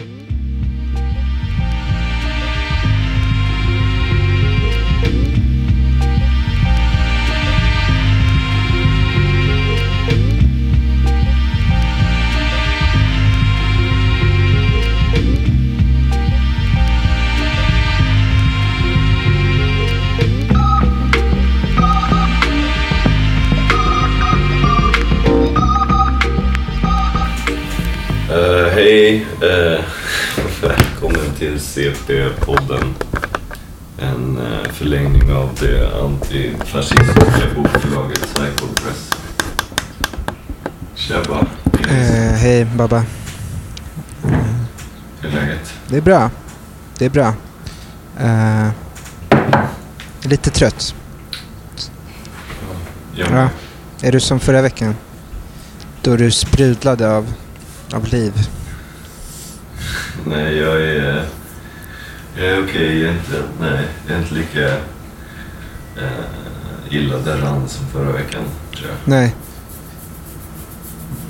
Eh, 0.00 0.39
Babba. 42.80 43.04
hur 45.20 45.30
är 45.30 45.34
läget? 45.34 45.74
Det 45.88 45.96
är 45.96 46.00
bra. 46.00 46.30
Det 46.98 47.04
är 47.04 47.10
bra. 47.10 47.34
Eh, 48.20 48.68
lite 50.22 50.50
trött. 50.50 50.94
Ja. 53.14 53.26
Ja. 53.30 53.48
Är 54.00 54.12
du 54.12 54.20
som 54.20 54.40
förra 54.40 54.62
veckan? 54.62 54.96
Då 56.02 56.16
du 56.16 56.30
sprudlade 56.30 57.10
av, 57.10 57.32
av 57.92 58.06
liv. 58.06 58.32
Nej, 60.24 60.56
jag 60.56 60.82
är, 60.82 61.24
jag 62.36 62.46
är 62.46 62.64
okej 62.64 63.02
egentligen. 63.02 63.44
Nej, 63.60 63.88
jag 64.06 64.16
är 64.16 64.22
inte 64.22 64.34
lika 64.34 64.66
uh, 65.96 66.24
illa 66.90 67.18
däran 67.18 67.68
som 67.68 67.86
förra 67.86 68.12
veckan, 68.12 68.42
tror 68.74 68.88
jag. 68.88 68.96
Nej, 69.04 69.34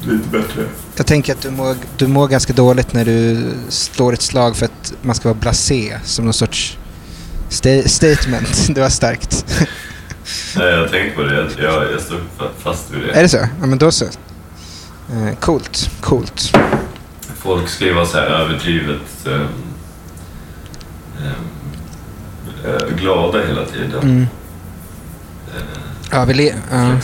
Lite 0.06 0.28
bättre. 0.28 0.64
Jag 1.00 1.06
tänker 1.06 1.32
att 1.32 1.40
du 1.40 1.50
mår, 1.50 1.76
du 1.96 2.06
mår 2.06 2.28
ganska 2.28 2.52
dåligt 2.52 2.92
när 2.92 3.04
du 3.04 3.50
slår 3.68 4.12
ett 4.12 4.22
slag 4.22 4.56
för 4.56 4.66
att 4.66 4.92
man 5.02 5.14
ska 5.14 5.28
vara 5.28 5.38
blasé. 5.38 5.98
Som 6.04 6.24
någon 6.24 6.34
sorts 6.34 6.78
sta- 7.50 7.88
statement. 7.88 8.68
Det 8.74 8.80
var 8.80 8.88
starkt. 8.88 9.44
Nej, 10.56 10.66
jag 10.66 10.78
har 10.78 10.88
tänkt 10.88 11.16
på 11.16 11.22
det. 11.22 11.34
Jag, 11.58 11.72
jag 11.72 12.00
fa- 12.38 12.48
fast 12.58 12.90
vid 12.90 13.02
det. 13.02 13.12
är 13.12 13.22
det 13.22 13.28
så? 13.28 13.36
Ja, 13.60 13.66
men 13.66 13.78
då 13.78 13.90
så. 13.90 14.04
Eh, 14.04 15.34
coolt, 15.40 15.90
coolt. 16.00 16.52
Folk 17.36 17.68
vara 17.94 18.06
så 18.06 18.16
här 18.18 18.26
överdrivet 18.26 19.26
ehm, 19.26 19.46
eh, 22.64 22.96
glada 22.98 23.46
hela 23.46 23.64
tiden. 23.66 24.02
Mm. 24.02 24.22
Eh, 25.56 25.62
Ja, 26.12 26.24
vi 26.24 26.34
le- 26.34 26.54
ja. 26.70 26.96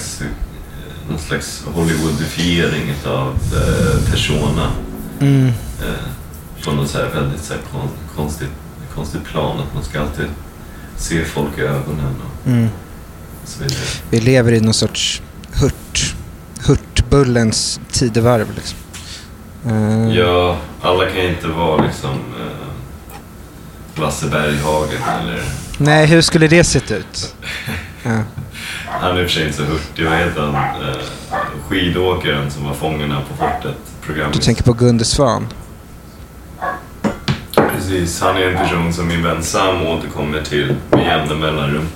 Någon 1.09 1.19
slags 1.19 1.65
Hollywoodifiering 1.75 2.95
av 3.07 3.29
eh, 3.55 4.11
persona. 4.11 4.71
Mm. 5.21 5.47
Eh, 5.47 6.73
något 6.75 6.91
så 6.91 6.99
här 6.99 7.09
väldigt 7.15 7.43
så 7.45 7.53
här 7.55 7.61
kon, 7.73 7.89
konstigt, 8.17 8.49
konstigt 8.95 9.25
plan. 9.25 9.61
Att 9.61 9.75
man 9.75 9.85
ska 9.85 10.01
alltid 10.01 10.27
se 10.97 11.25
folk 11.25 11.59
i 11.59 11.61
ögonen 11.61 12.15
och 12.25 12.47
Mm. 12.47 12.69
så 13.45 13.63
vidare. 13.63 13.79
Vi 14.11 14.21
lever 14.21 14.53
i 14.53 14.61
någon 14.61 14.75
sorts 14.75 15.23
hurt, 15.53 16.15
hurtbullens 16.67 17.81
tidevarv 17.93 18.47
liksom. 18.55 18.79
Eh, 19.67 20.09
Ja, 20.17 20.57
alla 20.83 21.07
kan 21.07 21.23
inte 21.23 21.47
vara 21.49 21.85
liksom 21.85 22.11
eh, 22.11 24.01
Lasse 24.03 24.27
Berghagen 24.27 25.03
eller... 25.21 25.43
Nej, 25.79 26.07
hur 26.07 26.21
skulle 26.23 26.49
det 26.49 26.65
sett 26.65 26.91
ut? 26.91 27.35
Ja. 28.07 28.23
Han 28.87 29.17
är 29.17 29.23
i 29.23 29.27
och 29.27 29.31
för 29.31 29.35
sig 29.35 29.45
inte 29.47 29.57
så 29.57 29.63
hurtig. 29.65 30.05
Vad 30.05 30.19
heter 30.19 30.41
han? 30.41 30.55
Eh, 30.55 30.97
skidåkaren 31.69 32.51
som 32.51 32.65
var 32.65 32.75
Fångarna 32.75 33.21
på 33.31 33.37
fortet. 33.37 33.77
Programmet. 34.03 34.35
Du 34.35 34.41
tänker 34.41 34.63
på 34.63 34.73
Gunde 34.73 35.05
Svan? 35.05 35.47
Precis, 37.75 38.21
han 38.21 38.37
är 38.37 38.43
en 38.51 38.59
person 38.59 38.93
som 38.93 39.09
min 39.09 39.23
vän 39.23 39.43
Sam 39.43 39.87
återkommer 39.87 40.43
till 40.43 40.75
med 40.91 41.05
jämna 41.07 41.35
mellanrum. 41.35 41.87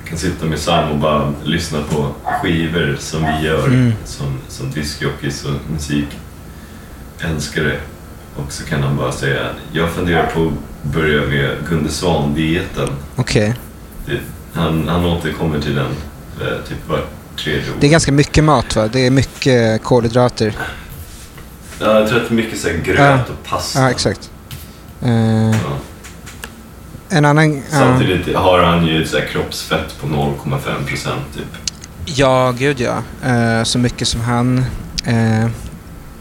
Jag 0.00 0.08
kan 0.08 0.18
sitta 0.18 0.46
med 0.46 0.58
Sam 0.58 0.90
och 0.90 0.98
bara 0.98 1.32
lyssna 1.44 1.78
på 1.90 2.14
skivor 2.42 2.96
som 3.00 3.20
vi 3.22 3.46
gör 3.46 3.66
Mm. 3.66 3.92
som, 4.04 4.38
som 4.48 4.70
diskjockeys 4.70 5.44
och 5.44 5.50
musikälskare. 5.72 7.76
Och 8.36 8.52
så 8.52 8.64
kan 8.64 8.82
han 8.82 8.96
bara 8.96 9.12
säga, 9.12 9.46
jag 9.72 9.90
funderar 9.90 10.26
på 10.26 10.46
att 10.46 10.52
börja 10.94 11.20
med 11.22 11.50
Gunde 11.68 11.90
Svan-dieten. 11.90 12.88
Okej. 13.16 13.54
Det- 14.06 14.20
Han, 14.54 14.88
han 14.88 15.04
återkommer 15.04 15.60
till 15.60 15.74
den 15.74 15.86
eh, 16.40 16.68
typ 16.68 16.88
var 16.88 17.04
tredje 17.36 17.70
år. 17.70 17.76
Det 17.80 17.86
är 17.86 17.90
ganska 17.90 18.12
mycket 18.12 18.44
mat 18.44 18.76
va? 18.76 18.88
Det 18.92 19.06
är 19.06 19.10
mycket 19.10 19.82
kolhydrater. 19.82 20.52
Ja, 21.80 21.98
jag 22.00 22.08
tror 22.08 22.20
att 22.22 22.28
det 22.28 22.32
är 22.34 22.36
mycket 22.36 22.58
så 22.60 22.68
gröt 22.84 22.98
Ja. 22.98 23.14
och 23.28 23.48
pasta. 23.48 23.80
Ja, 23.82 23.90
exakt. 23.90 24.30
Eh, 25.02 25.50
Ja. 25.50 25.54
en 27.08 27.24
annan... 27.24 27.62
Samtidigt 27.70 28.36
har 28.36 28.62
han 28.62 28.86
ju 28.86 29.06
så 29.06 29.20
kroppsfett 29.32 30.00
på 30.00 30.06
0,5 30.06 30.84
procent 30.86 31.20
typ. 31.36 31.44
ja 32.04 32.50
gud 32.58 32.80
ja. 32.80 33.02
Eh, 33.24 33.62
så 33.64 33.78
mycket 33.78 34.08
som 34.08 34.20
han 34.20 34.64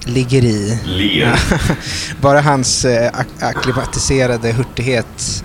ligger 0.05 0.43
i. 0.45 0.79
Ler. 0.85 1.39
Bara 2.21 2.41
hans 2.41 2.85
eh, 2.85 3.11
ak- 3.11 3.43
akklimatiserade 3.49 4.51
hurtighet 4.51 5.43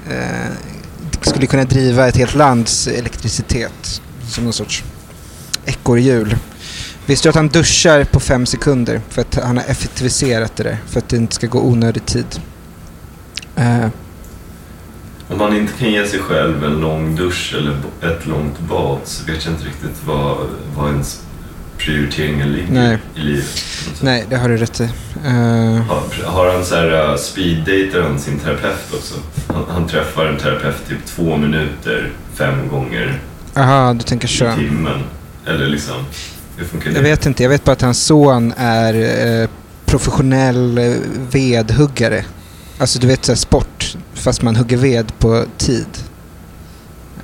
skulle 1.27 1.47
kunna 1.47 1.65
driva 1.65 2.09
ett 2.09 2.17
helt 2.17 2.35
lands 2.35 2.87
elektricitet 2.89 4.03
som 4.29 4.45
någon 4.45 4.53
sorts 4.53 4.85
ekorrhjul. 5.65 6.37
Visste 7.07 7.29
du 7.29 7.31
att 7.31 7.37
han 7.37 7.49
duschar 7.49 8.05
på 8.05 8.21
fem 8.21 8.47
sekunder 8.47 9.01
för 9.09 9.21
att 9.21 9.35
han 9.35 9.57
har 9.57 9.65
effektiviserat 9.65 10.57
det 10.57 10.63
där 10.63 10.79
för 10.87 10.99
att 10.99 11.09
det 11.09 11.17
inte 11.17 11.35
ska 11.35 11.47
gå 11.47 11.61
onödig 11.61 12.07
tid? 12.07 12.41
Uh. 13.59 13.87
Om 15.29 15.39
man 15.39 15.57
inte 15.57 15.73
kan 15.73 15.91
ge 15.91 16.07
sig 16.07 16.21
själv 16.21 16.65
en 16.65 16.81
lång 16.81 17.17
dusch 17.17 17.55
eller 17.59 17.77
ett 18.13 18.27
långt 18.27 18.61
bad 18.61 18.99
så 19.05 19.25
vet 19.25 19.45
jag 19.45 19.55
inte 19.55 19.65
riktigt 19.65 20.05
vad, 20.07 20.37
vad 20.77 20.91
ens 20.91 21.23
prioriteringen 21.79 22.53
ligger 22.53 22.73
Nej. 22.73 22.99
i 23.15 23.21
livet. 23.21 23.65
nej, 24.01 24.27
det 24.31 24.37
har 24.37 24.49
du 24.49 24.57
rätt 24.57 24.81
i. 24.81 24.85
Eh, 25.25 25.31
Har, 25.87 26.25
har 26.25 26.53
han 26.53 26.65
så 26.65 26.75
här 26.75 27.11
uh, 27.11 27.17
speeddatar 27.17 28.03
han 28.03 28.19
sin 28.19 28.39
terapeut 28.39 28.95
också? 28.95 29.15
Han, 29.47 29.65
han 29.69 29.87
träffar 29.89 30.27
en 30.27 30.37
terapeut 30.39 30.89
typ 30.89 31.07
två 31.07 31.37
minuter, 31.37 32.13
fem 32.35 32.69
gånger 32.69 33.21
Aha, 33.57 33.95
du 33.95 34.01
tänker 34.03 34.29
i 34.29 34.31
så. 34.31 34.55
timmen. 34.55 35.01
Eller 35.47 35.67
liksom, 35.67 35.97
hur 36.57 36.65
funkar 36.65 36.91
det? 36.91 36.97
Jag 36.97 37.03
vet 37.03 37.27
inte, 37.27 37.43
jag 37.43 37.51
vet 37.51 37.65
bara 37.65 37.73
att 37.73 37.83
hans 37.83 38.03
son 38.07 38.53
är 38.57 38.95
eh, 39.43 39.49
professionell 39.87 40.79
eh, 40.79 40.95
vedhuggare. 41.31 42.25
Alltså 42.79 42.99
du 42.99 43.07
vet 43.07 43.25
så 43.25 43.33
här, 43.33 43.37
sport, 43.37 43.97
fast 44.15 44.43
man 44.43 44.57
hugger 44.57 44.77
ved 44.77 45.19
på 45.19 45.45
tid. 45.57 45.87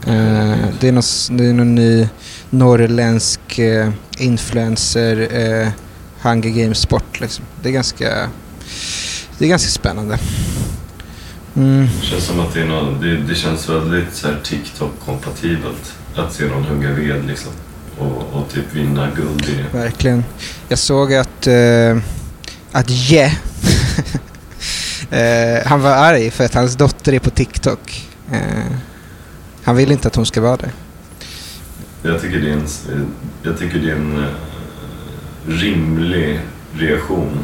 Eh, 0.07 0.55
det, 0.81 0.89
är 0.89 0.93
någon, 0.93 1.39
det 1.39 1.47
är 1.47 1.53
någon 1.53 1.75
ny 1.75 2.09
norrländsk 2.59 3.59
eh, 3.59 3.91
influencer 4.19 5.29
eh, 5.33 5.69
Hunger 6.23 6.51
Games-sport 6.51 7.21
liksom. 7.21 7.45
Det 7.63 7.69
är 7.69 7.73
ganska, 7.73 8.29
det 9.39 9.45
är 9.45 9.49
ganska 9.49 9.71
spännande. 9.71 10.19
Mm. 11.57 11.89
Det 12.01 12.07
känns 12.07 12.25
som 12.25 12.41
att 12.41 12.55
det 12.55 12.61
är 12.61 12.67
någon, 12.67 13.01
det, 13.01 13.17
det 13.17 13.35
känns 13.35 13.69
väldigt 13.69 14.15
så 14.15 14.29
här 14.29 14.41
TikTok-kompatibelt 14.45 15.93
att 16.17 16.33
se 16.33 16.45
någon 16.45 16.65
hugga 16.65 16.91
ved 16.91 17.25
liksom. 17.27 17.53
Och, 17.99 18.23
och 18.33 18.49
typ 18.53 18.73
vinna 18.73 19.11
guld 19.17 19.49
i 19.49 19.53
det. 19.53 19.79
Verkligen. 19.79 20.25
Jag 20.69 20.79
såg 20.79 21.15
att, 21.15 21.47
eh, 21.47 21.99
att 22.73 22.91
Je, 22.91 23.25
eh, 25.11 25.67
han 25.67 25.81
var 25.81 25.91
arg 25.91 26.31
för 26.31 26.45
att 26.45 26.55
hans 26.55 26.77
dotter 26.77 27.13
är 27.13 27.19
på 27.19 27.31
TikTok. 27.31 28.11
Eh, 28.33 28.77
han 29.63 29.77
vill 29.77 29.93
inte 29.93 30.09
att 30.09 30.17
hon 30.17 30.27
ska 30.27 30.41
vara 30.41 30.57
där. 30.57 30.73
Jag 32.07 32.21
tycker 32.21 32.41
det 32.41 32.49
är 32.51 32.53
en, 32.53 32.67
jag 33.43 33.59
tycker 33.59 33.79
det 33.79 33.91
är 33.91 33.97
en 33.97 34.19
eh, 34.19 34.29
rimlig 35.47 36.41
reaktion 36.73 37.39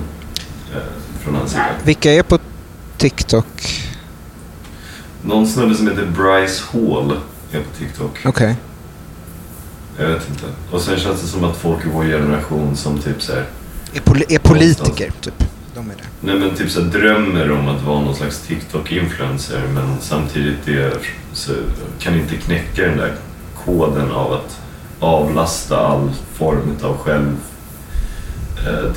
eh, 0.75 0.79
från 1.23 1.35
hans 1.35 1.51
sida. 1.51 1.67
Vilka 1.85 2.13
är 2.13 2.23
på 2.23 2.39
TikTok? 2.97 3.47
Någon 5.23 5.47
snubbe 5.47 5.75
som 5.75 5.89
heter 5.89 6.07
Bryce 6.07 6.63
Hall 6.73 7.13
är 7.53 7.61
på 7.61 7.71
TikTok. 7.79 8.19
Okej. 8.25 8.57
Jag 9.99 10.07
vet 10.09 10.29
inte. 10.31 10.45
Och 10.71 10.81
sen 10.81 10.99
känns 10.99 11.21
det 11.23 11.27
som 11.29 11.45
att 11.45 11.57
folk 11.57 11.85
i 11.87 11.89
vår 11.93 12.05
generation 12.05 12.77
som 12.77 12.99
typ 12.99 13.23
så 13.23 13.33
här, 13.33 13.45
Är, 13.95 14.01
poli- 14.01 14.25
är 14.29 14.39
politiker, 14.39 15.13
typ. 15.21 15.45
De 15.75 15.91
är 15.91 15.95
det. 15.95 16.03
nej 16.21 16.39
men 16.39 16.57
typ 16.57 16.71
så 16.71 16.81
här, 16.83 16.89
drömmer 16.89 17.51
om 17.53 17.69
att 17.69 17.83
vara 17.83 18.01
någon 18.01 18.15
slags 18.17 18.49
TikTok-influencer 18.49 19.69
men 19.75 19.97
samtidigt 20.01 20.69
är, 20.69 20.93
så 21.33 21.53
kan 21.99 22.15
inte 22.15 22.37
knäcka 22.37 22.83
den 22.87 22.99
där 22.99 23.15
koden 23.65 24.11
av 24.11 24.33
att 24.33 24.59
avlasta 25.01 25.77
all 25.79 26.11
form 26.35 26.77
av 26.83 26.97
själv 26.99 27.37
eh, 28.67 28.93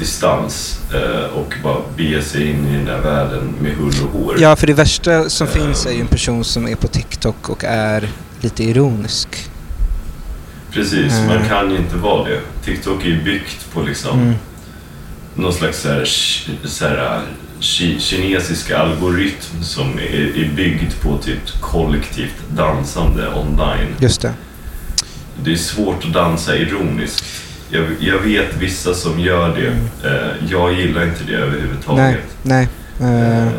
eh, 0.93 1.25
och 1.35 1.53
bara 1.63 1.77
bege 1.97 2.21
sig 2.21 2.49
in 2.49 2.67
i 2.67 2.75
den 2.75 2.85
där 2.85 3.01
världen 3.01 3.53
med 3.61 3.71
hull 3.75 3.93
och 4.05 4.19
hår. 4.19 4.35
Ja, 4.39 4.55
för 4.55 4.67
det 4.67 4.73
värsta 4.73 5.29
som 5.29 5.47
Ehm. 5.47 5.53
finns 5.53 5.85
är 5.85 5.91
ju 5.91 6.01
en 6.01 6.07
person 6.07 6.43
som 6.43 6.67
är 6.67 6.75
på 6.75 6.87
TikTok 6.87 7.49
och 7.49 7.63
är 7.63 8.09
lite 8.41 8.63
ironisk. 8.63 9.49
Precis, 10.71 11.13
Mm. 11.13 11.27
man 11.27 11.49
kan 11.49 11.71
ju 11.71 11.77
inte 11.77 11.95
vara 11.95 12.23
det. 12.29 12.39
TikTok 12.65 13.03
är 13.03 13.07
ju 13.09 13.23
byggt 13.23 13.73
på 13.73 13.81
liksom 13.81 14.19
Mm. 14.19 14.33
någon 15.35 15.53
slags 15.53 15.81
så 15.81 15.89
här, 15.89 16.05
så 16.65 16.85
här, 16.87 17.21
ki, 17.59 17.99
kinesiska 17.99 18.77
algoritm 18.77 19.63
som 19.63 19.99
är, 19.99 20.37
är 20.37 20.51
byggd 20.55 20.91
på 21.01 21.17
typ 21.17 21.61
kollektivt 21.61 22.35
dansande 22.55 23.27
online. 23.35 23.95
Just 23.99 24.21
det. 24.21 24.33
Det 25.43 25.51
är 25.51 25.55
svårt 25.55 26.05
att 26.05 26.13
dansa 26.13 26.57
ironiskt. 26.57 27.25
Jag, 27.69 27.85
jag 27.99 28.19
vet 28.19 28.57
vissa 28.59 28.93
som 28.93 29.19
gör 29.19 29.55
det. 29.55 29.67
Eh, 30.09 30.47
jag 30.51 30.73
gillar 30.73 31.03
inte 31.03 31.23
det 31.23 31.33
överhuvudtaget. 31.35 31.97
Nej, 31.97 32.17
nej. 32.43 32.67
Eh, 33.01 33.47
Eh, 33.47 33.51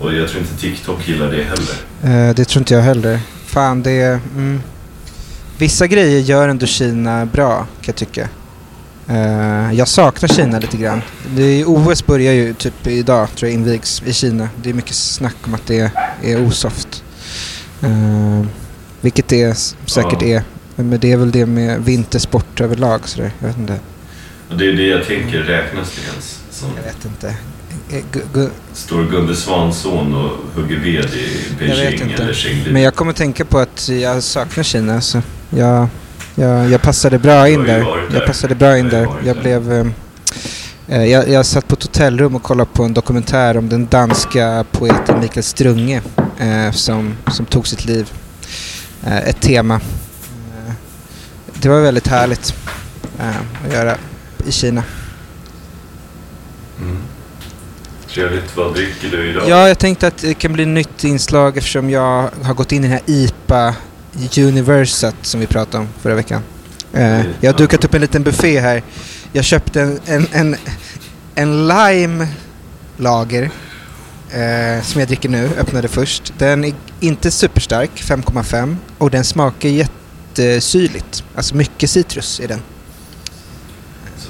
och 0.00 0.14
jag 0.14 0.28
tror 0.28 0.40
inte 0.42 0.56
TikTok 0.60 1.08
gillar 1.08 1.30
det 1.30 1.42
heller. 1.44 2.28
eh, 2.28 2.34
det 2.34 2.44
tror 2.44 2.60
inte 2.60 2.74
jag 2.74 2.82
heller. 2.82 3.20
Fan, 3.46 3.82
det 3.82 3.90
är... 4.00 4.20
Mm. 4.36 4.60
Vissa 5.58 5.86
grejer 5.86 6.20
gör 6.20 6.48
ändå 6.48 6.66
Kina 6.66 7.26
bra, 7.26 7.56
kan 7.56 7.66
jag 7.86 7.96
tycka. 7.96 8.28
Eh, 9.08 9.72
jag 9.72 9.88
saknar 9.88 10.28
Kina 10.28 10.58
lite 10.58 10.76
grann. 10.76 11.02
Det 11.36 11.42
är, 11.42 11.64
OS 11.66 12.06
börjar 12.06 12.32
ju 12.32 12.54
typ 12.54 12.86
idag, 12.86 13.28
tror 13.36 13.48
jag, 13.50 13.54
invigs 13.54 14.02
i 14.06 14.12
Kina. 14.12 14.48
Det 14.62 14.70
är 14.70 14.74
mycket 14.74 14.94
snack 14.94 15.36
om 15.44 15.54
att 15.54 15.66
det 15.66 15.90
är 16.22 16.46
osoft. 16.46 17.04
Eh, 17.82 18.46
vilket 19.00 19.28
det 19.28 19.58
säkert 19.86 20.22
Ja. 20.22 20.28
är. 20.28 20.42
Men 20.84 21.00
det 21.00 21.12
är 21.12 21.16
väl 21.16 21.30
det 21.30 21.46
med 21.46 21.84
vintersport 21.84 22.60
överlag. 22.60 23.00
Så 23.08 23.20
där. 23.20 23.30
Jag 23.40 23.48
vet 23.48 23.58
inte. 23.58 23.78
Det 24.58 24.68
är 24.68 24.72
det 24.72 24.86
jag 24.86 25.06
tänker 25.06 25.38
räknas 25.38 25.92
det 25.96 26.10
ens. 26.10 26.40
Som 26.50 26.68
Jag 26.76 26.82
vet 26.82 27.04
inte. 27.04 27.34
Eh, 27.90 28.04
gu- 28.34 28.50
står 28.72 29.04
Gunde 29.10 29.36
Svanson 29.36 30.14
och 30.14 30.30
hugger 30.54 30.76
ved 30.76 31.04
i 31.04 31.54
Beijing 31.58 32.12
eller 32.12 32.32
Chengdu. 32.32 32.72
Men 32.72 32.82
jag 32.82 32.94
kommer 32.94 33.12
tänka 33.12 33.44
på 33.44 33.58
att 33.58 33.88
jag 33.88 34.22
saknar 34.22 34.64
Kina. 34.64 35.00
Så 35.00 35.22
jag, 35.50 35.88
jag, 36.34 36.70
jag 36.70 36.82
passade 36.82 37.18
bra 37.18 37.48
in 37.48 37.64
där. 37.64 37.80
varit 37.80 38.04
Jag 38.12 38.20
där. 38.20 38.26
passade 38.26 38.54
bra 38.54 38.78
in 38.78 38.88
där. 38.88 39.08
Jag 39.24 39.36
där. 39.36 39.42
blev... 39.42 39.72
ehm, 39.72 39.92
eh, 40.88 41.04
jag, 41.04 41.28
jag 41.28 41.46
satt 41.46 41.68
på 41.68 41.74
ett 41.74 41.82
hotellrum 41.82 42.34
och 42.34 42.42
kollade 42.42 42.70
på 42.72 42.84
en 42.84 42.94
dokumentär 42.94 43.56
om 43.58 43.68
den 43.68 43.86
danska 43.86 44.64
poeten 44.72 45.20
Mikael 45.20 45.44
Strunge 45.44 46.02
eh, 46.38 46.70
som, 46.72 47.14
som 47.32 47.46
tog 47.46 47.68
sitt 47.68 47.84
liv. 47.84 48.12
Eh, 49.06 49.18
ett 49.28 49.40
tema. 49.40 49.80
Det 51.60 51.68
var 51.68 51.80
väldigt 51.80 52.06
härligt 52.06 52.54
eh, 53.18 53.66
att 53.66 53.72
göra 53.72 53.96
i 54.46 54.52
Kina. 54.52 54.82
Mm. 56.80 56.98
Trevligt. 58.08 58.56
Vad 58.56 58.74
dricker 58.74 59.08
du 59.10 59.30
idag? 59.30 59.48
Ja, 59.48 59.68
jag 59.68 59.78
tänkte 59.78 60.06
att 60.06 60.18
det 60.18 60.34
kan 60.34 60.52
bli 60.52 60.66
nytt 60.66 61.04
inslag 61.04 61.56
eftersom 61.56 61.90
jag 61.90 62.30
har 62.42 62.54
gått 62.54 62.72
in 62.72 62.84
i 62.84 62.88
den 62.88 62.92
här 62.92 63.02
IPA 63.06 63.74
Universat 64.36 65.14
som 65.22 65.40
vi 65.40 65.46
pratade 65.46 65.78
om 65.78 65.88
förra 66.02 66.14
veckan. 66.14 66.42
Eh, 66.92 67.20
jag 67.40 67.52
har 67.52 67.58
dukat 67.58 67.84
upp 67.84 67.94
en 67.94 68.00
liten 68.00 68.22
buffé 68.22 68.60
här. 68.60 68.82
Jag 69.32 69.44
köpte 69.44 69.80
en, 69.80 70.00
en, 70.06 70.26
en, 70.32 70.56
en 71.34 71.68
lime 71.68 72.28
lager 72.96 73.50
eh, 74.30 74.82
som 74.82 75.00
jag 75.00 75.08
dricker 75.08 75.28
nu, 75.28 75.50
öppnade 75.58 75.88
först. 75.88 76.32
Den 76.38 76.64
är 76.64 76.74
inte 77.00 77.30
superstark, 77.30 77.90
5,5 77.94 78.76
och 78.98 79.10
den 79.10 79.24
smakar 79.24 79.68
jättesyrligt. 80.38 81.24
Alltså 81.34 81.56
mycket 81.56 81.90
citrus 81.90 82.40
i 82.40 82.46
den. 82.46 82.62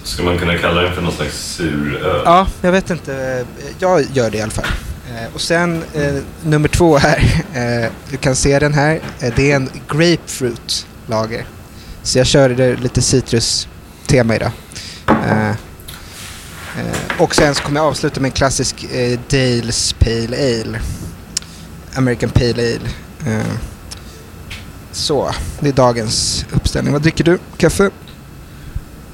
Ska 0.05 0.23
man 0.23 0.39
kunna 0.39 0.59
kalla 0.59 0.83
den 0.83 0.95
för 0.95 1.03
någon 1.03 1.13
slags 1.13 1.55
suröl? 1.57 2.23
Ja, 2.25 2.47
jag 2.61 2.73
vet 2.73 2.91
inte. 2.91 3.45
Jag 3.79 4.05
gör 4.13 4.31
det 4.31 4.39
i 4.39 4.41
alla 4.41 4.51
fall. 4.51 4.67
Eh, 5.11 5.35
och 5.35 5.41
sen 5.41 5.85
eh, 5.95 6.15
nummer 6.43 6.69
två 6.69 6.97
här. 6.99 7.45
Eh, 7.55 7.91
du 8.11 8.17
kan 8.17 8.37
se 8.37 8.59
den 8.59 8.75
här. 8.75 9.01
Eh, 9.21 9.33
det 9.37 9.53
är 9.53 9.57
en 9.57 9.71
grapefruit 9.89 10.87
lager. 11.07 11.47
Så 12.03 12.19
jag 12.19 12.27
körde 12.27 12.77
lite 12.77 13.03
citrus-tema 13.03 14.37
idag. 14.37 14.51
Eh, 15.07 15.55
och 17.19 17.35
sen 17.35 17.55
så 17.55 17.63
kommer 17.63 17.81
jag 17.81 17.87
avsluta 17.87 18.21
med 18.21 18.29
en 18.29 18.33
klassisk 18.33 18.87
Dales 19.31 19.93
Pale 19.93 20.37
Ale. 20.37 20.81
American 21.95 22.31
Pale 22.31 22.53
Ale. 22.53 22.91
Så, 24.99 25.31
det 25.61 25.69
är 25.69 25.73
dagens 25.73 26.45
uppställning. 26.53 26.93
Vad 26.93 27.03
dricker 27.03 27.25
du? 27.25 27.39
Kaffe? 27.56 27.91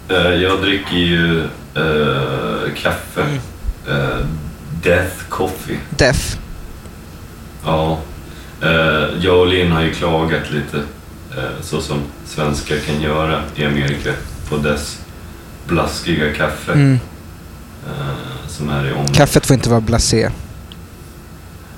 Eh, 0.08 0.16
Jag 0.16 0.60
dricker 0.62 0.96
ju 0.96 1.40
eh, 1.74 2.72
kaffe. 2.76 3.20
Mm. 3.22 3.38
Eh, 3.88 4.18
Death 4.82 5.14
Coffee. 5.28 5.78
Def? 5.90 6.38
Ja. 7.64 7.98
Eh, 8.62 8.68
jag 9.20 9.38
och 9.40 9.46
Linn 9.46 9.72
har 9.72 9.82
ju 9.82 9.92
klagat 9.94 10.50
lite, 10.50 10.82
så 11.60 11.80
som 11.80 12.02
svenskar 12.26 12.76
kan 12.78 13.00
göra 13.00 13.42
i 13.56 13.64
Amerika, 13.64 14.12
på 14.48 14.56
dess 14.56 14.98
blaskiga 15.66 16.32
kaffe 16.34 16.72
Mm. 16.72 16.98
som 18.48 18.68
är 18.70 18.88
i 18.88 18.92
om... 18.92 19.06
Kaffet 19.08 19.46
får 19.46 19.54
inte 19.54 19.68
vara 19.70 19.80
blasé. 19.80 20.30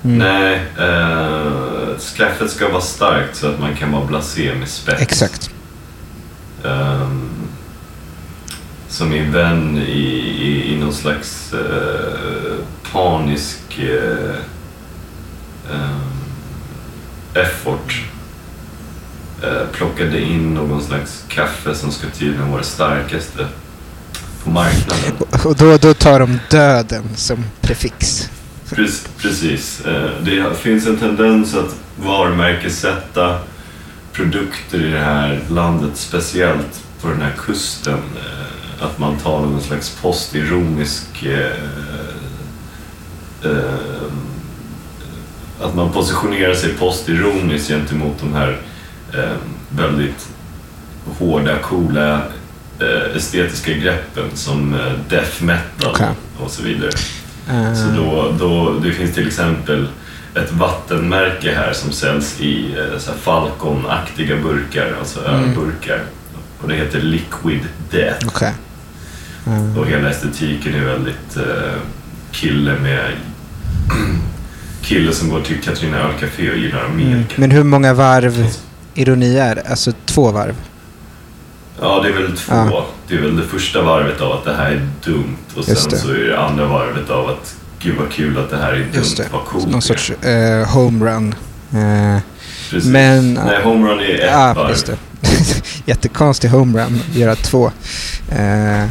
Mm. 0.07 0.17
Nej, 0.17 0.61
eh, 0.77 1.97
kaffet 2.17 2.51
ska 2.51 2.69
vara 2.69 2.81
starkt 2.81 3.35
så 3.35 3.47
att 3.47 3.59
man 3.59 3.75
kan 3.75 3.91
vara 3.91 4.05
blasé 4.05 4.55
med 4.55 4.67
spets. 4.67 5.01
Exakt. 5.01 5.49
Ehm, 6.65 7.29
som 8.89 9.09
min 9.09 9.31
vän 9.31 9.77
i, 9.77 10.01
i, 10.41 10.73
i 10.73 10.79
någon 10.79 10.93
slags 10.93 11.53
eh, 11.53 12.55
panisk 12.91 13.79
eh, 13.79 14.35
ehm, 15.73 16.17
effort 17.33 18.01
eh, 19.43 19.67
plockade 19.71 20.21
in 20.21 20.53
någon 20.53 20.83
slags 20.83 21.23
kaffe 21.27 21.75
som 21.75 21.91
ska 21.91 22.07
tydligen 22.09 22.49
vara 22.49 22.61
det 22.61 22.67
starkaste 22.67 23.47
på 24.43 24.49
marknaden. 24.49 25.27
Och 25.45 25.55
då, 25.55 25.77
då 25.77 25.93
tar 25.93 26.19
de 26.19 26.39
döden 26.49 27.03
som 27.15 27.43
prefix. 27.61 28.29
Pre- 28.69 29.07
Precis. 29.17 29.85
Eh, 29.85 30.09
Det 30.21 30.55
finns 30.59 30.87
en 30.87 30.97
tendens 30.97 31.55
att 31.55 31.75
varumärkessätta 31.99 33.39
produkter 34.13 34.81
i 34.85 34.89
det 34.91 34.99
här 34.99 35.39
landet, 35.49 35.91
speciellt 35.97 36.83
på 37.01 37.07
den 37.07 37.21
här 37.21 37.33
kusten. 37.37 37.93
eh, 37.93 38.85
Att 38.85 38.99
man 38.99 39.17
tar 39.17 39.39
någon 39.41 39.61
slags 39.61 39.89
postironisk... 40.01 41.23
eh, 41.23 41.51
Att 45.61 45.75
man 45.75 45.91
positionerar 45.91 46.53
sig 46.53 46.73
postironiskt 46.73 47.67
gentemot 47.67 48.19
de 48.19 48.33
här 48.33 48.57
väldigt 49.69 50.27
hårda, 51.19 51.57
coola 51.59 52.21
estetiska 53.15 53.73
greppen 53.73 54.23
som 54.33 54.75
death 55.09 55.43
metal 55.43 55.91
Okej. 55.91 56.07
och 56.39 56.51
så 56.51 56.63
vidare. 56.63 56.91
Eh, 57.49 57.73
Så 57.73 57.87
då, 57.95 58.31
då, 58.39 58.79
det 58.83 58.91
finns 58.91 59.13
till 59.15 59.27
exempel 59.27 59.87
ett 60.35 60.51
vattenmärke 60.51 61.53
här 61.55 61.73
som 61.73 61.91
säljs 61.91 62.41
i 62.41 62.75
eh, 62.77 62.99
så 62.99 63.11
Falcon-aktiga 63.11 64.35
burkar, 64.43 64.95
alltså 64.99 65.19
Mm. 65.27 65.43
ölburkar. 65.43 66.01
Och 66.61 66.67
det 66.69 66.75
heter 66.75 67.01
Liquid 67.01 67.59
Death. 67.91 68.27
Okej. 68.27 68.53
Eh, 69.47 69.77
Och 69.79 69.87
hela 69.87 70.09
estetiken 70.09 70.75
är 70.75 70.85
väldigt 70.85 71.37
eh, 71.37 71.79
kille 72.31 72.73
med 72.79 73.11
kille 74.81 75.13
som 75.13 75.29
går 75.29 75.41
till 75.41 75.61
Katrina 75.61 75.97
ölcafé 75.97 76.51
och 76.51 76.57
gillar 76.57 76.79
mm. 76.85 76.91
Amerika. 76.91 77.33
Men 77.35 77.51
hur 77.51 77.63
många 77.63 77.93
varv 77.93 78.47
ironi 78.93 79.37
är 79.37 79.55
det? 79.55 79.61
Alltså 79.69 79.91
två 80.05 80.31
varv? 80.31 80.55
Ja, 81.81 81.99
det 82.03 82.09
är 82.09 82.13
väl 82.13 82.37
två. 82.37 82.53
Ja. 82.55 82.85
Det 83.07 83.15
är 83.15 83.21
väl 83.21 83.37
det 83.37 83.43
första 83.43 83.81
varvet 83.81 84.21
av 84.21 84.31
att 84.31 84.43
det 84.45 84.53
här 84.53 84.71
är 84.71 84.87
dumt 85.05 85.37
och 85.57 85.63
sen 85.65 85.75
så 85.75 86.09
är 86.09 86.27
det 86.29 86.39
andra 86.39 86.65
varvet 86.65 87.09
av 87.09 87.29
att 87.29 87.55
gud 87.79 87.95
vad 87.99 88.11
kul 88.11 88.37
att 88.37 88.49
det 88.49 88.57
här 88.57 88.73
är 88.73 88.77
dumt, 88.79 88.89
Just 88.93 89.17
det. 89.17 89.25
vad 89.31 89.45
coolt 89.45 89.67
Någon 89.67 89.81
sorts 89.81 90.09
eh, 90.11 90.67
homerun. 90.69 91.35
Eh, 91.73 92.21
Precis. 92.69 92.89
Men- 92.89 93.33
Nej, 93.33 93.63
homerun 93.63 93.99
är 93.99 94.15
ett 94.15 94.29
ja, 94.31 94.53
varv. 94.55 94.69
just 94.69 94.85
det. 94.85 94.97
Jättekonstig 95.85 96.49
homerun, 96.49 97.01
göra 97.13 97.35
två. 97.35 97.71
Eh, 98.31 98.85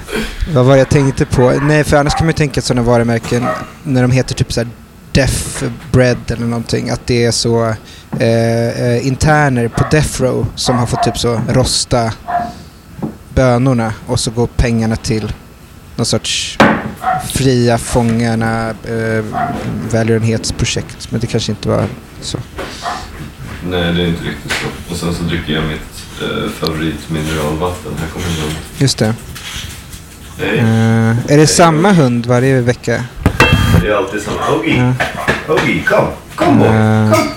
vad 0.54 0.64
var 0.64 0.72
det 0.72 0.78
jag 0.78 0.88
tänkte 0.88 1.24
på? 1.24 1.50
Nej, 1.62 1.84
för 1.84 1.96
annars 1.96 2.14
kan 2.14 2.26
man 2.26 2.30
ju 2.30 2.36
tänka 2.36 2.60
sådana 2.62 2.82
varumärken 2.82 3.46
när 3.82 4.02
de 4.02 4.10
heter 4.10 4.34
typ 4.34 4.52
såhär 4.52 4.68
Deaf 5.12 5.62
Bread 5.92 6.16
eller 6.28 6.46
någonting. 6.46 6.90
Att 6.90 7.06
det 7.06 7.24
är 7.24 7.30
så 7.30 7.64
eh, 8.18 8.68
eh, 8.86 9.06
interner 9.06 9.68
på 9.68 9.84
Death 9.90 10.22
Row 10.22 10.46
som 10.54 10.78
har 10.78 10.86
fått 10.86 11.02
typ 11.02 11.18
så 11.18 11.40
rosta 11.48 12.12
bönorna 13.36 13.92
och 14.06 14.20
så 14.20 14.30
går 14.30 14.46
pengarna 14.46 14.96
till 14.96 15.32
någon 15.96 16.06
sorts 16.06 16.58
fria 17.34 17.78
fångarna 17.78 18.70
eh, 18.70 19.24
välgörenhetsprojekt. 19.90 21.10
Men 21.10 21.20
det 21.20 21.26
kanske 21.26 21.52
inte 21.52 21.68
var 21.68 21.84
så. 22.20 22.38
Nej, 23.70 23.92
det 23.92 24.02
är 24.02 24.06
inte 24.06 24.24
riktigt 24.24 24.52
så. 24.52 24.92
Och 24.92 24.96
sen 24.98 25.14
så 25.14 25.22
dricker 25.22 25.52
jag 25.52 25.64
mitt 25.64 26.22
eh, 26.22 26.50
favoritmineralvatten. 26.50 27.92
Här 28.00 28.08
kommer 28.08 28.26
den. 28.26 28.56
Just 28.78 28.98
det. 28.98 29.14
Hej. 30.38 30.58
Eh, 30.58 31.32
är 31.32 31.36
det 31.36 31.46
samma 31.46 31.92
hund 31.92 32.26
varje 32.26 32.60
vecka? 32.60 33.04
Det 33.82 33.88
är 33.88 33.94
alltid 33.96 34.22
samma. 34.22 34.56
Oggy! 34.58 34.76
Ja. 34.76 34.92
Oggy, 35.54 35.82
kom! 35.82 36.06
Kom 36.34 36.58
boy! 36.58 36.68
Eh, 36.68 37.10
Kom! 37.12 37.28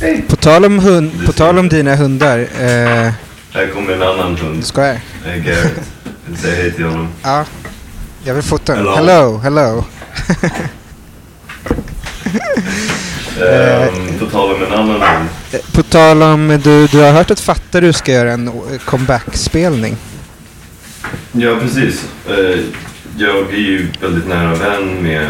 Hej! 0.00 0.24
på, 0.28 0.36
tal 0.36 0.64
om 0.64 0.78
hund, 0.78 1.26
på 1.26 1.32
tal 1.32 1.58
om 1.58 1.68
dina 1.68 1.96
hundar. 1.96 2.38
Eh, 2.60 3.12
Här 3.52 3.66
kommer 3.66 3.92
en 3.92 4.02
annan 4.02 4.36
hund. 4.36 4.64
ska 4.66 4.86
jag? 4.86 5.00
Hej 5.24 5.40
Garrett. 5.40 5.80
Vill 6.26 6.36
säga 6.38 6.54
hej 6.54 6.72
till 6.72 6.84
honom. 6.84 7.08
Ja. 7.22 7.44
Jag 8.24 8.34
vill 8.34 8.42
fota 8.42 8.74
den. 8.74 8.86
Hello. 8.88 9.38
Hello. 9.38 9.84
Ehm, 13.42 14.18
på 14.18 14.26
tal 14.26 14.54
om 14.54 14.62
en 14.62 14.72
annan 14.72 15.00
hund. 15.02 15.28
Eh, 15.52 15.60
På 15.72 15.82
tal 15.82 16.22
om, 16.22 16.60
du, 16.64 16.86
du 16.86 16.98
har 16.98 17.12
hört 17.12 17.30
att 17.30 17.40
Fattarus 17.40 17.96
ska 17.96 18.12
göra 18.12 18.32
en 18.32 18.48
eh, 18.48 18.54
comeback-spelning. 18.84 19.96
Ja, 21.32 21.56
precis. 21.60 22.04
Eh, 22.28 22.60
Jag 23.16 23.52
är 23.52 23.56
ju 23.58 23.88
väldigt 24.00 24.28
nära 24.28 24.54
vän 24.54 25.02
med 25.02 25.28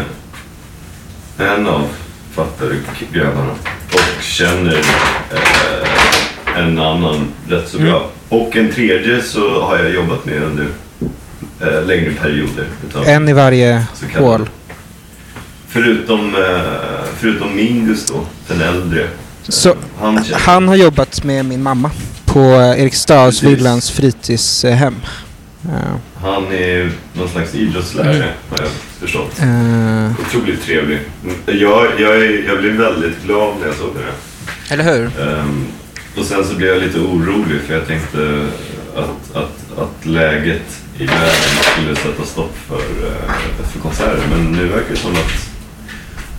en 1.37 1.67
av 1.67 1.87
Fattaruk-grabbarna 2.35 3.51
och 3.93 4.23
känner 4.23 4.77
eh, 5.31 6.00
en 6.57 6.79
annan 6.79 7.27
rätt 7.49 7.69
så 7.69 7.79
bra. 7.79 8.09
Och 8.29 8.55
en 8.55 8.71
tredje 8.71 9.21
så 9.21 9.61
har 9.61 9.77
jag 9.77 9.91
jobbat 9.93 10.25
med 10.25 10.43
under 10.43 10.67
eh, 11.61 11.85
längre 11.85 12.11
perioder. 12.11 12.65
En 13.05 13.29
i 13.29 13.33
varje 13.33 13.85
hål. 14.17 14.49
Förutom, 15.67 16.35
eh, 16.35 16.61
förutom 17.17 17.55
Mingus 17.55 18.07
då, 18.07 18.25
den 18.47 18.61
äldre. 18.61 19.07
Så 19.43 19.75
Han 19.99 20.23
han 20.33 20.67
har 20.67 20.75
jobbat 20.75 21.23
med 21.23 21.45
min 21.45 21.63
mamma 21.63 21.91
på 22.25 22.39
eh, 22.39 22.81
Eriksdalsvillans 22.81 23.91
fritidshem. 23.91 24.95
Ja. 25.61 25.99
Han 26.21 26.43
är 26.51 26.91
någon 27.13 27.29
slags 27.29 27.55
idrottslärare 27.55 28.33
har 28.49 28.57
jag 28.57 28.69
förstått. 28.99 29.39
Eh, 29.39 30.11
Otroligt 30.27 30.63
trevlig. 30.63 30.99
Jag, 31.45 31.87
jag, 31.99 32.15
är, 32.15 32.47
jag 32.47 32.59
blev 32.59 32.73
väldigt 32.73 33.23
glad 33.25 33.55
när 33.59 33.67
jag 33.67 33.75
såg 33.75 33.89
det 33.95 34.11
eller 34.73 34.83
hur? 34.83 35.05
Ehm, 35.05 35.65
och 36.17 36.25
sen 36.25 36.45
så 36.45 36.55
blev 36.55 36.69
jag 36.69 36.83
lite 36.83 36.99
orolig 36.99 37.61
för 37.67 37.73
jag 37.73 37.87
tänkte 37.87 38.47
att, 38.95 39.35
att, 39.35 39.79
att 39.79 40.05
läget 40.05 40.81
i 40.97 41.05
världen 41.05 41.63
skulle 41.73 41.95
sätta 41.95 42.25
stopp 42.25 42.57
för, 42.67 42.75
eh, 42.75 43.65
för 43.71 43.79
konserter. 43.79 44.27
Men 44.29 44.51
nu 44.51 44.67
verkar 44.67 44.89
det 44.89 44.95
som 44.95 45.11
att 45.11 45.49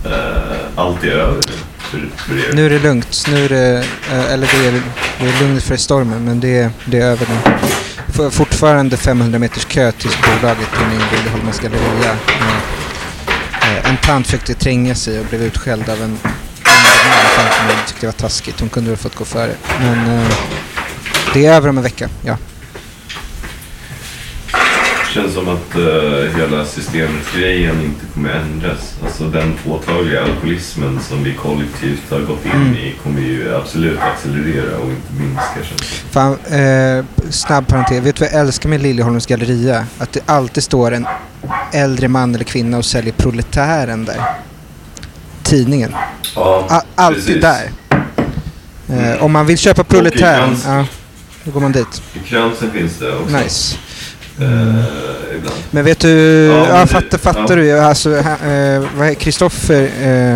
äh, 0.05 0.57
allt 0.75 1.03
är 1.03 1.11
över 1.11 1.35
nu 1.35 1.53
för, 1.77 2.09
för 2.17 2.49
er. 2.49 2.53
Nu 2.53 2.65
är 2.65 2.69
det 2.69 2.79
lugnt. 2.79 3.25
Nu 3.31 3.45
är 3.45 3.49
det, 3.49 3.85
eh, 4.11 4.33
eller 4.33 4.47
det 4.47 4.67
är, 4.67 4.81
det 5.19 5.29
är 5.29 5.47
lugnt 5.47 5.63
för 5.63 5.75
stormen, 5.75 6.25
men 6.25 6.39
det, 6.39 6.69
det 6.85 6.99
är 6.99 7.05
över 7.05 7.27
nu. 7.29 8.29
Fortfarande 8.31 8.97
500 8.97 9.39
meters 9.39 9.65
kö 9.65 9.91
till 9.91 10.09
bolaget 10.09 10.71
på 10.71 10.83
Nyby 10.83 11.03
Liljeholmens 11.17 11.59
galleria. 11.59 12.15
En 13.83 13.97
tant 13.97 14.25
försökte 14.25 14.53
tränga 14.53 14.95
sig 14.95 15.19
och 15.19 15.25
blev 15.25 15.43
utskälld 15.43 15.89
av 15.89 16.01
en 16.01 16.17
man 17.09 17.25
framför 17.35 17.65
mig. 17.67 17.75
tyckte 17.87 18.01
det 18.01 18.07
var 18.07 18.13
taskigt. 18.13 18.59
Hon 18.59 18.69
kunde 18.69 18.89
väl 18.89 18.97
fått 18.97 19.15
gå 19.15 19.25
före. 19.25 19.51
Men 19.79 20.19
eh, 20.19 20.27
det 21.33 21.45
är 21.45 21.53
över 21.53 21.69
om 21.69 21.77
en 21.77 21.83
vecka, 21.83 22.09
ja. 22.25 22.37
Det 25.07 25.19
känns 25.19 25.33
som 25.33 25.49
att 25.49 25.75
uh, 25.77 26.37
hela 26.37 26.65
systemet-grejen 26.65 27.81
inte 27.81 28.05
kommer 28.13 28.29
ändras. 28.29 28.93
Alltså 29.03 29.23
den 29.23 29.53
påtagliga 29.65 30.23
alkoholismen 30.23 30.99
som 31.09 31.23
vi 31.23 31.33
kollektivt 31.33 32.11
har 32.11 32.19
gått 32.19 32.45
in 32.45 32.51
Mm. 32.51 32.73
i 32.75 32.95
kommer 33.03 33.21
ju 33.21 33.55
absolut 33.55 33.99
accelerera 33.99 34.77
och 34.77 34.89
inte 34.89 35.13
minska 35.19 35.63
känns. 35.63 35.81
Fan, 36.11 36.37
eh, 36.45 37.05
snabb 37.29 37.67
parentes. 37.67 38.03
Vet 38.05 38.15
du 38.15 38.19
vad 38.25 38.33
jag 38.33 38.39
älskar 38.39 38.69
med 38.69 38.81
Liljeholmens 38.81 39.25
galleria? 39.25 39.85
Att 39.97 40.11
det 40.11 40.21
alltid 40.25 40.63
står 40.63 40.91
en 40.91 41.07
äldre 41.73 42.07
man 42.07 42.35
eller 42.35 42.45
kvinna 42.45 42.77
och 42.77 42.85
säljer 42.85 43.13
Proletären 43.13 44.05
där. 44.05 44.21
Tidningen. 45.53 45.95
Ja, 46.35 46.83
alltid 46.95 47.25
precis. 47.25 47.41
där. 47.41 47.71
Mm. 48.89 49.21
Om 49.21 49.31
man 49.31 49.45
vill 49.45 49.57
köpa 49.57 49.83
Proletären, 49.83 50.57
ja, 50.65 50.85
då 51.43 51.51
går 51.51 51.59
man 51.59 51.71
dit. 51.71 52.01
I 52.13 52.19
kransen 52.27 52.71
finns 52.71 52.97
det 52.99 53.15
också. 53.15 53.37
Nice. 53.37 53.77
Eh, 54.39 54.45
ibland. 55.37 55.57
Men 55.71 55.85
vet 55.85 55.99
du, 55.99 56.09
Ja, 56.45 56.79
ja, 56.79 56.87
fattar, 56.87 57.17
fattar 57.17 57.57
ja. 57.57 57.63
du? 57.63 57.79
Alltså, 57.79 58.23
Kristoffer 59.19 59.89
eh, 60.01 60.33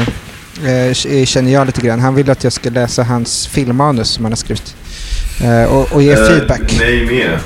eh, 0.74 1.26
känner 1.26 1.52
jag 1.54 1.66
lite 1.66 1.82
grann. 1.82 2.00
Han 2.00 2.16
vill 2.16 2.30
att 2.30 2.44
jag 2.44 2.54
ska 2.54 2.70
läsa 2.70 3.04
hans 3.04 3.48
filmmanus 3.48 4.08
som 4.10 4.26
han 4.26 4.32
har 4.32 4.38
skrivit. 4.38 4.76
Eh, 5.44 5.64
och, 5.64 5.92
och 5.92 6.02
ge 6.02 6.12
Eh, 6.12 6.28
feedback. 6.28 6.80
Mig 6.80 7.06
med. 7.06 7.40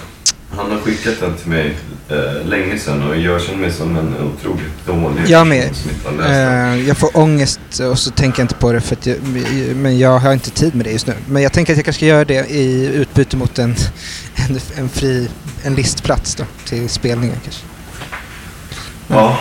Han 0.57 0.71
har 0.71 0.77
skickat 0.79 1.13
den 1.19 1.33
till 1.35 1.49
mig 1.49 1.77
eh, 2.11 2.47
länge 2.47 2.79
sedan 2.79 3.03
och 3.09 3.17
jag 3.17 3.41
känner 3.41 3.59
mig 3.59 3.71
som 3.71 3.97
en 3.97 4.15
otroligt 4.17 4.85
dålig 4.85 5.23
Jag 5.27 5.47
med. 5.47 5.67
person 5.67 5.75
som 5.75 5.89
inte 5.91 6.23
har 6.23 6.29
läst. 6.29 6.81
Eh, 6.81 6.87
jag 6.87 6.97
får 6.97 7.17
ångest 7.17 7.59
och 7.91 7.99
så 7.99 8.11
tänker 8.11 8.39
jag 8.39 8.43
inte 8.43 8.55
på 8.55 8.71
det 8.71 8.81
för 8.81 8.95
att 8.95 9.05
jag, 9.05 9.17
men 9.75 9.99
jag 9.99 10.19
har 10.19 10.33
inte 10.33 10.49
tid 10.49 10.75
med 10.75 10.85
det 10.85 10.91
just 10.91 11.07
nu. 11.07 11.13
Men 11.27 11.43
jag 11.43 11.53
tänker 11.53 11.73
att 11.73 11.77
jag 11.77 11.85
kanske 11.85 11.99
ska 11.99 12.05
göra 12.05 12.25
det 12.25 12.49
i 12.49 12.85
utbyte 12.95 13.37
mot 13.37 13.59
en, 13.59 13.75
en, 14.35 14.59
en 14.77 14.89
fri 14.89 15.27
en 15.63 15.75
listplats 15.75 16.35
då, 16.35 16.43
till 16.65 16.89
spelningen 16.89 17.35
kanske. 17.43 17.65
Ja, 19.07 19.39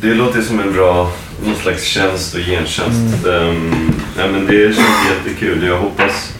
det 0.00 0.14
låter 0.14 0.42
som 0.42 0.60
en 0.60 0.72
bra 0.72 1.12
någon 1.44 1.56
slags 1.56 1.84
tjänst 1.84 2.34
och 2.34 2.40
gentjänst. 2.40 3.26
Mm. 3.26 3.48
Ehm, 3.48 3.92
nej, 4.16 4.28
men 4.32 4.46
det 4.46 4.74
känns 4.74 4.88
jättekul. 5.10 5.66
Jag 5.66 5.78
hoppas 5.78 6.32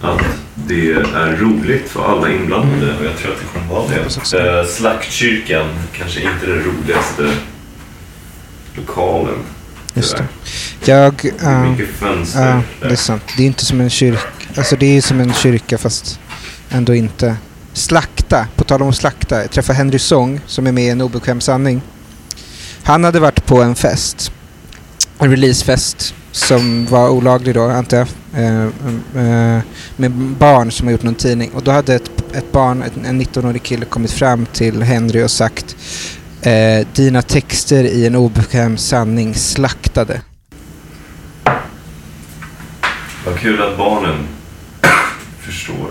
att 0.00 0.22
det 0.66 0.92
är 0.92 1.36
roligt 1.36 1.88
för 1.88 2.04
alla 2.04 2.32
inblandade 2.32 2.98
och 2.98 3.04
jag 3.04 3.16
tror 3.16 3.32
att 3.32 3.38
det 3.38 3.58
kommer 3.58 3.74
vara 3.74 3.88
det. 3.88 4.60
Uh, 4.60 4.66
Slaktkyrkan 4.66 5.68
kanske 5.92 6.20
inte 6.20 6.46
den 6.46 6.62
roligaste 6.64 7.30
lokalen. 8.74 9.38
Just 9.94 10.16
det. 10.16 10.26
Jag... 10.92 11.14
Det 11.22 11.44
är 11.44 11.52
ja, 11.52 11.70
mycket 11.70 11.88
fönster 11.88 12.46
ja, 12.46 12.62
det 12.80 12.92
är 12.92 12.96
sant. 12.96 13.22
Det 13.36 13.42
är 13.42 13.46
inte 13.46 13.64
som 13.64 13.80
en 13.80 13.90
kyrka. 13.90 14.20
Alltså 14.56 14.76
det 14.76 14.96
är 14.96 15.00
som 15.00 15.20
en 15.20 15.32
kyrka 15.32 15.78
fast 15.78 16.20
ändå 16.70 16.94
inte. 16.94 17.36
Slakta, 17.72 18.46
på 18.56 18.64
tal 18.64 18.82
om 18.82 18.92
slakta. 18.92 19.40
Jag 19.40 19.50
träffade 19.50 19.76
Henry 19.76 19.98
Song 19.98 20.40
som 20.46 20.66
är 20.66 20.72
med 20.72 20.84
i 20.84 20.88
En 20.88 21.00
obekväm 21.00 21.40
sanning. 21.40 21.82
Han 22.82 23.04
hade 23.04 23.20
varit 23.20 23.46
på 23.46 23.62
en 23.62 23.74
fest. 23.74 24.32
En 25.18 25.30
releasefest 25.30 26.14
som 26.34 26.86
var 26.86 27.10
olaglig 27.10 27.54
då 27.54 27.62
antar 27.62 27.96
jag. 27.96 28.08
Eh, 28.34 28.64
eh, 28.64 29.62
med 29.96 30.10
barn 30.38 30.70
som 30.70 30.86
har 30.86 30.92
gjort 30.92 31.02
någon 31.02 31.14
tidning. 31.14 31.50
Och 31.50 31.62
då 31.62 31.70
hade 31.70 31.94
ett, 31.94 32.10
ett 32.32 32.52
barn, 32.52 32.84
en 33.04 33.22
19-årig 33.22 33.62
kille 33.62 33.84
kommit 33.84 34.12
fram 34.12 34.46
till 34.46 34.82
Henry 34.82 35.22
och 35.22 35.30
sagt 35.30 35.76
eh, 36.42 36.86
Dina 36.94 37.22
texter 37.22 37.84
i 37.84 38.06
En 38.06 38.14
obekväm 38.14 38.76
sanning 38.76 39.34
slaktade. 39.34 40.20
Vad 43.26 43.38
kul 43.38 43.62
att 43.62 43.78
barnen 43.78 44.28
förstår 45.40 45.90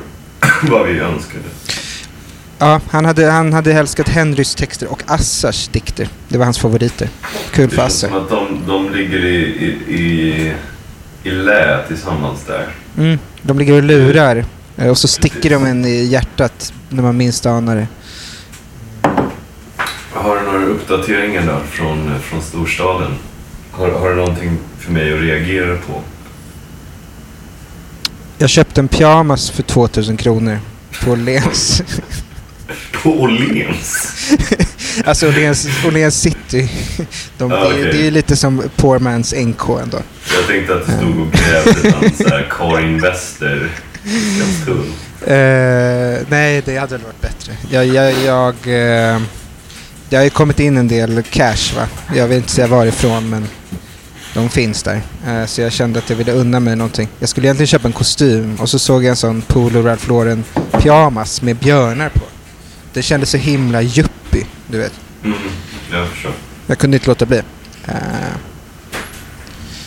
vad 0.61 0.87
vi 0.87 0.99
önskade. 0.99 1.43
Ja, 2.63 2.81
han 2.89 3.05
hade, 3.05 3.25
han 3.31 3.53
hade 3.53 3.73
älskat 3.73 4.09
Henrys 4.09 4.55
texter 4.55 4.87
och 4.87 5.03
Assars 5.05 5.67
dikter. 5.67 6.07
Det 6.27 6.37
var 6.37 6.45
hans 6.45 6.59
favoriter. 6.59 7.09
Kul 7.51 7.69
Det 7.69 7.75
för 7.75 7.81
känns 7.81 7.99
som 7.99 8.09
Assar. 8.09 8.21
att 8.21 8.29
de, 8.29 8.61
de 8.67 8.93
ligger 8.95 9.25
i, 9.25 9.35
i, 9.35 9.93
i, 9.95 10.53
i 11.23 11.31
lä 11.31 11.83
tillsammans 11.87 12.45
där. 12.47 12.67
Mm, 12.97 13.19
de 13.41 13.59
ligger 13.59 13.73
och 13.73 13.83
lurar 13.83 14.45
eh, 14.77 14.87
och 14.87 14.97
så 14.97 15.07
sticker 15.07 15.49
de 15.49 15.65
en 15.65 15.85
i 15.85 16.03
hjärtat 16.05 16.73
när 16.89 17.03
man 17.03 17.17
minst 17.17 17.45
anar 17.45 17.75
det. 17.75 17.87
Har 20.13 20.35
du 20.35 20.41
några 20.41 20.65
uppdateringar 20.65 21.41
där 21.45 21.59
från, 21.69 22.19
från 22.19 22.41
storstaden? 22.41 23.11
Har, 23.71 23.91
har 23.91 24.09
du 24.09 24.15
någonting 24.15 24.57
för 24.79 24.91
mig 24.91 25.13
att 25.13 25.21
reagera 25.21 25.77
på? 25.77 26.01
Jag 28.37 28.49
köpte 28.49 28.81
en 28.81 28.87
pyjamas 28.87 29.49
för 29.49 29.63
2000 29.63 30.17
kronor 30.17 30.59
på 31.03 31.11
Åhléns. 31.11 31.83
På 33.03 33.09
Åhléns? 33.09 34.13
alltså 35.05 35.27
Åhléns, 35.27 35.67
Åhléns 35.87 36.21
city. 36.21 36.69
De, 37.37 37.49
det, 37.49 37.55
okej. 37.55 37.83
det 37.83 37.97
är 37.97 38.03
ju 38.03 38.11
lite 38.11 38.35
som 38.35 38.63
poor 38.75 38.99
man's 38.99 39.45
NK 39.45 39.81
ändå. 39.81 39.97
Jag 40.35 40.47
tänkte 40.47 40.73
att 40.75 40.85
du 40.85 40.91
stod 40.91 41.19
och 41.19 41.31
grävde 41.31 42.29
här 42.29 42.47
Karin 42.49 43.01
Wester. 43.01 43.69
Eh, 45.25 46.19
nej, 46.29 46.61
det 46.65 46.77
hade 46.77 46.97
väl 46.97 47.05
varit 47.05 47.21
bättre. 47.21 47.53
Jag, 47.71 47.85
jag, 47.85 48.13
jag, 48.25 48.53
eh, 48.53 49.21
det 50.09 50.15
har 50.15 50.23
ju 50.23 50.29
kommit 50.29 50.59
in 50.59 50.77
en 50.77 50.87
del 50.87 51.23
cash 51.23 51.75
va. 51.75 51.87
Jag 52.15 52.27
vill 52.27 52.37
inte 52.37 52.51
säga 52.51 52.67
varifrån 52.67 53.29
men 53.29 53.47
de 54.33 54.49
finns 54.49 54.83
där. 54.83 55.01
Eh, 55.27 55.45
så 55.45 55.61
jag 55.61 55.71
kände 55.71 55.99
att 55.99 56.09
jag 56.09 56.17
ville 56.17 56.31
unna 56.31 56.59
mig 56.59 56.75
någonting. 56.75 57.07
Jag 57.19 57.29
skulle 57.29 57.47
egentligen 57.47 57.67
köpa 57.67 57.87
en 57.87 57.93
kostym 57.93 58.55
och 58.59 58.69
så 58.69 58.79
såg 58.79 59.03
jag 59.03 59.09
en 59.09 59.15
sån 59.15 59.41
Polo 59.41 59.81
Ralph 59.81 60.09
Lauren 60.09 60.43
pyjamas 60.71 61.41
med 61.41 61.55
björnar 61.55 62.09
på. 62.09 62.21
Det 62.93 63.01
kändes 63.01 63.29
så 63.29 63.37
himla 63.37 63.81
yuppie, 63.81 64.45
du 64.67 64.77
vet. 64.77 64.93
Mm, 65.23 65.37
jag 65.91 66.07
förstår. 66.07 66.31
Jag 66.67 66.77
kunde 66.77 66.97
inte 66.97 67.07
låta 67.07 67.25
bli. 67.25 67.41
Eh, 67.85 67.93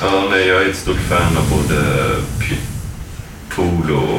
Ja, 0.01 0.25
nej, 0.31 0.47
jag 0.49 0.63
är 0.63 0.69
ett 0.71 0.77
stort 0.77 0.97
fan 1.09 1.37
av 1.37 1.51
både 1.51 1.83
Polo 3.49 4.19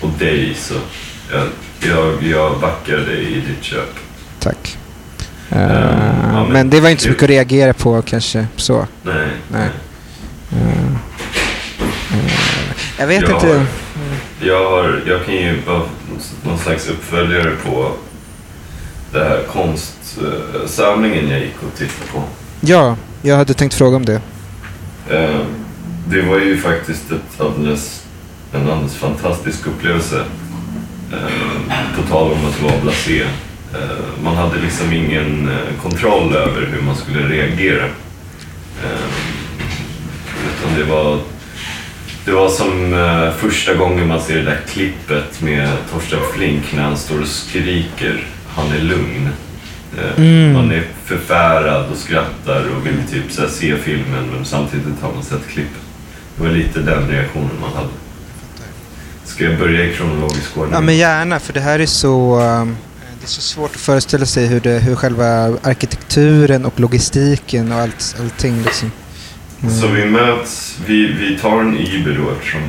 och 0.00 0.10
dig 0.18 0.54
så 0.58 0.74
jag 1.32 1.46
jag, 1.88 2.22
jag 2.22 2.60
backar 2.60 2.96
dig 2.96 3.22
i 3.32 3.40
ditt 3.40 3.62
köp. 3.64 3.94
Tack. 4.40 4.78
Eh, 5.50 5.60
ja, 5.60 5.68
men- 6.44 6.52
men 6.52 6.70
det 6.70 6.80
var 6.80 6.88
inte 6.90 7.02
så 7.02 7.08
mycket 7.08 7.22
att 7.24 7.30
reagera 7.30 7.72
på 7.72 8.02
kanske 8.02 8.46
så. 8.56 8.86
Nej. 9.02 9.28
Nej. 9.52 9.68
Eh, 10.52 10.86
eh, 12.12 12.32
jag 12.98 13.06
vet 13.06 13.22
Jag 13.22 13.30
inte. 13.30 13.46
har- 13.46 13.66
Jag, 14.40 14.70
har, 14.70 15.02
jag 15.06 15.24
kan 15.24 15.34
ju 15.34 15.60
vara 15.66 15.82
någon 16.44 16.58
slags 16.58 16.88
uppföljare 16.88 17.50
på 17.64 17.92
den 19.12 19.26
här 19.26 19.42
konstsamlingen 19.52 21.28
jag 21.30 21.40
gick 21.40 21.62
och 21.62 21.78
tittade 21.78 22.10
på. 22.12 22.22
Ja, 22.60 22.96
jag 23.22 23.36
hade 23.36 23.54
tänkt 23.54 23.74
fråga 23.74 23.96
om 23.96 24.04
det. 24.04 24.20
Eh, 25.10 25.40
Det 26.08 26.22
var 26.22 26.38
ju 26.38 26.56
faktiskt 26.56 27.10
ett 27.12 27.40
alldeles, 27.40 28.04
en 28.52 28.70
alldeles 28.70 28.94
fantastisk 28.94 29.66
upplevelse. 29.66 30.24
Eh, 31.12 31.96
På 31.96 32.02
tal 32.08 32.32
om 32.32 32.46
att 32.46 32.62
vara 32.62 32.80
blasé. 32.82 33.20
Eh, 33.74 34.22
Man 34.24 34.36
hade 34.36 34.58
liksom 34.60 34.92
ingen 34.92 35.50
kontroll 35.82 36.34
över 36.36 36.66
hur 36.72 36.82
man 36.82 36.96
skulle 36.96 37.28
reagera. 37.28 37.84
Utan 40.50 40.78
det 40.78 40.84
var, 40.84 41.18
det 42.28 42.34
var 42.34 42.48
som 42.48 42.94
eh, 42.94 43.32
första 43.32 43.74
gången 43.74 44.08
man 44.08 44.20
ser 44.22 44.34
det 44.36 44.42
där 44.42 44.60
klippet 44.68 45.40
med 45.40 45.68
Torsten 45.92 46.18
Flink 46.34 46.72
när 46.74 46.82
han 46.82 46.96
står 46.96 47.20
och 47.20 47.28
skriker. 47.28 48.26
Han 48.48 48.72
är 48.72 48.80
lugn. 48.80 49.28
Eh, 49.98 50.18
Mm. 50.18 50.52
Man 50.52 50.72
är 50.72 50.84
förfärad 51.04 51.90
och 51.90 51.96
skrattar 51.96 52.64
och 52.76 52.86
vill 52.86 53.02
typ 53.10 53.32
så 53.32 53.48
se 53.48 53.76
filmen 53.76 54.30
men 54.34 54.44
samtidigt 54.44 55.00
har 55.02 55.12
man 55.12 55.22
sett 55.22 55.48
klippet. 55.48 55.82
Det 56.36 56.42
var 56.42 56.50
lite 56.50 56.80
den 56.80 57.08
reaktionen 57.08 57.50
man 57.60 57.72
hade. 57.72 57.88
Ska 59.24 59.44
jag 59.44 59.58
börja 59.58 59.84
i 59.84 59.94
kronologisk 59.94 60.56
ordning? 60.56 60.74
Ja, 60.74 60.80
men 60.80 60.96
gärna, 60.96 61.40
för 61.40 61.52
det 61.52 61.60
här 61.60 61.78
är 61.78 61.86
så... 61.86 62.40
um, 62.40 62.76
Det 63.20 63.24
är 63.24 63.28
så 63.28 63.40
svårt 63.40 63.70
att 63.74 63.80
föreställa 63.80 64.26
sig 64.26 64.46
hur, 64.46 64.60
det, 64.60 64.78
hur 64.78 64.94
själva 64.96 65.26
arkitekturen 65.62 66.64
och 66.64 66.80
logistiken 66.80 67.72
och 67.72 67.78
allt, 67.78 68.16
allting 68.20 68.62
liksom... 68.62 68.90
Mm. 69.62 69.74
Så 69.74 69.86
vi 69.86 70.04
möts, 70.04 70.78
vi, 70.86 71.06
vi 71.06 71.38
tar 71.38 71.60
en 71.60 71.78
Uber 71.78 72.18
då 72.22 72.30
eftersom 72.30 72.60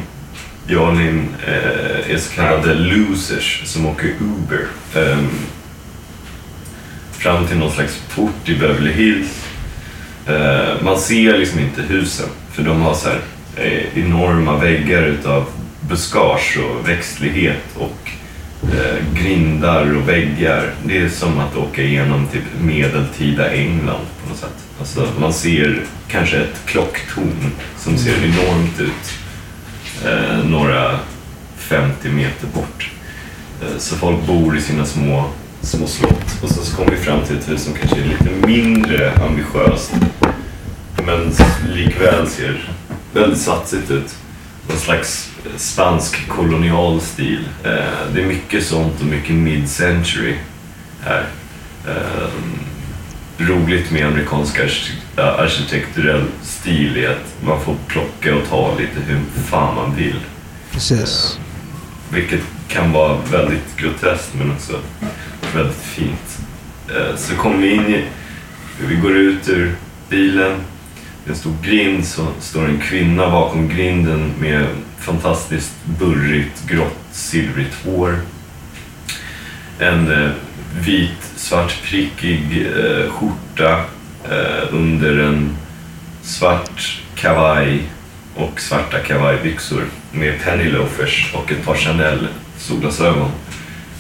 jag 0.68 0.90
och 0.90 0.96
Linn 0.96 1.28
eh, 1.48 2.12
är 2.14 2.18
så 2.18 2.32
kallade 2.36 2.74
losers 2.74 3.62
som 3.66 3.86
åker 3.86 4.08
Uber. 4.08 4.66
ehm, 4.96 5.30
fram 7.12 7.48
till 7.48 7.58
någon 7.58 7.72
slags 7.72 8.02
port 8.16 8.50
i 8.50 8.56
Beverly 8.56 8.92
Hills. 8.92 9.46
Eh, 10.28 10.84
man 10.84 11.00
ser 11.00 11.38
liksom 11.38 11.60
inte 11.60 11.82
husen 11.82 12.28
för 12.52 12.64
de 12.64 12.82
har 12.82 12.94
så 12.94 13.10
här 13.10 13.20
eh, 13.56 13.98
enorma 14.06 14.58
väggar 14.58 15.04
utav 15.04 15.46
buskage 15.90 16.58
och 16.58 16.90
växtlighet 16.90 17.76
och 17.76 18.12
eh, 18.64 19.24
grindar 19.24 19.96
och 19.96 20.10
väggar. 20.10 20.74
Det 20.84 20.98
är 20.98 21.10
som 21.10 21.40
att 21.40 21.56
åka 21.56 21.82
igenom 21.82 22.28
typ 22.28 22.44
medeltida 22.62 23.52
England 23.52 24.06
på 24.24 24.30
något 24.30 24.38
sätt. 24.38 24.69
Alltså, 24.80 25.08
man 25.20 25.34
ser 25.34 25.84
kanske 26.08 26.38
ett 26.38 26.66
klocktorn 26.66 27.52
som 27.78 27.98
ser 27.98 28.16
enormt 28.24 28.80
ut 28.80 29.14
eh, 30.06 30.46
några 30.46 31.00
50 31.58 32.10
meter 32.10 32.48
bort. 32.48 32.92
Eh, 33.62 33.78
så 33.78 33.96
folk 33.96 34.28
bor 34.28 34.58
i 34.58 34.62
sina 34.62 34.86
små, 34.86 35.26
små 35.62 35.88
slott. 35.88 36.44
Och 36.44 36.50
så, 36.50 36.64
så 36.64 36.76
kommer 36.76 36.92
vi 36.92 36.98
fram 36.98 37.26
till 37.26 37.38
ett 37.38 37.50
hus 37.50 37.64
som 37.64 37.74
kanske 37.74 38.00
är 38.00 38.06
lite 38.06 38.48
mindre 38.48 39.14
ambitiöst 39.14 39.92
men 41.06 41.34
likväl 41.74 42.28
ser 42.28 42.70
väldigt 43.14 43.42
satsigt 43.42 43.92
ut. 43.92 44.16
Någon 44.68 44.78
slags 44.78 45.32
eh, 45.46 45.58
spansk 45.58 46.28
kolonial 46.28 47.02
stil. 47.02 47.48
Eh, 47.64 48.14
det 48.14 48.22
är 48.22 48.26
mycket 48.26 48.64
sånt 48.64 49.00
och 49.00 49.06
mycket 49.06 49.36
mid-century 49.36 50.36
här. 51.02 51.26
Eh, 51.88 52.30
roligt 53.40 53.92
med 53.92 54.06
amerikansk 54.08 54.60
arki- 54.60 55.22
arkitekturell 55.22 56.24
stil 56.44 56.98
är 56.98 57.10
att 57.10 57.36
man 57.46 57.62
får 57.62 57.76
plocka 57.88 58.36
och 58.36 58.50
ta 58.50 58.78
lite 58.78 59.00
hur 59.08 59.20
fan 59.46 59.76
man 59.76 59.96
vill. 59.96 60.20
Precis. 60.72 61.40
Vilket 62.14 62.42
kan 62.68 62.92
vara 62.92 63.18
väldigt 63.32 63.78
groteskt 63.78 64.34
men 64.34 64.52
också 64.52 64.80
väldigt 65.56 65.82
fint. 65.84 66.38
Eh, 66.90 67.16
Så 67.18 67.36
kommer 67.36 67.58
vi 67.58 67.70
in 67.74 67.86
i, 67.88 68.04
vi 68.88 68.96
går 68.96 69.12
ut 69.18 69.50
ur 69.50 69.76
bilen. 70.10 70.52
Det 71.24 71.30
är 71.30 71.34
en 71.34 71.40
stor 71.40 71.56
grind 71.64 72.06
så 72.06 72.28
står 72.40 72.66
en 72.66 72.80
kvinna 72.80 73.30
bakom 73.30 73.70
grinden 73.70 74.34
med 74.40 74.66
fantastiskt 75.00 75.72
burrigt, 76.00 76.68
grått, 76.68 76.98
silvrigt 77.12 77.76
hår. 77.86 78.20
En 79.80 80.12
eh, 80.12 80.30
vit, 80.86 81.29
svart, 81.40 81.84
prickig 81.84 82.68
eh, 82.76 83.12
skjorta 83.12 83.80
eh, 84.30 84.68
under 84.72 85.18
en 85.18 85.58
svart 86.22 87.02
kavaj 87.16 87.84
och 88.36 88.62
svarta 88.62 89.00
kavajbyxor 89.00 89.86
med 90.12 90.42
penny 90.44 90.72
loafers 90.72 91.32
och 91.34 91.52
ett 91.52 91.66
par 91.66 91.76
Chanel 91.76 92.28
solglasögon. 92.58 93.32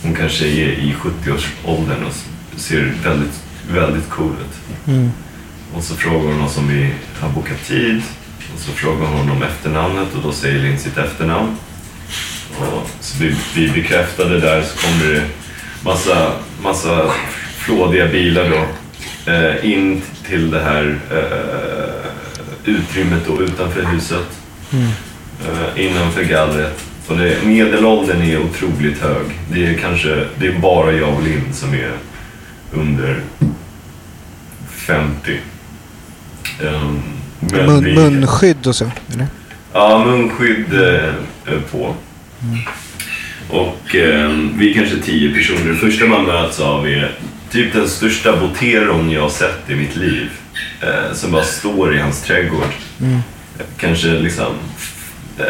Hon 0.03 0.15
kanske 0.15 0.45
är 0.45 0.69
i 0.69 0.95
70-årsåldern 0.99 2.03
och 2.03 2.13
ser 2.59 2.93
väldigt, 3.03 3.43
väldigt 3.71 4.09
cool 4.09 4.31
ut. 4.31 4.87
Mm. 4.87 5.11
Och 5.73 5.83
så 5.83 5.95
frågar 5.95 6.33
hon 6.33 6.41
oss 6.41 6.57
om 6.57 6.67
vi 6.67 6.93
har 7.19 7.29
bokat 7.29 7.67
tid. 7.67 8.01
Och 8.53 8.59
så 8.59 8.71
frågar 8.71 9.07
hon 9.07 9.31
om 9.31 9.43
efternamnet 9.43 10.07
och 10.15 10.21
då 10.23 10.31
säger 10.31 10.59
Linn 10.59 10.79
sitt 10.79 10.97
efternamn. 10.97 11.55
Och 12.59 12.89
så 12.99 13.23
vi, 13.23 13.35
vi 13.55 13.71
bekräftade 13.71 14.39
där 14.39 14.61
så 14.61 14.77
kommer 14.77 15.13
det 15.13 15.25
massa, 15.85 16.31
massa 16.63 17.11
flådiga 17.57 18.07
bilar 18.07 18.49
då 18.49 18.65
eh, 19.31 19.71
in 19.73 20.01
till 20.27 20.51
det 20.51 20.59
här 20.59 20.99
eh, 21.11 22.11
utrymmet 22.65 23.21
då 23.27 23.41
utanför 23.41 23.83
huset. 23.83 24.39
Mm. 24.73 24.87
Eh, 25.47 25.85
innanför 25.85 26.23
gallret. 26.23 26.85
Och 27.07 27.17
det, 27.17 27.37
medelåldern 27.45 28.21
är 28.21 28.43
otroligt 28.43 29.01
hög. 29.01 29.25
Det 29.51 29.65
är 29.65 29.73
kanske, 29.73 30.25
det 30.39 30.47
är 30.47 30.59
bara 30.59 30.91
jag 30.91 31.13
och 31.13 31.23
Linn 31.23 31.53
som 31.53 31.73
är 31.73 31.91
under 32.71 33.21
50. 34.69 35.39
Um, 36.61 37.01
men 37.39 37.65
Mun, 37.65 37.93
munskydd 37.95 38.67
och 38.67 38.75
så, 38.75 38.91
eller? 39.13 39.27
Ja, 39.73 40.05
munskydd 40.05 40.73
eh, 40.73 41.59
på. 41.71 41.95
Och 43.49 43.95
eh, 43.95 44.29
vi 44.55 44.69
är 44.69 44.73
kanske 44.73 44.97
tio 44.97 45.33
personer. 45.33 45.69
Det 45.69 45.75
första 45.75 46.05
man 46.05 46.25
möts 46.25 46.59
av 46.59 46.87
är 46.87 47.11
typ 47.51 47.73
den 47.73 47.89
största 47.89 48.37
boteron 48.37 49.11
jag 49.11 49.21
har 49.21 49.29
sett 49.29 49.69
i 49.69 49.75
mitt 49.75 49.95
liv. 49.95 50.29
Eh, 50.81 51.13
som 51.13 51.31
bara 51.31 51.43
står 51.43 51.95
i 51.95 51.99
hans 51.99 52.21
trädgård. 52.21 52.67
Mm. 53.01 53.19
Kanske 53.77 54.07
liksom, 54.07 54.53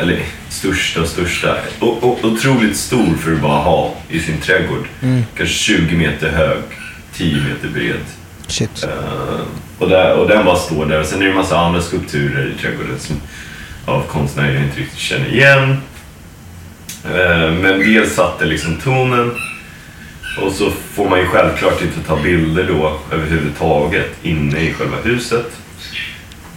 eller 0.01 0.19
största 0.49 1.01
och 1.01 1.07
största. 1.07 1.55
O- 1.79 1.97
o- 2.01 2.19
otroligt 2.23 2.77
stor 2.77 3.15
för 3.23 3.33
att 3.33 3.41
bara 3.41 3.61
ha 3.61 3.95
i 4.09 4.19
sin 4.19 4.37
trädgård. 4.37 4.87
Mm. 5.01 5.23
Kanske 5.37 5.55
20 5.55 5.95
meter 5.95 6.29
hög, 6.29 6.57
10 7.13 7.33
meter 7.35 7.67
bred. 7.73 7.99
Shit. 8.47 8.83
Eh, 8.83 9.39
och, 9.79 9.89
där, 9.89 10.13
och 10.15 10.27
den 10.27 10.45
bara 10.45 10.55
står 10.55 10.85
där. 10.85 10.99
Och 10.99 11.05
sen 11.05 11.19
är 11.21 11.25
det 11.25 11.29
en 11.31 11.37
massa 11.37 11.57
andra 11.59 11.81
skulpturer 11.81 12.53
i 12.57 12.61
trädgården 12.61 12.99
som, 12.99 13.15
av 13.85 14.01
konstnärer 14.07 14.53
jag 14.53 14.63
inte 14.63 14.79
riktigt 14.79 14.99
känner 14.99 15.27
igen. 15.33 15.77
Eh, 17.05 17.51
men 17.53 17.79
dels 17.79 18.13
satte 18.15 18.45
liksom 18.45 18.75
tonen. 18.75 19.31
Och 20.41 20.51
så 20.51 20.71
får 20.93 21.09
man 21.09 21.19
ju 21.19 21.25
självklart 21.25 21.81
inte 21.81 22.07
ta 22.07 22.21
bilder 22.21 22.63
då 22.67 22.99
överhuvudtaget 23.11 24.05
inne 24.23 24.59
i 24.59 24.73
själva 24.73 24.97
huset. 25.03 25.45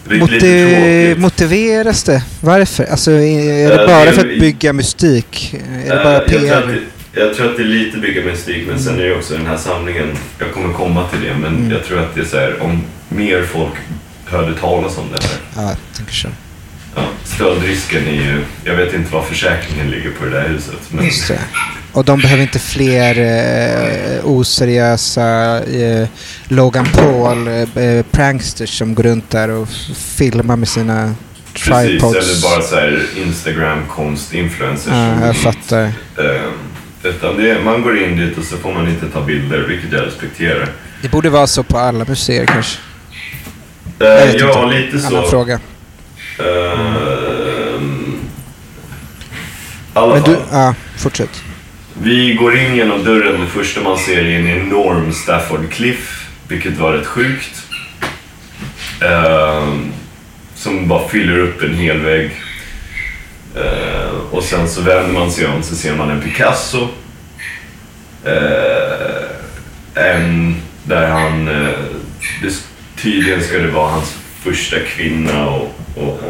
Det 0.09 0.19
tråkigt. 0.19 1.19
motiveras 1.19 2.05
det? 2.05 2.23
Varför? 2.41 2.85
Alltså, 2.85 3.11
är 3.11 3.69
det 3.69 3.81
Eh, 3.81 3.87
bara 3.87 4.05
det- 4.05 4.13
för 4.13 4.21
att 4.21 4.41
bygga 4.41 4.73
mystik? 4.73 5.55
Är 5.87 5.97
det 5.97 6.05
bara 6.05 6.25
Eh, 6.25 6.33
jag, 6.35 6.41
tror 6.41 6.59
att 6.59 6.65
PR? 6.65 6.81
det, 7.13 7.21
jag 7.21 7.35
tror 7.35 7.51
att 7.51 7.57
det 7.57 7.63
är 7.63 7.67
lite 7.67 7.99
bygga 7.99 8.25
mystik, 8.25 8.65
men 8.69 8.79
sen 8.79 8.99
är 9.01 9.05
det 9.05 9.15
också 9.17 9.35
den 9.35 9.47
här 9.47 9.57
samlingen, 9.57 10.17
jag 10.39 10.53
kommer 10.53 10.75
komma 10.75 11.09
till 11.09 11.21
det, 11.21 11.35
men 11.35 11.57
Mm. 11.57 11.71
jag 11.71 11.85
tror 11.85 11.99
att 12.01 12.15
det 12.15 12.21
är 12.21 12.25
så 12.25 12.37
här, 12.37 12.63
om 12.63 12.83
mer 13.09 13.43
folk 13.43 13.73
hörde 14.25 14.55
talas 14.55 14.99
om 14.99 15.05
det 15.15 15.23
här. 15.27 15.37
Ja, 15.57 15.69
jag 15.69 15.97
tänker 15.97 16.13
så. 16.15 16.29
Ja, 16.95 17.03
stöldrisken 17.25 18.07
är 18.07 18.13
ju, 18.13 18.45
jag 18.65 18.75
vet 18.77 18.95
inte 18.95 19.13
var 19.15 19.23
försäkringen 19.23 19.91
ligger 19.91 20.11
på 20.11 20.25
det 20.25 20.31
där 20.31 20.49
huset. 20.49 20.75
Men, 20.89 21.05
Just 21.05 21.29
det. 21.29 21.39
Och 21.93 22.05
de 22.05 22.21
behöver 22.21 22.43
inte 22.43 22.59
fler 22.59 23.19
eh, 23.19 24.27
oseriösa 24.27 25.59
eh, 25.65 26.09
Logan 26.49 26.87
Paul 26.93 27.49
eh, 27.49 28.03
pranksters 28.11 28.79
som 28.79 28.95
går 28.95 29.03
runt 29.03 29.31
där 29.31 29.49
och 29.51 29.69
filmar 29.97 30.57
med 30.57 30.69
sina 30.69 31.15
precis, 31.53 31.71
tripods. 31.71 32.17
eller 32.17 32.43
bara 32.43 32.63
så 32.63 32.75
här 32.75 33.03
Instagram-konst-influencers. 33.17 34.93
Ja, 34.93 35.27
jag 35.27 35.37
fattar. 35.37 35.85
Eh, 36.19 36.43
utan 37.03 37.37
det, 37.37 37.65
man 37.65 37.83
går 37.83 37.99
in 38.03 38.17
dit 38.17 38.39
och 38.39 38.45
så 38.45 38.57
får 38.57 38.73
man 38.75 38.89
inte 38.89 39.07
ta 39.09 39.21
bilder, 39.25 39.59
vilket 39.69 39.93
jag 39.93 40.07
respekterar. 40.07 40.69
Det 41.03 41.09
borde 41.09 41.31
vara 41.31 41.47
så 41.47 41.63
på 41.63 41.79
alla 41.79 42.05
museer 42.05 42.47
kanske. 42.47 42.79
Eh, 44.01 44.07
Jag 44.07 44.35
ja, 44.41 44.65
inte. 44.65 44.77
lite 44.79 44.99
så. 44.99 45.07
Annan 45.17 45.31
fråga. 45.31 45.61
Ehm, 46.45 48.21
alla 49.95 50.15
Men 50.15 50.25
fall. 50.25 50.35
du, 50.35 50.41
ja, 50.51 50.75
fortsätt. 50.99 51.43
Vi 52.03 52.35
går 52.35 52.57
in 52.59 52.75
genom 52.77 53.05
dörren. 53.05 53.41
Det 53.41 53.47
första 53.47 53.81
man 53.81 53.99
ser 53.99 54.25
är 54.25 54.39
en 54.39 54.49
enorm 54.49 55.13
Stafford 55.13 55.71
Cliff, 55.71 56.27
vilket 56.49 56.79
var 56.79 56.93
rätt 56.93 57.07
sjukt. 57.07 57.63
Eh, 59.01 59.69
som 60.55 60.89
bara 60.89 61.09
fyller 61.09 61.39
upp 61.39 61.63
en 61.63 61.75
hel 61.75 61.99
vägg. 61.99 62.31
Eh, 63.57 64.11
och 64.31 64.43
sen 64.45 64.69
så 64.69 64.81
vänder 64.81 65.13
man 65.13 65.31
sig 65.33 65.47
om 65.47 65.63
så 65.63 65.77
ser 65.77 65.97
man 65.97 66.11
en 66.11 66.21
Picasso. 66.21 66.89
Eh, 68.25 69.23
en 69.95 70.57
där 70.85 71.07
han... 71.09 71.49
Eh, 71.49 71.71
det, 72.43 72.63
tydligen 73.03 73.43
ska 73.43 73.59
det 73.59 73.71
vara 73.71 73.91
hans 73.91 74.17
första 74.43 74.77
kvinna 74.81 75.49
och, 75.49 75.75
och, 75.97 76.21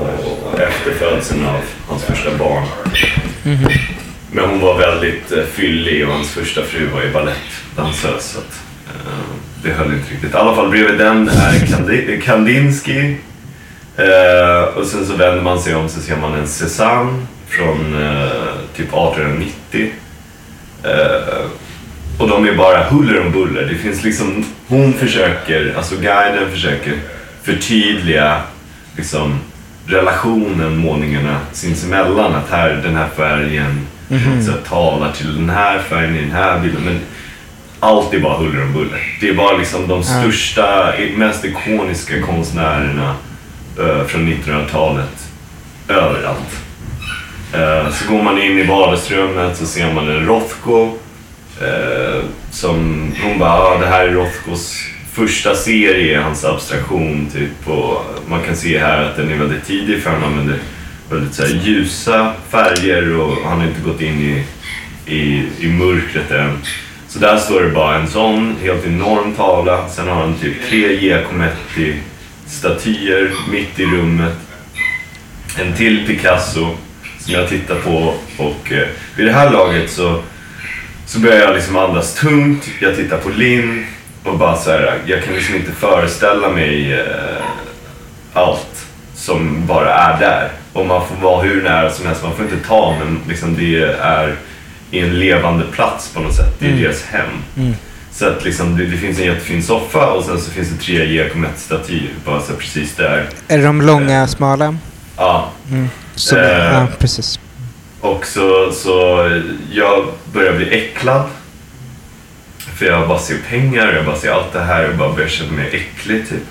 och 0.52 0.60
efterfödseln 0.60 1.46
av 1.46 1.60
hans 1.88 2.02
första 2.04 2.36
barn. 2.38 2.64
Men 4.30 4.44
hon 4.50 4.60
var 4.60 4.78
väldigt 4.78 5.32
eh, 5.32 5.44
fyllig 5.44 6.06
och 6.08 6.14
hans 6.14 6.30
första 6.30 6.62
fru 6.62 6.86
var 6.86 7.02
ju 7.02 7.12
balettdansös. 7.12 8.24
Så 8.32 8.38
att, 8.38 8.60
eh, 8.88 9.12
det 9.62 9.70
höll 9.70 9.92
inte 9.92 10.12
riktigt. 10.12 10.34
I 10.34 10.36
alla 10.36 10.54
fall 10.54 10.70
bredvid 10.70 10.98
den 10.98 11.28
är 11.28 11.52
Kandi- 11.66 12.20
Kandinsky. 12.20 13.16
Eh, 13.96 14.62
och 14.76 14.86
sen 14.86 15.06
så 15.06 15.16
vänder 15.16 15.42
man 15.42 15.60
sig 15.60 15.74
om 15.74 15.88
så 15.88 16.00
ser 16.00 16.16
man 16.16 16.34
en 16.34 16.46
Cézanne 16.48 17.26
från 17.48 18.02
eh, 18.02 18.28
typ 18.76 18.86
1890. 18.88 19.90
Eh, 20.84 21.44
och 22.18 22.28
de 22.28 22.48
är 22.48 22.54
bara 22.54 22.84
huller 22.84 23.20
om 23.20 23.32
buller. 23.32 23.62
Det 23.62 23.74
finns 23.74 24.04
liksom, 24.04 24.44
hon 24.68 24.92
försöker, 24.92 25.74
alltså 25.76 25.94
guiden 25.96 26.50
försöker 26.50 26.92
förtydliga 27.42 28.40
liksom 28.96 29.38
relationen 29.86 30.76
målningarna 30.76 31.40
sinsemellan. 31.52 32.34
Att 32.34 32.50
här, 32.50 32.80
den 32.84 32.96
här 32.96 33.08
färgen 33.16 33.86
något 34.08 34.44
sätt 34.44 34.64
talar 34.64 35.12
till 35.12 35.34
den 35.34 35.50
här 35.50 35.78
färgen 35.78 36.16
i 36.16 36.20
den 36.20 36.30
här 36.30 36.60
bilden. 36.60 36.82
Men 36.84 37.00
allt 37.80 38.14
är 38.14 38.20
bara 38.20 38.38
huller 38.38 38.62
om 38.62 38.72
buller. 38.72 39.16
Det 39.20 39.28
är 39.28 39.34
bara 39.34 39.56
liksom 39.56 39.88
de 39.88 40.02
största, 40.02 40.94
mest 41.16 41.44
ikoniska 41.44 42.22
konstnärerna 42.22 43.14
eh, 43.78 44.04
från 44.06 44.28
1900-talet 44.28 45.28
överallt. 45.88 46.62
Eh, 47.52 47.92
så 47.92 48.12
går 48.12 48.22
man 48.22 48.42
in 48.42 48.58
i 48.58 48.66
vardagsrummet 48.66 49.56
så 49.56 49.66
ser 49.66 49.92
man 49.94 50.08
en 50.08 50.26
Rothko. 50.26 50.98
Eh, 51.60 52.24
som 52.50 53.06
hon 53.22 53.38
bara, 53.38 53.52
ah, 53.52 53.78
det 53.78 53.86
här 53.86 54.04
är 54.04 54.12
Rothkos 54.12 54.84
första 55.12 55.54
serie, 55.54 56.20
hans 56.20 56.44
abstraktion. 56.44 57.28
Typ, 57.32 57.68
och 57.68 58.04
man 58.28 58.42
kan 58.42 58.56
se 58.56 58.78
här 58.78 59.02
att 59.02 59.16
den 59.16 59.32
är 59.32 59.36
väldigt 59.36 59.66
tidig 59.66 60.02
för 60.02 60.10
han 60.10 60.24
använder 60.24 60.58
väldigt 61.10 61.34
så 61.34 61.42
här, 61.42 61.60
ljusa 61.64 62.32
färger 62.50 63.16
och 63.16 63.36
han 63.44 63.60
har 63.60 63.66
inte 63.66 63.80
gått 63.80 64.00
in 64.00 64.20
i, 64.20 64.44
i, 65.14 65.48
i 65.60 65.68
mörkret 65.68 66.30
än. 66.30 66.58
Så 67.08 67.18
där 67.18 67.36
står 67.36 67.62
det 67.62 67.70
bara 67.70 67.96
en 67.96 68.08
sån 68.08 68.56
helt 68.62 68.86
enorm 68.86 69.34
tavla. 69.34 69.88
Sen 69.88 70.08
har 70.08 70.14
han 70.14 70.34
typ 70.34 70.54
tre 70.68 70.94
Giacometti 70.94 71.94
statyer 72.46 73.30
mitt 73.50 73.80
i 73.80 73.84
rummet. 73.84 74.36
En 75.60 75.72
till 75.76 76.06
Picasso 76.06 76.76
som 77.18 77.34
jag 77.34 77.48
tittar 77.48 77.74
på 77.74 78.14
och 78.36 78.72
eh, 78.72 78.88
vid 79.16 79.26
det 79.26 79.32
här 79.32 79.50
laget 79.50 79.90
så, 79.90 80.22
så 81.06 81.18
börjar 81.18 81.40
jag 81.40 81.54
liksom 81.54 81.76
andas 81.76 82.14
tungt. 82.14 82.68
Jag 82.80 82.96
tittar 82.96 83.18
på 83.18 83.28
Linn 83.28 83.86
och 84.24 84.38
bara 84.38 84.56
så 84.56 84.70
här, 84.70 84.98
jag 85.06 85.24
kan 85.24 85.34
liksom 85.34 85.54
inte 85.54 85.72
föreställa 85.72 86.48
mig 86.48 86.92
eh, 87.00 87.42
allt 88.32 88.86
som 89.14 89.66
bara 89.66 89.94
är 89.94 90.20
där. 90.20 90.48
Och 90.72 90.86
man 90.86 91.06
får 91.08 91.16
vara 91.16 91.42
hur 91.42 91.62
nära 91.62 91.90
som 91.90 92.06
helst, 92.06 92.22
man 92.22 92.34
får 92.36 92.44
inte 92.44 92.68
ta 92.68 92.96
men 92.98 93.20
liksom 93.28 93.56
det 93.56 93.82
är 94.00 94.34
i 94.90 94.98
en 94.98 95.18
levande 95.18 95.64
plats 95.72 96.08
på 96.14 96.20
något 96.20 96.34
sätt. 96.34 96.54
Det 96.58 96.66
är 96.66 96.72
deras 96.76 97.02
hem. 97.04 97.74
Så 98.12 98.26
att 98.28 98.44
liksom, 98.44 98.76
det, 98.78 98.86
det 98.86 98.96
finns 98.96 99.18
en 99.20 99.24
jättefin 99.26 99.62
soffa 99.62 100.10
och 100.12 100.24
sen 100.24 100.40
så 100.40 100.50
finns 100.50 100.68
det 100.68 100.76
tre 100.84 101.04
Giacometti-statyer 101.06 102.10
bara 102.24 102.40
så 102.40 102.52
precis 102.52 102.96
där. 102.96 103.28
Är 103.48 103.62
de 103.62 103.82
långa, 103.82 104.26
smala? 104.26 104.76
Ja, 105.16 105.50
Som, 106.14 106.38
Eh. 106.38 106.44
ja, 106.48 106.86
precis. 106.98 107.40
och 108.00 108.26
så, 108.26 108.72
så 108.72 109.28
jag 109.72 110.04
börjar 110.32 110.52
bli 110.52 110.70
äcklad. 110.84 111.22
För 112.76 112.86
jag 112.86 113.08
bara 113.08 113.18
ser 113.18 113.38
pengar, 113.48 113.92
jag 113.92 114.04
bara 114.04 114.16
ser 114.16 114.30
allt 114.30 114.52
det 114.52 114.60
här 114.60 114.90
och 114.90 114.96
bara 114.96 115.12
börjar 115.12 115.28
känna 115.28 115.52
mig 115.52 115.68
äcklig 115.72 116.28
typ. 116.28 116.42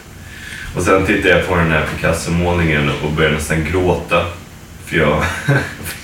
Och 0.76 0.84
sen 0.84 1.06
tittar 1.06 1.30
jag 1.30 1.48
på 1.48 1.56
den 1.56 1.72
här 1.72 1.86
Picasso-målningen 1.96 2.92
och 3.04 3.12
börjar 3.12 3.32
nästan 3.32 3.66
gråta. 3.72 4.26
För 4.86 4.98
jag... 4.98 5.24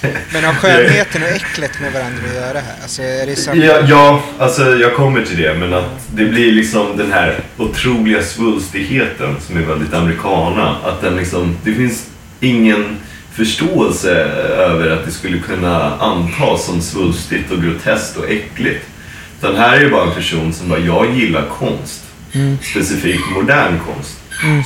Men 0.33 0.43
har 0.43 0.53
skönheten 0.53 1.23
och 1.23 1.29
äcklet 1.29 1.81
med 1.81 1.93
varandra 1.93 2.23
att 2.29 2.35
göra 2.35 2.59
här? 2.59 2.75
Alltså, 2.81 3.01
är 3.01 3.25
det 3.25 3.35
samma? 3.35 3.63
Ja, 3.63 3.79
ja, 3.87 4.23
alltså 4.39 4.75
jag 4.75 4.95
kommer 4.95 5.21
till 5.21 5.37
det. 5.37 5.53
Men 5.53 5.73
att 5.73 6.07
det 6.13 6.25
blir 6.25 6.51
liksom 6.51 6.97
den 6.97 7.11
här 7.11 7.39
otroliga 7.57 8.23
svulstigheten 8.23 9.35
som 9.47 9.57
är 9.57 9.61
väldigt 9.61 9.93
amerikana. 9.93 10.75
Att 10.83 11.01
den 11.01 11.15
liksom, 11.15 11.57
det 11.63 11.73
finns 11.73 12.07
ingen 12.39 12.97
förståelse 13.31 14.11
över 14.57 14.89
att 14.89 15.05
det 15.05 15.11
skulle 15.11 15.37
kunna 15.37 15.95
antas 15.95 16.65
som 16.65 16.81
svulstigt 16.81 17.51
och 17.51 17.61
groteskt 17.63 18.17
och 18.17 18.29
äckligt. 18.29 18.85
Utan 19.39 19.56
här 19.56 19.78
är 19.78 19.84
det 19.84 19.89
bara 19.89 20.04
en 20.04 20.12
person 20.15 20.54
som 20.54 20.69
bara, 20.69 20.80
jag 20.80 21.15
gillar 21.15 21.45
konst. 21.60 22.02
Specifikt 22.71 23.23
modern 23.36 23.80
konst. 23.86 24.17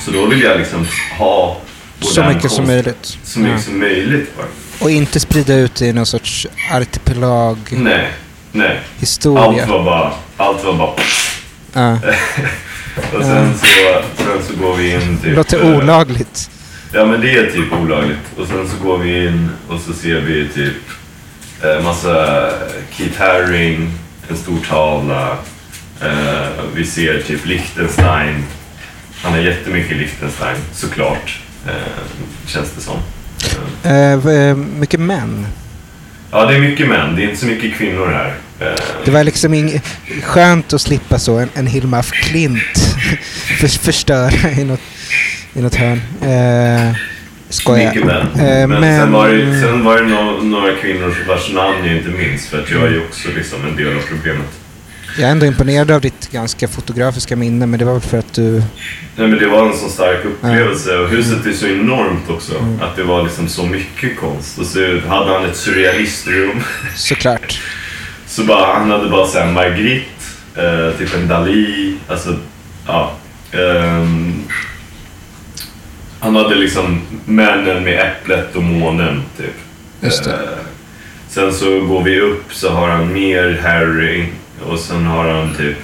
Så 0.04 0.10
då 0.10 0.26
vill 0.26 0.42
jag 0.42 0.58
liksom 0.58 0.86
ha 1.18 1.56
Så 2.00 2.20
modern 2.20 2.34
mycket 2.36 2.50
som 2.50 2.56
konst 2.66 2.68
möjligt. 2.68 3.18
Så 3.24 3.38
mycket 3.38 3.54
Ja. 3.58 3.62
som 3.62 3.78
möjligt 3.78 4.36
bara. 4.36 4.46
Och 4.80 4.90
inte 4.90 5.20
sprida 5.20 5.54
ut 5.54 5.74
det 5.74 5.86
i 5.86 5.92
någon 5.92 6.06
sorts 6.06 6.46
artipelag 6.72 7.56
Nej, 7.70 8.08
nej. 8.52 8.80
historia. 8.98 9.42
Allt 9.62 9.68
var 9.70 9.84
bara, 9.84 10.12
allt 10.36 10.64
var 10.64 10.74
bara 10.74 10.90
Ja. 11.72 11.92
Och 13.18 13.24
sen 13.24 13.54
så, 13.58 13.66
sen 14.16 14.42
så 14.48 14.62
går 14.64 14.76
vi 14.76 14.94
in 14.94 15.18
typ... 15.22 15.36
låter 15.36 15.60
eh, 15.72 15.76
olagligt. 15.78 16.50
Ja 16.92 17.04
men 17.06 17.20
det 17.20 17.30
är 17.36 17.50
typ 17.50 17.72
olagligt. 17.72 18.18
Och 18.38 18.46
sen 18.46 18.68
så 18.68 18.84
går 18.88 18.98
vi 18.98 19.26
in 19.26 19.50
och 19.68 19.80
så 19.80 19.92
ser 19.92 20.20
vi 20.20 20.48
typ 20.48 20.74
eh, 21.62 21.84
massa 21.84 22.48
Keith 22.96 23.18
Haring, 23.20 23.92
en 24.30 24.36
stor 24.36 24.58
tavla. 24.68 25.36
Eh, 26.02 26.48
vi 26.74 26.84
ser 26.86 27.22
typ 27.22 27.46
Liechtenstein. 27.46 28.44
Han 29.22 29.32
har 29.32 29.38
jättemycket 29.40 29.96
Liechtenstein, 29.96 30.56
såklart. 30.72 31.40
Eh, 31.66 31.72
känns 32.46 32.70
det 32.76 32.80
som. 32.80 32.98
Eh, 33.84 34.32
Eh, 34.34 34.56
mycket 34.56 35.00
män. 35.00 35.46
ja, 36.30 36.46
det 36.46 36.54
är 36.56 36.60
mycket 36.60 36.88
män. 36.88 37.16
Det 37.16 37.22
är 37.22 37.24
inte 37.24 37.40
så 37.40 37.46
mycket 37.46 37.74
kvinnor 37.78 38.06
här. 38.06 38.34
Eh, 38.60 38.74
Det 39.04 39.10
var 39.10 39.24
liksom 39.24 39.54
ing- 39.54 39.80
skönt 40.22 40.72
att 40.72 40.80
slippa 40.80 41.18
så 41.18 41.38
en, 41.38 41.48
en 41.54 41.66
Hilma 41.66 41.98
af 41.98 42.10
Klint 42.10 42.60
för, 43.60 43.68
förstöra 43.68 44.50
i 44.50 44.64
något, 44.64 44.80
i 45.54 45.60
något 45.62 45.74
hörn. 45.74 46.00
Eh, 46.22 46.96
skojar. 47.52 47.96
Eh, 47.96 48.04
men, 48.34 48.68
men- 48.68 49.00
sen 49.00 49.12
var 49.12 49.28
det, 49.28 49.60
sen 49.60 49.84
var 49.84 49.96
det 49.96 50.06
no, 50.06 50.42
några 50.42 50.72
kvinnor 50.72 51.14
vars 51.28 51.52
namn 51.52 51.86
jag 51.86 51.96
inte 51.96 52.08
minns 52.08 52.48
för 52.48 52.62
att 52.62 52.70
jag 52.70 52.82
är 52.82 52.90
ju 52.90 53.04
också 53.04 53.28
liksom 53.36 53.58
en 53.68 53.76
del 53.76 53.96
av 53.96 54.00
problemet. 54.08 54.46
Jag 55.18 55.28
är 55.28 55.32
ändå 55.32 55.46
imponerad 55.46 55.90
av 55.90 56.00
ditt 56.00 56.30
ganska 56.30 56.68
fotografiska 56.68 57.36
minne 57.36 57.66
men 57.66 57.78
det 57.78 57.84
var 57.84 57.92
väl 57.92 58.02
för 58.02 58.18
att 58.18 58.32
du... 58.32 58.62
Nej 59.16 59.28
men 59.28 59.38
det 59.38 59.46
var 59.46 59.66
en 59.66 59.76
sån 59.76 59.90
stark 59.90 60.24
upplevelse 60.24 60.98
och 60.98 61.08
huset 61.08 61.46
är 61.46 61.52
så 61.52 61.66
enormt 61.66 62.30
också. 62.30 62.58
Mm. 62.58 62.80
Att 62.82 62.96
det 62.96 63.02
var 63.02 63.22
liksom 63.22 63.48
så 63.48 63.66
mycket 63.66 64.20
konst. 64.20 64.58
Och 64.58 64.66
så 64.66 65.00
hade 65.08 65.32
han 65.32 65.44
ett 65.44 65.56
surrealistrum. 65.56 66.60
Såklart. 66.96 67.60
Så 68.26 68.44
bara, 68.44 68.74
han 68.74 68.90
hade 68.90 69.10
bara 69.10 69.26
såhär 69.26 69.52
Margrit, 69.52 70.36
eh, 70.56 70.98
typ 70.98 71.14
en 71.14 71.28
Dali, 71.28 71.94
alltså 72.08 72.36
ja. 72.86 73.12
ehm, 73.52 74.42
han 76.22 76.36
hade 76.36 76.54
liksom 76.54 77.00
männen 77.24 77.84
med 77.84 78.00
äpplet 78.00 78.56
och 78.56 78.62
månen 78.62 79.22
typ. 79.38 79.54
Just 80.00 80.24
det. 80.24 80.30
Eh, 80.30 80.38
sen 81.28 81.52
så 81.52 81.80
går 81.80 82.02
vi 82.02 82.20
upp 82.20 82.54
så 82.54 82.70
har 82.70 82.88
han 82.88 83.12
mer 83.12 83.60
Harry 83.62 84.24
och 84.66 84.78
sen 84.78 85.06
har 85.06 85.28
han 85.28 85.54
typ 85.54 85.76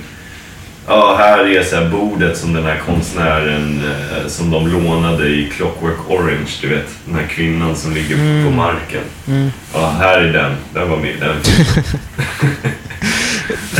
Ja, 0.87 1.17
här 1.19 1.57
är 1.57 1.63
så 1.63 1.77
här 1.77 1.89
bordet 1.89 2.37
som 2.37 2.53
den 2.53 2.65
här 2.65 2.81
konstnären 2.87 3.81
eh, 3.85 4.27
som 4.29 4.51
de 4.51 4.69
lånade 4.69 5.29
i 5.29 5.51
Clockwork 5.57 6.11
Orange, 6.11 6.51
du 6.63 6.69
vet. 6.69 6.89
Den 7.05 7.15
här 7.15 7.27
kvinnan 7.27 7.77
som 7.77 7.95
ligger 7.95 8.45
på 8.45 8.51
marken. 8.51 9.03
Mm. 9.29 9.51
Ja, 9.75 9.95
här 10.01 10.19
är 10.19 10.33
den. 10.33 10.53
Den 10.75 10.91
var 10.91 10.97
med. 10.97 11.15
Den. 11.21 11.37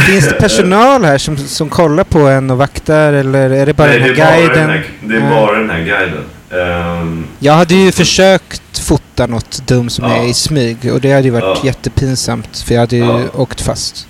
Finns 0.07 0.29
det 0.29 0.35
personal 0.35 1.05
här 1.05 1.19
som, 1.19 1.37
som 1.37 1.69
kollar 1.69 2.05
på 2.05 2.19
en 2.19 2.51
och 2.51 2.59
vaktar 2.59 3.13
eller 3.13 3.51
är 3.51 3.67
det 3.67 3.75
bara 3.75 3.89
Nej, 3.89 3.99
den 3.99 4.09
här 4.09 4.15
det 4.17 4.23
är 4.23 4.27
bara 4.27 4.37
guiden? 4.37 4.69
den 4.69 4.71
här, 4.71 4.85
det 5.01 5.17
är 5.17 5.31
bara 5.31 5.59
den 5.59 5.71
här 5.71 5.85
guiden. 5.85 6.25
Ehm, 6.51 7.27
Jag 7.39 7.53
hade 7.53 7.75
ju 7.75 7.93
försökt 7.93 8.79
fota 8.79 9.27
något 9.27 9.63
dumt 9.67 9.91
som 9.91 10.05
Ja. 10.05 10.17
är 10.17 10.27
i 10.29 10.35
smyg 10.35 10.93
och 10.93 11.01
det 11.01 11.13
hade 11.13 11.25
ju 11.25 11.31
varit 11.31 11.45
Ja. 11.45 11.61
jättepinsamt 11.65 12.59
för 12.67 12.75
jag 12.75 12.81
hade 12.81 12.97
ju 12.97 13.03
Ja. 13.05 13.21
åkt 13.35 13.61
fast. 13.61 14.07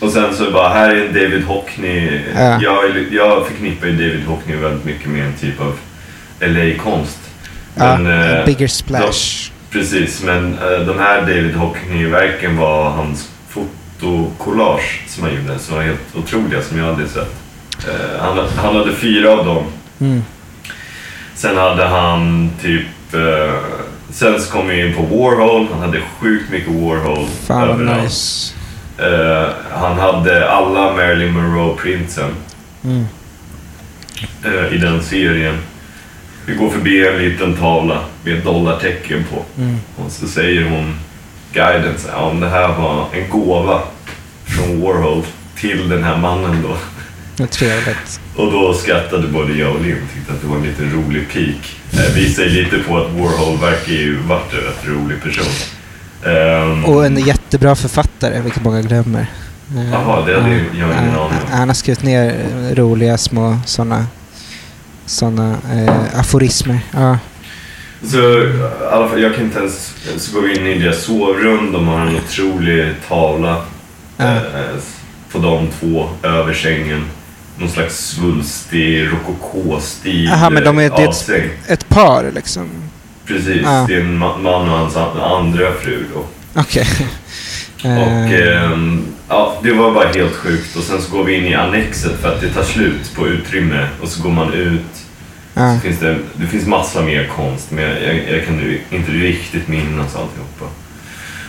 och 0.00 0.10
sen 0.10 0.34
så 0.36 0.50
bara, 0.50 0.68
här 0.68 0.90
är 0.90 1.06
en 1.06 1.14
David 1.14 1.44
Hockney. 1.44 2.20
Ja. 2.34 2.60
Jag, 2.62 2.84
jag 3.12 3.46
förknippar 3.46 3.86
ju 3.86 3.92
David 3.92 4.24
Hockney 4.26 4.56
väldigt 4.56 4.84
mycket 4.84 5.06
med 5.08 5.26
en 5.26 5.32
typ 5.40 5.60
av 5.60 5.74
LA-konst. 6.40 7.18
Ja, 7.74 7.96
Men, 7.98 8.38
eh, 8.38 8.44
bigger 8.46 8.68
splash. 8.68 9.50
Precis, 9.70 10.22
men 10.22 10.58
eh, 10.58 10.86
de 10.86 10.98
här 10.98 11.20
David 11.20 11.54
Hockney-verken 11.54 12.56
var 12.56 12.90
hans 12.90 13.28
fotokollage 13.48 15.04
som 15.08 15.22
han 15.24 15.34
gjorde 15.34 15.58
som 15.58 15.76
var 15.76 15.82
helt 15.82 16.00
otroliga 16.16 16.62
som 16.62 16.78
jag 16.78 16.88
aldrig 16.88 17.08
sett. 17.08 17.34
Eh, 17.88 18.20
han, 18.20 18.38
han 18.56 18.76
hade 18.76 18.92
fyra 18.92 19.30
av 19.30 19.46
dem. 19.46 19.64
Mm. 20.00 20.22
Sen 21.34 21.56
hade 21.56 21.84
han 21.86 22.50
typ... 22.62 23.14
Eh, 23.14 23.54
sen 24.10 24.40
så 24.40 24.52
kom 24.52 24.68
vi 24.68 24.80
in 24.86 24.94
på 24.94 25.02
Warhol. 25.02 25.66
Han 25.72 25.80
hade 25.80 26.00
sjukt 26.20 26.50
mycket 26.50 26.68
Warhol 26.74 27.26
Fan 27.46 27.68
överallt. 27.68 28.02
nice. 28.02 28.54
Eh, 28.98 29.48
han 29.72 29.98
hade 29.98 30.50
alla 30.50 30.92
Marilyn 30.92 31.32
Monroe-printsen 31.32 32.30
Mm. 32.84 33.04
eh, 34.44 34.74
i 34.74 34.78
den 34.78 35.02
serien. 35.02 35.58
Vi 36.46 36.54
går 36.54 36.70
förbi 36.70 37.06
en 37.08 37.18
liten 37.18 37.56
tavla 37.56 37.98
med 38.24 38.38
ett 38.38 38.44
dollartecken 38.44 39.24
på. 39.30 39.60
Mm. 39.62 39.76
Och 39.96 40.12
så 40.12 40.26
säger 40.28 40.64
hon, 40.70 40.94
guiden, 41.52 41.94
så 41.98 42.08
här, 42.08 42.16
om 42.18 42.40
det 42.40 42.48
här 42.48 42.68
var 42.68 43.06
en 43.12 43.28
gåva 43.30 43.80
från 44.44 44.80
Warhol 44.80 45.22
till 45.56 45.88
den 45.88 46.04
här 46.04 46.16
mannen 46.16 46.62
då. 46.62 46.76
Det 47.36 47.42
är 47.42 47.46
trevligt. 47.46 48.20
Och 48.36 48.52
då 48.52 48.74
skrattade 48.74 49.28
både 49.28 49.52
jag 49.52 49.72
och 49.76 49.82
Linn 49.82 49.96
tyckte 50.14 50.32
att 50.32 50.40
det 50.40 50.46
var 50.46 50.56
en 50.56 50.62
liten 50.62 50.92
rolig 50.92 51.28
pik. 51.28 51.80
Eh, 51.92 52.14
visar 52.14 52.42
ju 52.42 52.48
lite 52.48 52.78
på 52.78 52.96
att 52.98 53.10
Warhol 53.12 53.58
verkar 53.58 53.92
ju 53.92 54.16
varit 54.18 54.52
en 54.52 54.58
rätt 54.60 54.86
rolig 54.88 55.22
person. 55.22 55.52
Ehm, 56.26 56.84
Och 56.84 57.06
en 57.06 57.16
jättebra 57.16 57.74
författare, 57.76 58.40
vilket 58.40 58.64
många 58.64 58.82
glömmer. 58.82 59.26
Eh, 59.76 59.90
Jaha, 59.92 60.26
det 60.26 60.40
hade 60.40 60.50
ja, 60.54 60.58
jag 60.58 60.74
ingen 60.74 60.90
aning 60.98 61.16
om. 61.16 61.32
Han 61.50 61.68
har 61.68 61.74
skrivit 61.74 62.02
ner 62.02 62.34
roliga 62.74 63.18
små 63.18 63.58
sådana 63.66 64.06
såna, 65.06 65.56
eh, 65.72 66.20
aforismer. 66.20 66.80
Ja. 66.92 67.18
Så 68.06 68.18
i 68.90 69.18
jag 69.18 69.34
kan 69.34 69.44
inte 69.44 69.58
ens... 69.58 69.94
Så 70.16 70.32
går 70.34 70.42
vi 70.48 70.56
in 70.58 70.66
i 70.66 70.78
deras 70.78 71.02
sovrum. 71.02 71.72
De 71.72 71.88
har 71.88 72.00
en 72.06 72.16
otrolig 72.16 72.94
tavla 73.08 73.62
Ja. 74.16 74.24
eh, 74.36 74.40
på 75.32 75.38
de 75.38 75.68
två 75.80 76.08
över 76.22 76.54
sängen. 76.54 77.04
Någon 77.62 77.70
slags 77.70 77.96
svulstig 78.06 79.08
rokokostil 79.12 80.30
Aha, 80.32 80.50
men 80.50 80.64
de 80.64 80.78
är- 80.78 80.90
det 80.90 81.02
är 81.02 81.08
ett-. 81.08 81.50
Ett 81.68 81.88
par 81.88 82.30
liksom. 82.34 82.68
Precis, 83.26 83.60
Ja. 83.64 83.84
det 83.88 83.94
är 83.94 84.00
en 84.00 84.22
ma- 84.22 84.38
man 84.42 84.68
och 84.70 84.78
hans 84.78 84.96
an- 84.96 85.20
andra 85.20 85.72
fru 85.82 86.04
då. 86.14 86.24
Okej. 86.60 86.86
Och 87.84 88.32
Eh, 88.32 88.70
ja, 89.28 89.60
det 89.62 89.72
var 89.72 89.92
bara 89.94 90.08
helt 90.08 90.34
sjukt. 90.34 90.76
Och 90.76 90.82
sen 90.82 91.02
så 91.02 91.16
går 91.16 91.24
vi 91.24 91.34
in 91.36 91.44
i 91.46 91.54
annexet 91.54 92.20
för 92.20 92.34
att 92.34 92.40
det 92.40 92.48
tar 92.50 92.62
slut 92.62 93.14
på 93.14 93.28
utrymme. 93.28 93.86
Och 94.02 94.08
så 94.08 94.22
går 94.22 94.30
man 94.30 94.52
ut. 94.52 94.80
ja. 95.54 95.74
Så 95.74 95.80
finns 95.80 95.98
det, 96.00 96.18
det 96.34 96.46
finns 96.46 96.66
massa 96.66 97.02
mer 97.02 97.30
konst, 97.36 97.70
men 97.70 97.84
jag, 97.84 98.02
jag, 98.02 98.30
jag 98.38 98.46
kan 98.46 98.56
nu 98.56 98.80
inte 98.90 99.10
riktigt 99.12 99.68
minnas 99.68 100.16
alltihopa. 100.16 100.64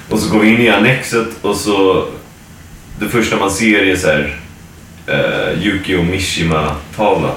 Och 0.09 0.19
så 0.19 0.29
går 0.33 0.39
vi 0.39 0.49
in 0.49 0.61
i 0.61 0.69
annexet 0.69 1.27
och 1.41 1.55
så... 1.55 2.07
Det 2.99 3.09
första 3.09 3.37
man 3.37 3.51
ser 3.51 3.79
är 3.83 3.95
så 3.95 4.07
här... 4.07 4.39
Uh, 5.09 5.63
Yukio 5.63 6.03
Mishima-tavla. 6.03 7.31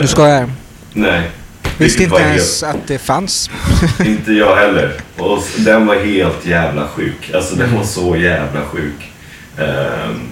Du 0.00 0.06
skojar? 0.06 0.50
Nej. 0.92 1.30
Visste 1.78 2.02
inte 2.02 2.16
ens 2.16 2.62
att 2.62 2.86
det 2.86 2.98
fanns. 2.98 3.50
Helt, 3.50 4.00
inte 4.08 4.32
jag 4.32 4.56
heller. 4.56 4.92
Och 5.16 5.42
den 5.56 5.86
var 5.86 5.94
helt 5.94 6.46
jävla 6.46 6.88
sjuk. 6.88 7.30
Alltså 7.34 7.56
den 7.56 7.76
var 7.76 7.84
så 7.84 8.16
jävla 8.16 8.60
sjuk. 8.60 9.12
Ehm, 9.58 10.30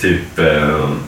typ... 0.00 0.38
ehm, 0.38 0.98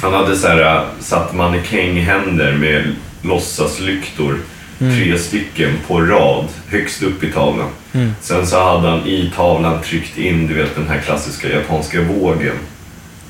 han 0.00 0.14
hade 0.14 0.36
så 0.36 0.48
här, 0.48 0.76
äh, 0.76 0.82
satt 1.00 1.34
mannekänghänder 1.34 2.52
med 2.52 2.94
låtsaslyktor. 3.22 4.38
Mm. 4.80 4.96
Tre 4.96 5.18
stycken 5.18 5.78
på 5.86 6.00
rad 6.00 6.48
högst 6.68 7.02
upp 7.02 7.24
i 7.24 7.32
tavlan. 7.32 7.70
Mm. 7.92 8.14
Sen 8.20 8.46
så 8.46 8.62
hade 8.62 8.88
han 8.88 9.06
i 9.06 9.32
tavlan 9.36 9.82
tryckt 9.82 10.18
in 10.18 10.46
du 10.46 10.54
vet, 10.54 10.74
den 10.74 10.88
här 10.88 11.00
klassiska 11.00 11.48
japanska 11.48 12.02
vågen. 12.02 12.56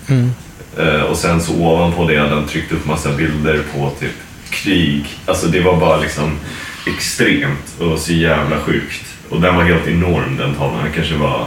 Mm. 0.08 0.30
Eh, 0.78 1.02
och 1.02 1.16
sen 1.16 1.40
så 1.40 1.52
ovanpå 1.54 2.04
det 2.04 2.16
hade 2.16 2.34
han 2.34 2.46
tryckt 2.46 2.72
upp 2.72 2.86
massa 2.86 3.12
bilder 3.12 3.62
på 3.74 3.90
typ 4.00 4.14
krig. 4.50 5.06
Alltså 5.26 5.46
det 5.46 5.60
var 5.60 5.76
bara 5.76 5.96
liksom 5.96 6.38
extremt 6.86 7.80
och 7.80 7.98
så 7.98 8.12
jävla 8.12 8.58
sjukt. 8.58 9.04
Och 9.28 9.40
den 9.40 9.56
var 9.56 9.64
helt 9.64 9.86
enorm 9.86 10.36
den 10.36 10.54
tavlan. 10.54 10.84
Den 10.84 10.92
kanske 10.92 11.14
var 11.14 11.46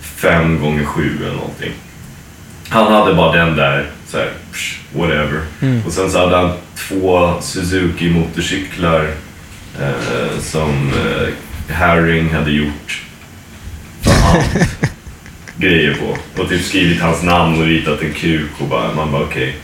fem 0.00 0.60
gånger 0.60 0.84
sju 0.84 1.18
eller 1.22 1.36
någonting. 1.36 1.72
Han 2.68 2.92
hade 2.92 3.14
bara 3.14 3.32
den 3.32 3.56
där, 3.56 3.90
så 4.08 4.18
här, 4.18 4.30
psh, 4.52 4.78
whatever. 4.92 5.40
Mm. 5.60 5.82
Och 5.86 5.92
sen 5.92 6.10
så 6.10 6.18
hade 6.18 6.36
han 6.36 6.52
två 6.88 7.34
Suzuki 7.40 8.10
motorcyklar 8.10 9.10
eh, 9.80 10.40
som 10.40 10.70
eh, 10.88 11.28
Herring 11.68 12.34
hade 12.34 12.50
gjort 12.50 13.02
grejer 15.56 15.94
på. 15.94 16.42
Och 16.42 16.48
typ 16.48 16.64
skrivit 16.64 17.00
hans 17.00 17.22
namn 17.22 17.60
och 17.60 17.66
ritat 17.66 18.02
en 18.02 18.12
kuk 18.12 18.50
och 18.58 18.68
bara, 18.68 18.94
man 18.94 19.12
bara 19.12 19.22
okej. 19.22 19.56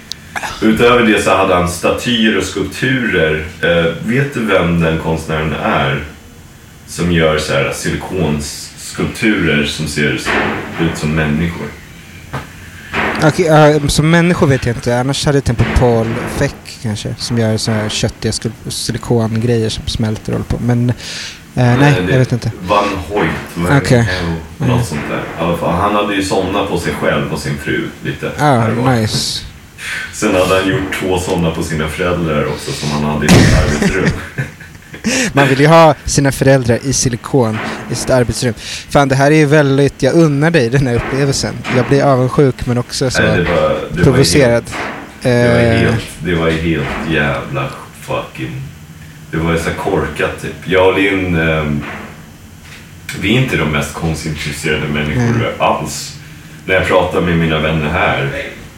Utöver 0.62 1.06
det 1.06 1.22
så 1.22 1.36
hade 1.36 1.54
han 1.54 1.68
statyer 1.68 2.38
och 2.38 2.44
skulpturer. 2.44 3.44
Eh, 3.62 3.92
vet 4.06 4.34
du 4.34 4.44
vem 4.44 4.80
den 4.80 4.98
konstnären 4.98 5.52
är? 5.52 6.04
Som 6.86 7.12
gör 7.12 7.38
så 7.38 7.52
här 7.52 7.72
silikonskulpturer 7.72 9.64
som 9.64 9.86
ser 9.86 10.20
ut 10.80 10.98
som 10.98 11.14
människor. 11.14 11.66
Okej, 13.22 13.46
ja, 13.46 13.88
som 13.88 14.10
människor 14.10 14.46
vet 14.46 14.66
jag 14.66 14.76
inte. 14.76 15.00
Annars 15.00 15.26
hade 15.26 15.38
jag 15.38 15.44
tänkt 15.44 15.58
på 15.58 15.78
Paul 15.78 16.06
Feck 16.36 16.78
kanske. 16.82 17.14
Som 17.18 17.38
gör 17.38 17.56
så 17.56 17.70
här 17.70 17.88
köttiga 17.88 18.32
silikongrejer 18.68 19.68
som 19.68 19.86
smälter 19.86 20.32
och 20.32 20.38
håller 20.38 20.58
på. 20.58 20.58
Men 20.64 20.92
eh, 21.54 21.78
nej, 21.78 22.02
det- 22.06 22.12
jag 22.12 22.18
vet 22.18 22.32
inte. 22.32 22.52
Van 22.68 22.84
Hoyt. 23.08 23.90
Hell, 23.90 24.06
något 24.58 24.86
sånt 24.86 25.00
där. 25.10 25.56
Fall, 25.56 25.74
han 25.80 25.94
hade 25.94 26.14
ju 26.14 26.22
sådana 26.22 26.66
på 26.66 26.78
sig 26.78 26.92
själv 27.00 27.32
och 27.32 27.38
sin 27.38 27.56
fru 27.58 27.88
lite. 28.04 28.26
Och 28.26 28.76
var. 28.84 28.94
nice. 28.94 29.42
Sen 30.12 30.34
hade 30.34 30.60
han 30.60 30.68
gjort 30.68 30.98
två 31.00 31.18
sådana 31.18 31.50
på 31.50 31.62
sina 31.62 31.88
föräldrar 31.88 32.46
också 32.46 32.72
som 32.72 32.90
han 32.90 33.04
hade 33.04 33.26
i 33.26 33.28
sitt 33.28 33.54
arbetsrum. 33.58 34.08
Man 35.32 35.48
vill 35.48 35.60
ju 35.60 35.66
ha 35.66 35.94
sina 36.04 36.32
föräldrar 36.32 36.78
i 36.84 36.92
silikon 36.92 37.58
i 37.90 37.94
sitt 37.94 38.10
arbetsrum. 38.10 38.54
Fan, 38.90 39.08
det 39.08 39.14
här 39.14 39.30
är 39.30 39.36
ju 39.36 39.46
väldigt... 39.46 40.02
Jag 40.02 40.14
unnar 40.14 40.50
dig 40.50 40.68
den 40.70 40.86
här 40.86 40.94
upplevelsen. 40.94 41.54
Jag 41.76 41.86
blir 41.86 42.02
avundsjuk 42.02 42.66
men 42.66 42.78
också 42.78 43.10
så 43.10 43.22
Nej, 43.22 43.36
det 43.36 43.42
var, 43.44 43.68
det 43.90 43.96
var 43.96 44.04
provocerad. 44.04 44.64
Helt, 44.64 44.74
det, 45.22 45.48
var 45.48 45.60
Eh, 45.60 45.78
helt, 45.78 46.04
det 46.18 46.34
var 46.34 46.50
helt 46.50 46.86
jävla 47.10 47.68
fucking... 48.00 48.62
Det 49.30 49.36
var 49.36 49.52
ju 49.52 49.58
så 49.58 49.70
korkat 49.70 50.42
typ. 50.42 50.54
Jag 50.64 50.86
och 50.88 50.98
Linn, 50.98 51.36
ehm, 51.36 51.80
vi 53.20 53.36
är 53.36 53.40
inte 53.40 53.56
de 53.56 53.64
mest 53.72 53.94
konstintresserade 53.94 54.88
människor 54.88 55.22
Mm. 55.22 55.52
alls. 55.58 56.16
När 56.64 56.74
jag 56.74 56.86
pratar 56.86 57.20
med 57.20 57.36
mina 57.38 57.58
vänner 57.58 57.88
här 57.88 58.28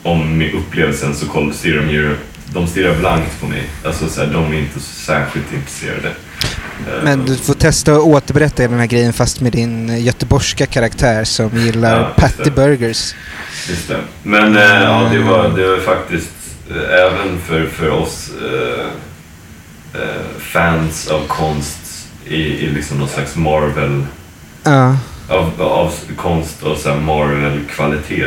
om 0.02 0.38
min 0.38 0.52
upplevelsen 0.52 1.14
så 1.14 1.52
stirrar 1.52 1.82
de 1.82 1.90
ju 1.92 2.16
de 2.54 2.66
stirrar 2.66 2.94
blankt 2.94 3.40
på 3.40 3.46
mig. 3.46 3.62
Alltså 3.84 4.08
så 4.08 4.20
här, 4.20 4.32
de 4.32 4.52
är 4.52 4.58
inte 4.58 4.80
särskilt 4.80 5.52
intresserade. 5.52 6.08
Eh, 6.08 7.04
Men 7.04 7.24
du 7.24 7.36
får 7.36 7.54
testa 7.54 7.92
att 7.92 7.98
återberätta 7.98 8.62
den 8.62 8.78
här 8.78 8.86
grejen 8.86 9.12
fast 9.12 9.40
med 9.40 9.52
din 9.52 9.98
göteborgska 10.04 10.66
karaktär 10.66 11.24
som 11.24 11.50
gillar 11.58 12.00
Ja, 12.00 12.12
Patty. 12.16 12.50
Burgers. 12.50 13.14
Just 13.68 13.88
det. 13.88 13.96
Men 14.22 14.56
eh, 14.56 14.62
ja, 14.62 15.08
det 15.12 15.18
var, 15.18 15.48
det 15.56 15.66
var 15.68 15.78
faktiskt 15.78 16.30
eh, 16.70 17.00
även 17.00 17.38
för, 17.46 17.66
för 17.66 17.90
oss 17.90 18.30
eh, 18.42 18.80
eh, 18.80 18.86
fans 20.38 21.08
av 21.08 21.26
konst 21.26 22.08
i, 22.26 22.36
i 22.36 22.70
liksom 22.70 22.98
någon 22.98 23.08
slags 23.08 23.36
Marvel, 23.36 24.06
Ja. 24.64 24.96
av, 25.28 25.62
av 25.62 25.92
konst 26.16 26.62
och 26.62 26.78
så 26.78 26.94
Marvel-kvalitet. 26.94 28.26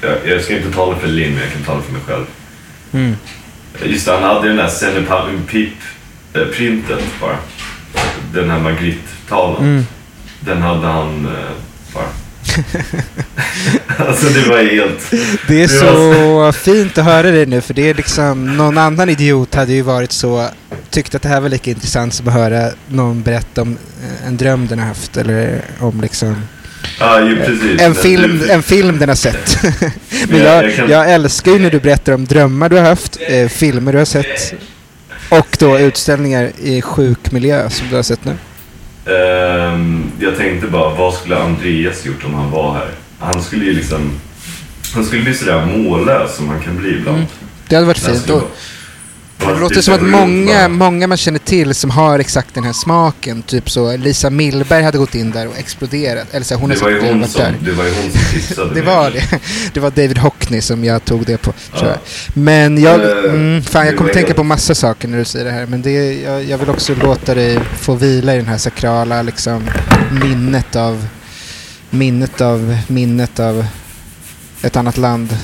Jag, 0.00 0.16
jag 0.26 0.42
ska 0.42 0.56
inte 0.56 0.72
tala 0.72 0.96
för 0.96 1.08
Linn, 1.08 1.32
men 1.34 1.42
jag 1.42 1.52
kan 1.52 1.62
tala 1.62 1.82
för 1.82 1.92
mig 1.92 2.02
själv. 2.06 2.24
Mm. 2.92 3.16
Just 3.84 4.06
det, 4.06 4.12
han 4.12 4.22
hade 4.22 4.48
den 4.48 4.56
där 4.56 4.68
Sennepan 4.68 5.42
Pip-printet 5.48 7.04
bara. 7.20 7.36
Den 8.32 8.50
här 8.50 8.58
Magritte-tavlan. 8.58 9.64
Mm. 9.64 9.86
Den 10.40 10.62
hade 10.62 10.86
han 10.86 11.26
eh, 11.26 11.50
bara. 11.94 12.08
alltså 13.96 14.26
det 14.26 14.48
var 14.48 14.62
helt... 14.62 15.10
Det 15.48 15.62
är 15.62 15.68
så 15.68 16.52
fint 16.52 16.98
att 16.98 17.04
höra 17.04 17.30
det 17.30 17.46
nu 17.46 17.60
för 17.60 17.74
det 17.74 17.90
är 17.90 17.94
liksom 17.94 18.56
någon 18.56 18.78
annan 18.78 19.08
idiot 19.08 19.54
hade 19.54 19.72
ju 19.72 19.82
varit 19.82 20.12
så 20.12 20.48
tyckt 20.90 21.14
att 21.14 21.22
det 21.22 21.28
här 21.28 21.40
var 21.40 21.48
lika 21.48 21.70
intressant 21.70 22.14
som 22.14 22.28
att 22.28 22.34
höra 22.34 22.70
någon 22.88 23.22
berätta 23.22 23.62
om 23.62 23.76
eh, 24.02 24.26
en 24.26 24.36
dröm 24.36 24.66
den 24.66 24.78
har 24.78 24.86
haft 24.86 25.16
eller 25.16 25.60
om 25.78 26.00
liksom 26.00 26.36
Ja, 27.00 27.20
ju 27.20 27.36
precis. 27.36 27.80
en 27.80 27.94
film, 27.94 28.42
en 28.50 28.62
film 28.62 28.98
den 28.98 29.08
har 29.08 29.16
sett. 29.16 29.58
Men 30.28 30.40
Ja, 30.40 30.44
jag, 30.46 30.64
jag 30.70 30.76
kan- 30.76 30.90
jag 30.90 31.12
älskar 31.12 31.52
ju 31.52 31.58
när 31.58 31.70
du 31.70 31.80
berättar 31.80 32.12
om 32.12 32.24
drömmar 32.24 32.68
du 32.68 32.76
har 32.76 32.82
haft, 32.84 33.18
eh, 33.28 33.48
filmer 33.48 33.92
du 33.92 33.98
har 33.98 34.04
sett 34.04 34.54
och 35.28 35.56
då 35.58 35.78
utställningar 35.78 36.50
i 36.62 36.82
sjuk 36.82 37.32
miljö 37.32 37.70
som 37.70 37.88
du 37.90 37.96
har 37.96 38.02
sett 38.02 38.24
nu. 38.24 38.32
Ehm, 39.06 40.12
jag 40.20 40.36
tänkte 40.36 40.66
bara, 40.66 40.94
vad 40.94 41.14
skulle 41.14 41.36
Andreas 41.36 42.06
gjort 42.06 42.24
om 42.24 42.34
han 42.34 42.50
var 42.50 42.74
här? 42.74 42.88
Han 43.18 43.42
skulle 43.42 43.64
ju 43.64 43.72
liksom... 43.72 44.10
Han 44.94 45.04
skulle 45.04 45.22
bli 45.22 45.34
sådär 45.34 45.66
mållös 45.66 46.36
som 46.36 46.48
han 46.48 46.60
kan 46.60 46.76
bli 46.76 46.90
ibland. 46.90 47.16
Mm. 47.16 47.28
Det 47.68 47.74
hade 47.74 47.86
varit 47.86 47.98
fint. 47.98 48.24
Ja, 48.28 48.42
Det 49.46 49.60
låter 49.60 49.80
som 49.80 49.94
att 49.94 50.02
många, 50.02 50.68
många 50.68 51.06
man 51.06 51.16
känner 51.16 51.38
till 51.38 51.74
som 51.74 51.90
har 51.90 52.18
exakt 52.18 52.54
den 52.54 52.64
här 52.64 52.72
smaken, 52.72 53.42
typ 53.42 53.70
så 53.70 53.96
Lisa 53.96 54.30
Millberg 54.30 54.82
hade 54.82 54.98
gått 54.98 55.14
in 55.14 55.30
där 55.30 55.48
och 55.48 55.58
exploderat. 55.58 56.26
Eller 56.34 56.44
så, 56.44 56.54
hon 56.54 56.68
det, 56.70 56.82
var 56.82 56.90
ju 56.90 57.00
hon 57.00 57.20
varit 57.20 57.30
som, 57.30 57.42
där. 57.42 57.54
det 57.60 57.72
var 57.72 57.84
ju 57.84 57.90
hon 57.90 58.10
som 58.54 58.70
Det 58.74 58.82
var 58.82 59.10
det. 59.10 59.40
Det 59.72 59.80
var 59.80 59.90
David 59.90 60.18
Hockney 60.18 60.60
som 60.60 60.84
jag 60.84 61.04
tog 61.04 61.26
det 61.26 61.36
på, 61.36 61.52
Ja. 61.72 61.86
jag. 61.86 61.96
Men 62.34 62.78
jag, 62.82 63.00
Eh, 63.00 63.24
mm, 63.24 63.62
fan, 63.62 63.86
jag 63.86 63.96
kommer 63.96 64.12
tänka 64.12 64.34
på 64.34 64.42
massa 64.42 64.74
saker 64.74 65.08
när 65.08 65.18
du 65.18 65.24
säger 65.24 65.44
det 65.44 65.50
här. 65.50 65.66
Men 65.66 65.82
det, 65.82 66.20
jag, 66.22 66.44
jag 66.44 66.58
vill 66.58 66.70
också 66.70 66.94
låta 66.94 67.34
dig 67.34 67.60
få 67.80 67.94
vila 67.94 68.34
i 68.34 68.36
den 68.36 68.46
här 68.46 68.58
sakrala 68.58 69.22
liksom, 69.22 69.70
minnet 70.22 70.76
av 70.76 71.06
minnet 71.90 72.40
av 72.40 72.76
minnet 72.86 73.40
av 73.40 73.66
ett 74.62 74.76
annat 74.76 74.96
land 74.96 75.36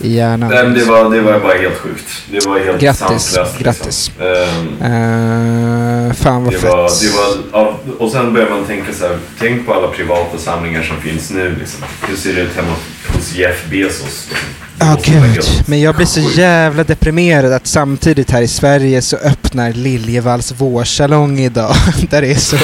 i 0.00 0.14
hjärnan. 0.16 0.50
Nej, 0.50 0.64
det 0.70 0.84
var, 0.84 1.10
det 1.10 1.20
var 1.20 1.40
bara 1.40 1.54
helt 1.58 1.76
sjukt. 1.76 2.06
Det 2.30 2.46
var 2.46 2.58
helt 2.58 2.80
Grattis, 2.80 2.98
sanslöst. 3.22 3.58
grattis. 3.58 4.10
Liksom. 4.18 4.86
Ehm, 4.86 6.06
Eh, 6.08 6.12
fan 6.12 6.44
vad 6.44 6.52
det 6.52 6.58
fett. 6.58 6.70
var, 6.70 6.90
det 7.02 7.52
var, 7.52 7.74
och 7.98 8.10
sen 8.10 8.32
börjar 8.34 8.50
man 8.50 8.64
tänka 8.64 8.92
så 8.92 9.06
här, 9.06 9.18
tänk 9.40 9.66
på 9.66 9.74
alla 9.74 9.88
privata 9.88 10.38
samlingar 10.38 10.82
som 10.82 10.96
finns 11.00 11.30
nu. 11.30 11.54
Liksom. 11.58 11.80
Hur 12.08 12.16
ser 12.16 12.32
det 12.34 12.40
ut 12.40 12.56
hemma 12.56 12.72
hos 13.14 13.34
Jeff 13.34 13.64
Bezos? 13.70 14.02
Liksom. 14.30 14.38
Ja, 14.78 14.86
vara 14.86 15.26
gud. 15.34 15.44
Men 15.66 15.80
jag 15.80 15.94
blir 15.96 16.06
så 16.06 16.20
jävla 16.20 16.84
deprimerad 16.84 17.52
att 17.52 17.66
samtidigt 17.66 18.30
här 18.30 18.42
i 18.42 18.48
Sverige 18.48 19.02
så 19.02 19.16
öppnar 19.16 19.72
Liljevalchs 19.72 20.52
vårsalong 20.58 21.38
idag. 21.38 21.74
Där 22.10 22.20
det 22.22 22.30
är 22.30 22.34
så 22.34 22.56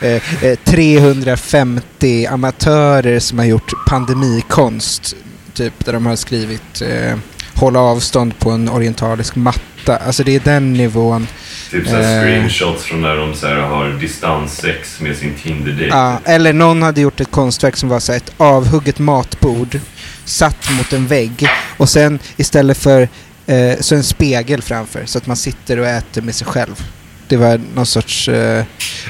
eh, 0.00 0.44
eh, 0.44 0.58
350 0.64 2.26
amatörer 2.30 3.18
som 3.18 3.38
har 3.38 3.46
gjort 3.46 3.72
pandemikonst. 3.88 5.16
Typ 5.54 5.84
där 5.84 5.92
de 5.92 6.06
har 6.06 6.16
skrivit 6.16 6.82
eh, 6.82 7.16
hålla 7.54 7.80
avstånd 7.80 8.38
på 8.38 8.50
en 8.50 8.68
orientalisk 8.68 9.36
matta. 9.36 9.96
Alltså 9.96 10.24
det 10.24 10.34
är 10.36 10.40
den 10.40 10.72
nivån. 10.72 11.26
Typ 11.70 11.88
så 11.88 11.96
här 11.96 12.16
Eh. 12.16 12.22
screenshots 12.22 12.84
från 12.84 13.00
när 13.02 13.16
de 13.16 13.34
så 13.34 13.46
här, 13.46 13.56
har 13.56 13.88
distanssex 14.00 15.00
med 15.00 15.16
sin 15.16 15.34
Tinder-date. 15.42 15.86
Ja, 15.86 16.20
eller 16.24 16.52
någon 16.52 16.82
hade 16.82 17.00
gjort 17.00 17.20
ett 17.20 17.30
konstverk 17.30 17.76
som 17.76 17.88
var 17.88 18.00
så 18.00 18.12
ett 18.12 18.32
avhugget 18.36 18.98
matbord 18.98 19.80
satt 20.24 20.70
mot 20.70 20.92
en 20.92 21.06
vägg 21.06 21.48
och 21.76 21.88
sen 21.88 22.18
istället 22.36 22.78
för 22.78 23.08
eh, 23.46 23.78
så 23.80 23.94
en 23.94 24.02
spegel 24.04 24.62
framför 24.62 25.02
så 25.06 25.18
att 25.18 25.26
man 25.26 25.36
sitter 25.36 25.78
och 25.78 25.86
äter 25.86 26.22
med 26.22 26.34
sig 26.34 26.46
själv. 26.46 26.84
Det 27.28 27.36
var 27.36 27.60
någon 27.74 27.86
sorts 27.86 28.28
eh, 28.28 28.64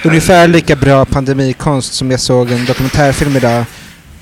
ungefär 0.04 0.48
lika 0.48 0.76
bra 0.76 1.04
pandemikonst 1.04 1.94
som 1.94 2.10
jag 2.10 2.20
såg 2.20 2.50
en 2.50 2.64
dokumentärfilm 2.64 3.36
idag 3.36 3.64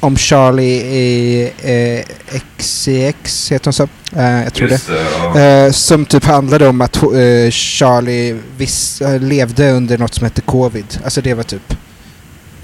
om 0.03 0.17
Charlie 0.17 0.81
i 0.81 1.43
eh, 1.62 2.41
XCX, 2.59 3.53
heter 3.53 3.65
hon 3.65 3.73
så? 3.73 3.88
Eh, 4.17 4.43
jag 4.43 4.55
tror 4.55 4.67
det. 4.69 4.73
Just 4.75 4.87
det, 4.87 5.05
ja. 5.35 5.41
Eh, 5.41 5.73
som 5.73 6.05
typ 6.07 6.25
handlade 6.25 6.69
om 6.69 6.81
att 6.81 6.97
eh, 7.03 7.51
Charlie 7.51 8.37
viss, 8.57 9.01
eh, 9.03 9.21
levde 9.21 9.71
under 9.73 9.99
något 9.99 10.15
som 10.15 10.25
hette 10.25 10.41
covid. 10.41 11.01
Alltså 11.05 11.21
det 11.21 11.35
var 11.35 11.43
typ... 11.43 11.77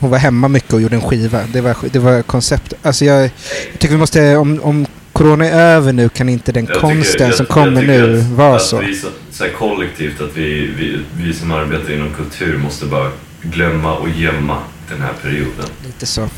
Hon 0.00 0.10
var 0.10 0.18
hemma 0.18 0.48
mycket 0.48 0.72
och 0.72 0.80
gjorde 0.80 0.96
en 0.96 1.02
skiva. 1.02 1.40
Det 1.52 1.60
var, 1.60 1.76
det 1.92 1.98
var 1.98 2.22
koncept. 2.22 2.72
Alltså 2.82 3.04
jag, 3.04 3.22
jag 3.22 3.30
tycker 3.78 3.94
vi 3.94 4.00
måste... 4.00 4.36
Om, 4.36 4.60
om 4.62 4.86
corona 5.12 5.46
är 5.48 5.74
över 5.76 5.92
nu 5.92 6.08
kan 6.08 6.28
inte 6.28 6.52
den 6.52 6.64
Jag 6.64 6.74
tycker- 6.74 6.80
konsten 6.88 7.26
jag- 7.26 7.36
som 7.36 7.46
kommer 7.46 7.80
tycker 7.80 8.06
nu 8.06 8.18
att, 8.18 8.24
vara 8.24 8.56
att 8.56 8.62
så. 8.62 8.78
Vi, 8.78 9.00
så 9.32 9.44
här 9.44 9.50
kollektivt, 9.58 10.20
att 10.20 10.36
vi, 10.36 10.66
vi, 10.78 10.98
vi 11.16 11.34
som 11.34 11.50
arbetar 11.52 11.92
inom 11.94 12.14
kultur 12.14 12.58
måste 12.58 12.86
bara 12.86 13.10
glömma 13.42 13.94
och 13.96 14.08
gömma 14.08 14.58
den 14.90 15.00
här 15.00 15.12
perioden. 15.22 15.66
Lite 15.86 16.06
så. 16.06 16.28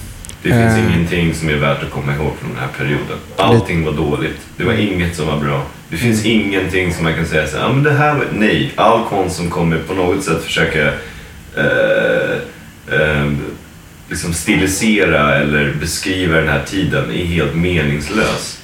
Det 0.43 0.49
finns 0.49 0.73
Eh. 0.79 0.87
ingenting 0.87 1.35
som 1.35 1.49
är 1.49 1.55
värt 1.57 1.83
att 1.83 1.91
komma 1.91 2.15
ihåg 2.15 2.33
från 2.41 2.51
den 2.51 2.59
här 2.61 2.69
perioden. 2.79 3.17
Allting 3.37 3.85
var 3.85 3.93
dåligt. 3.93 4.39
Det 4.57 4.65
var 4.65 4.73
inget 4.73 5.17
som 5.17 5.27
var 5.27 5.37
bra. 5.41 5.63
Det 5.89 5.97
finns 5.97 6.25
Mm. 6.25 6.41
ingenting 6.41 6.95
som 6.95 7.05
man 7.05 7.15
kan 7.15 7.27
säga 7.27 7.47
så 7.47 7.57
här, 7.57 7.65
ja 7.65 7.73
men 7.73 7.83
det 7.83 7.93
här 7.93 8.15
var... 8.15 8.25
Nej, 8.33 8.73
all 8.77 9.05
konst 9.05 9.37
som 9.37 9.51
kommer 9.51 9.79
på 9.79 9.95
något 9.95 10.25
sätt 10.25 10.45
försöka 10.45 10.87
eh, 11.57 12.35
eh, 13.01 13.33
liksom 14.09 14.33
stilisera 14.33 15.37
eller 15.37 15.75
beskriva 15.81 16.37
den 16.37 16.49
här 16.49 16.63
tiden 16.67 17.11
är 17.11 17.25
helt 17.25 17.55
meningslös. 17.55 18.57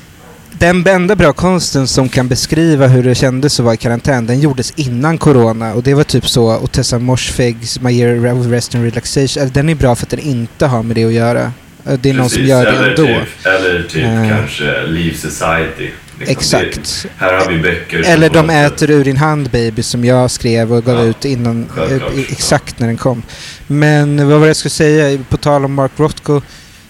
Den 0.59 0.87
enda 0.87 1.17
bra 1.17 1.33
konsten 1.33 1.87
som 1.89 2.09
kan 2.09 2.29
beskriva 2.29 2.87
hur 2.87 3.03
det 3.03 3.15
kändes 3.15 3.61
att 3.61 3.65
vara 3.65 3.75
i 3.75 3.77
karantän, 3.77 4.27
den 4.27 4.41
gjordes 4.41 4.71
innan 4.77 5.19
corona 5.19 5.75
och 5.75 5.83
det 5.83 5.95
var 5.95 6.05
typ 6.05 6.29
så 6.29 6.59
Otessa 6.59 6.99
Moshfegs 6.99 7.81
My 7.81 7.93
Year 7.93 8.41
of 8.41 8.47
Rest 8.47 8.75
and 8.75 8.85
Relaxation, 8.85 9.43
äh, 9.43 9.49
den 9.53 9.69
är 9.69 9.75
bra 9.75 9.95
för 9.95 10.07
att 10.07 10.11
den 10.11 10.21
inte 10.21 10.67
har 10.67 10.83
med 10.83 10.97
det 10.97 11.05
att 11.05 11.13
göra. 11.13 11.53
Äh, 11.87 11.93
Det 12.01 12.11
är 12.11 12.15
någon 12.15 12.31
som 12.31 12.43
gör 12.45 12.65
det 12.65 12.91
ändå. 12.91 13.07
Typ, 13.07 13.47
eller 13.47 13.83
typ 13.83 14.05
Eh. 14.05 14.29
kanske 14.29 14.65
Leave 14.87 15.15
Society. 15.17 15.91
Liksom 16.19 16.33
Exakt. 16.39 17.03
Det, 17.03 17.09
här 17.25 17.33
har 17.33 17.49
vi 17.53 17.59
böcker 17.59 18.03
Eller 18.07 18.31
De 18.31 18.51
äter 18.51 18.91
ur 18.91 19.05
din 19.05 19.17
hand 19.17 19.51
baby 19.51 19.83
som 19.83 20.05
jag 20.05 20.31
skrev 20.31 20.73
och 20.73 20.85
gav 20.85 20.99
Ja, 20.99 21.05
ut 21.05 21.25
innan, 21.25 21.67
eh, 21.91 22.03
exakt 22.31 22.79
när 22.81 22.87
den 22.87 22.97
kom. 22.97 23.23
Men 23.67 24.17
vad 24.29 24.39
var 24.39 24.41
det 24.41 24.47
jag 24.47 24.57
skulle 24.57 24.71
säga, 24.71 25.19
på 25.31 25.37
tal 25.37 25.65
om 25.65 25.75
Mark 25.75 25.91
Rothko, 25.97 26.41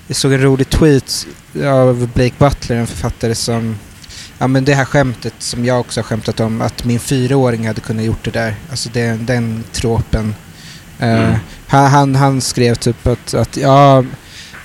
jag 0.06 0.16
såg 0.16 0.32
en 0.32 0.40
rolig 0.42 0.68
tweet 0.70 1.26
av 1.64 2.08
Blake 2.14 2.34
Butler, 2.38 2.76
en 2.76 2.86
författare 2.86 3.34
som 3.34 3.78
Ja 4.38 4.46
men 4.46 4.64
det 4.64 4.74
här 4.74 4.84
skämtet 4.84 5.34
som 5.38 5.64
jag 5.64 5.80
också 5.80 6.00
har 6.00 6.04
skämtat 6.04 6.40
om, 6.40 6.60
att 6.60 6.84
min 6.84 6.98
fyraåring 7.00 7.66
hade 7.66 7.80
kunnat 7.80 8.04
gjort 8.04 8.24
det 8.24 8.30
där. 8.30 8.54
Alltså 8.70 8.88
den, 8.92 9.26
den 9.26 9.64
tropen. 9.72 10.34
Eh, 10.98 11.08
Mm. 11.08 11.34
han, 11.66 11.90
han, 11.90 12.14
han 12.14 12.40
skrev 12.40 12.74
typ 12.74 13.06
att, 13.06 13.34
att 13.34 13.56
ja, 13.56 14.04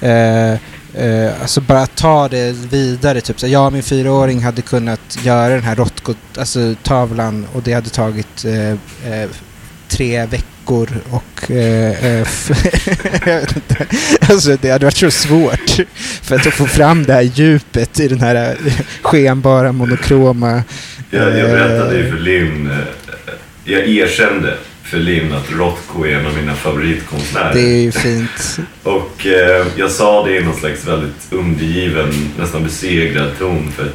eh, 0.02 0.52
eh, 0.96 1.42
alltså 1.42 1.62
bara 1.62 1.88
ta 1.88 2.28
det 2.28 2.52
vidare. 2.72 3.22
Typ 3.22 3.40
så 3.40 3.48
ja 3.48 3.70
min 3.70 3.84
fyraåring 3.84 4.44
hade 4.44 4.62
kunnat 4.62 5.18
göra 5.24 5.54
den 5.54 5.64
här 5.64 5.76
Rothko, 5.76 6.14
alltså 6.38 6.76
och 7.54 7.62
det 7.64 7.74
hade 7.74 7.90
tagit 7.90 8.46
eh, 8.46 8.72
eh, 9.14 9.30
tre 9.88 10.26
veckor 10.26 10.90
och 11.10 11.52
eh, 11.52 12.06
eh, 12.06 12.28
jag 13.26 13.40
vet 13.40 13.56
inte. 13.56 13.86
Alltså 14.30 14.58
det 14.62 14.70
hade 14.70 14.86
varit 14.86 14.98
så 14.98 15.12
svårt 15.12 15.80
för 16.22 16.36
att 16.36 16.54
få 16.54 16.66
fram 16.66 17.04
det 17.04 17.14
här 17.14 17.22
djupet 17.22 18.00
i 18.00 18.08
den 18.08 18.20
här 18.20 18.58
skenbara 19.02 19.72
monokroma. 19.72 20.64
Jag, 21.10 21.38
jag 21.38 21.50
berättade 21.50 21.98
ju 21.98 22.12
för 22.12 22.20
Lim, 22.20 22.72
eh, 22.72 22.78
jag 23.64 23.88
erkände 23.88 24.58
för 24.92 24.98
Lim 24.98 25.34
att 25.34 25.52
Rothko 25.52 26.06
är 26.06 26.16
en 26.16 26.26
av 26.26 26.36
mina 26.36 26.56
favoritkonstnärer. 26.56 27.54
Det 27.54 27.62
är 27.62 27.82
ju 27.82 27.92
fint. 27.92 28.60
Och 28.84 29.26
eh, 29.26 29.68
jag 29.76 29.92
sa 29.92 30.26
det 30.26 30.38
i 30.38 30.44
någon 30.44 30.56
slags 30.56 30.88
väldigt 30.88 31.28
undergiven, 31.30 32.32
nästan 32.40 32.64
besegrad 32.64 33.38
ton. 33.40 33.72
För 33.72 33.92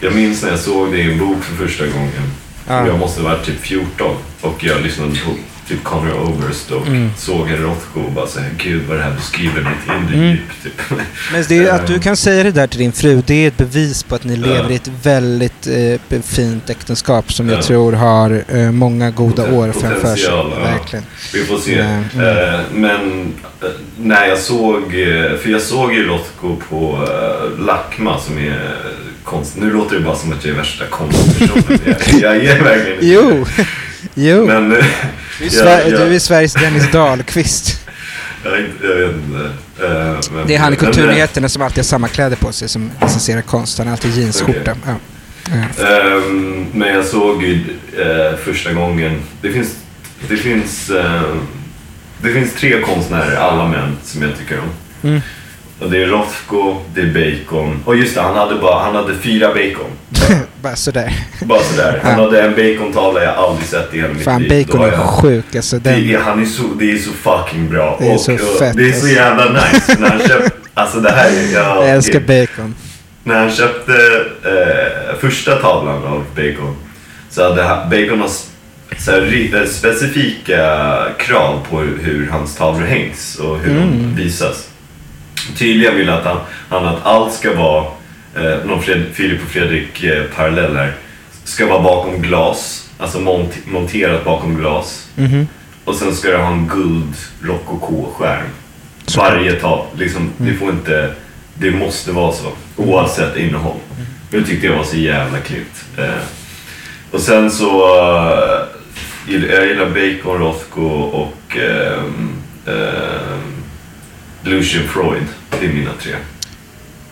jag 0.00 0.14
minns 0.14 0.42
när 0.42 0.50
jag 0.50 0.58
såg 0.58 0.92
det 0.92 0.98
i 0.98 1.12
en 1.12 1.18
bok 1.18 1.44
för 1.44 1.66
första 1.66 1.86
gången. 1.86 2.32
Ja. 2.68 2.86
Jag 2.86 2.98
måste 2.98 3.22
ha 3.22 3.28
varit 3.28 3.46
typ 3.46 3.60
14 3.60 4.16
och 4.40 4.64
jag 4.64 4.82
lyssnade 4.82 5.10
på 5.10 5.30
typ 5.68 5.84
Conor 5.84 6.12
Oberst 6.22 6.70
och 6.70 6.86
Mm. 6.86 7.10
såg 7.16 7.48
en 7.50 7.56
Rothko 7.56 8.00
och 8.00 8.12
bara 8.12 8.26
såhär, 8.26 8.50
gud 8.58 8.82
vad 8.88 8.96
det 8.96 9.02
här 9.02 9.14
beskriver 9.14 9.60
mitt 9.60 9.96
inre 9.96 10.14
Mm. 10.14 10.30
djup. 10.30 10.40
Typ. 10.62 10.80
Men 11.32 11.44
det 11.48 11.68
att 11.70 11.86
du 11.86 11.98
kan 11.98 12.16
säga 12.16 12.42
det 12.44 12.50
där 12.50 12.66
till 12.66 12.78
din 12.78 12.92
fru, 12.92 13.22
det 13.26 13.34
är 13.44 13.48
ett 13.48 13.56
bevis 13.56 14.02
på 14.02 14.14
att 14.14 14.24
ni 14.24 14.36
lever 14.36 14.70
i 14.70 14.74
ett 14.74 14.90
väldigt 15.02 15.66
eh, 16.10 16.20
fint 16.22 16.70
äktenskap 16.70 17.32
som 17.32 17.48
jag 17.48 17.58
Ja. 17.58 17.62
tror 17.62 17.92
har 17.92 18.44
eh, 18.48 18.70
många 18.70 19.10
goda 19.10 19.42
Poten- 19.42 19.54
år 19.54 19.72
framför 19.72 20.16
sig. 20.16 20.28
ja. 20.30 20.42
Verkligen. 20.62 21.04
Vi 21.34 21.44
får 21.44 21.58
se. 21.58 21.72
Ja, 21.74 21.84
mm. 21.84 22.54
Eh, 22.54 22.60
men 22.74 23.32
eh, 23.62 23.68
när 23.98 24.26
jag 24.26 24.38
såg, 24.38 24.82
eh, 24.82 25.36
för 25.42 25.48
jag 25.50 25.60
såg 25.60 25.94
ju 25.94 26.06
Rothko 26.06 26.56
på 26.68 26.96
uh, 26.96 27.66
Lackma 27.66 28.18
som 28.20 28.38
är 28.38 28.50
eh, 28.50 29.24
konst. 29.24 29.56
Nu 29.56 29.72
låter 29.72 29.96
det 29.96 30.02
bara 30.04 30.16
som 30.16 30.32
att 30.32 30.44
jag 30.44 30.52
är 30.54 30.58
värsta 30.58 30.84
konstpersonen. 30.86 31.78
jag, 32.22 32.36
jag 32.44 32.56
är 32.56 32.62
verkligen 32.64 32.98
Jo, 33.00 33.46
jo. 34.14 34.46
Men 34.46 34.72
eh, 34.72 34.78
jag- 35.40 35.50
Sver- 35.52 35.90
jag- 35.90 36.08
du 36.08 36.14
är 36.14 36.18
Sveriges 36.18 36.52
Dennis 36.54 36.90
Dahlqvist. 36.92 37.86
jag, 38.44 38.52
jag 38.82 38.96
vet 38.96 39.14
inte. 39.16 39.50
Eh, 39.86 40.18
men- 40.32 40.46
Det 40.46 40.54
är 40.54 40.58
han 40.58 40.72
i 40.72 40.76
men, 40.76 40.86
eh, 40.88 40.92
Kulturnyheterna 40.92 41.48
som 41.48 41.62
alltid 41.62 41.78
har 41.78 41.84
samma 41.84 42.08
kläder 42.08 42.36
på 42.36 42.52
sig 42.52 42.68
som 42.68 42.90
recenserar 43.00 43.42
konst. 43.42 43.78
Han 43.78 43.86
har 43.86 43.92
alltid 43.92 44.10
jeansskjorta. 44.16 44.76
Ja. 44.86 44.94
Ja. 45.78 45.86
Ehm, 45.86 46.66
men 46.72 46.88
jag 46.94 47.04
såg 47.04 47.42
ju 47.42 47.54
eh, 47.98 48.36
första 48.44 48.72
gången, 48.72 49.22
det 49.42 49.52
finns, 49.52 49.74
det 50.28 50.36
finns, 50.36 50.90
eh, 50.90 51.22
det 52.22 52.32
finns 52.32 52.54
tre 52.54 52.80
konstnärer, 52.82 53.36
alla 53.36 53.68
män, 53.68 53.96
som 54.04 54.22
jag 54.22 54.38
tycker 54.38 54.58
om. 54.58 54.68
Mm. 55.10 55.20
Och 55.80 55.90
det 55.90 56.02
är 56.02 56.06
Rothko, 56.06 56.76
det 56.94 57.00
är 57.00 57.06
Bacon. 57.06 57.82
Och 57.84 57.96
just 57.96 58.14
det, 58.14 58.20
han 58.20 58.36
hade, 58.36 58.54
bara, 58.54 58.82
han 58.84 58.94
hade 58.94 59.14
fyra 59.14 59.48
bacon. 59.48 59.90
Bara 60.62 60.76
sådär. 60.76 61.12
Bara 61.42 61.60
sådär. 61.62 62.00
Han 62.02 62.14
hade 62.20 62.42
en 62.42 62.54
bacontavla 62.54 63.22
jag 63.22 63.34
aldrig 63.34 63.66
sett 63.68 63.94
i 63.94 64.00
hela 64.00 64.14
mitt 64.14 64.24
Fan, 64.24 64.42
liv. 64.42 64.66
bacon 64.66 64.84
är 64.84 64.92
jag- 64.92 64.98
sjuk. 64.98 65.56
Alltså, 65.56 65.76
Det 65.78 65.90
den, 65.90 66.10
är, 66.10 66.18
han 66.18 66.42
är 66.42 66.46
så, 66.46 66.62
det 66.78 66.92
är 66.92 66.96
så 66.98 67.10
fucking 67.12 67.68
bra. 67.70 67.96
Det 68.00 68.06
är 68.06 68.14
och, 68.14 68.20
så 68.20 68.32
och 68.34 68.40
fett, 68.40 68.76
Det 68.76 68.82
är 68.82 68.88
så 68.90 68.94
alltså. 68.94 69.08
jävla 69.08 69.52
nice. 69.52 69.96
När 69.98 70.08
han 70.10 70.18
köpte, 70.18 70.50
alltså 70.74 71.00
det 71.00 71.10
här 71.10 71.28
är... 71.30 71.52
Ja, 71.54 71.76
jag 71.86 71.88
älskar 71.90 72.20
bacon. 72.20 72.74
När 73.24 73.38
han 73.38 73.50
köpte 73.50 73.92
eh, 74.44 75.18
första 75.20 75.56
tavlan 75.56 76.04
av 76.04 76.24
Bacon 76.36 76.76
så 77.30 77.42
hade 77.42 77.62
han, 77.62 77.90
Bacon 77.90 78.20
har 78.20 78.28
så 78.98 79.10
här, 79.10 79.54
eh, 79.54 79.66
specifika 79.68 80.88
krav 81.18 81.66
på 81.70 81.78
hur, 81.80 81.98
hur 82.02 82.28
hans 82.30 82.56
tavlor 82.56 82.86
hängs 82.86 83.34
och 83.36 83.58
hur 83.58 83.70
Mm. 83.76 83.90
de 84.16 84.22
visas. 84.22 84.68
Tydligen 85.56 85.96
vill 85.96 86.08
att 86.10 86.24
han, 86.24 86.38
han 86.68 86.86
att 86.86 87.06
allt 87.06 87.32
ska 87.34 87.54
vara, 87.56 87.84
eh, 88.36 88.64
någon 88.66 88.82
Fred, 88.82 89.02
Filip 89.12 89.42
och 89.42 89.48
Fredrik 89.50 90.04
eh, 90.04 90.24
här, 90.36 90.92
ska 91.44 91.66
vara 91.66 91.82
bakom 91.82 92.22
glas. 92.22 92.88
alltså 92.98 93.18
mont- 93.18 93.66
monterat 93.66 94.24
bakom 94.24 94.56
glas. 94.56 95.08
Mhm. 95.14 95.48
Och 95.84 95.94
sen 95.94 96.14
ska 96.14 96.30
det 96.30 96.36
ha 96.38 96.52
en 96.52 96.68
guld 96.68 97.14
rokoko-skärm. 97.42 98.48
Varje 99.16 99.52
tag. 99.52 99.86
Liksom, 99.98 100.30
Det 100.36 100.54
får 100.54 100.70
inte... 100.70 101.14
Det 101.54 101.70
måste 101.70 102.12
vara 102.12 102.32
så. 102.32 102.52
Oavsett 102.76 103.36
innehåll. 103.36 103.76
Det 104.30 104.42
tyckte 104.44 104.66
jag 104.66 104.76
var 104.76 104.84
så 104.84 104.96
jävla 104.96 105.38
klippt. 105.40 105.84
Eh, 105.98 106.04
och 107.10 107.20
sen 107.20 107.50
så... 107.50 107.86
eh, 107.98 108.64
jag 109.50 109.66
gillar 109.66 109.86
Bacon, 109.86 110.38
Rothko 110.38 110.82
och 111.00 111.56
ehm, 111.56 112.30
ehm, 112.66 113.62
Lucian 114.42 114.84
Freud. 114.88 115.26
Det 115.50 115.66
är 115.66 115.72
mina 115.72 115.90
tre. 116.02 116.12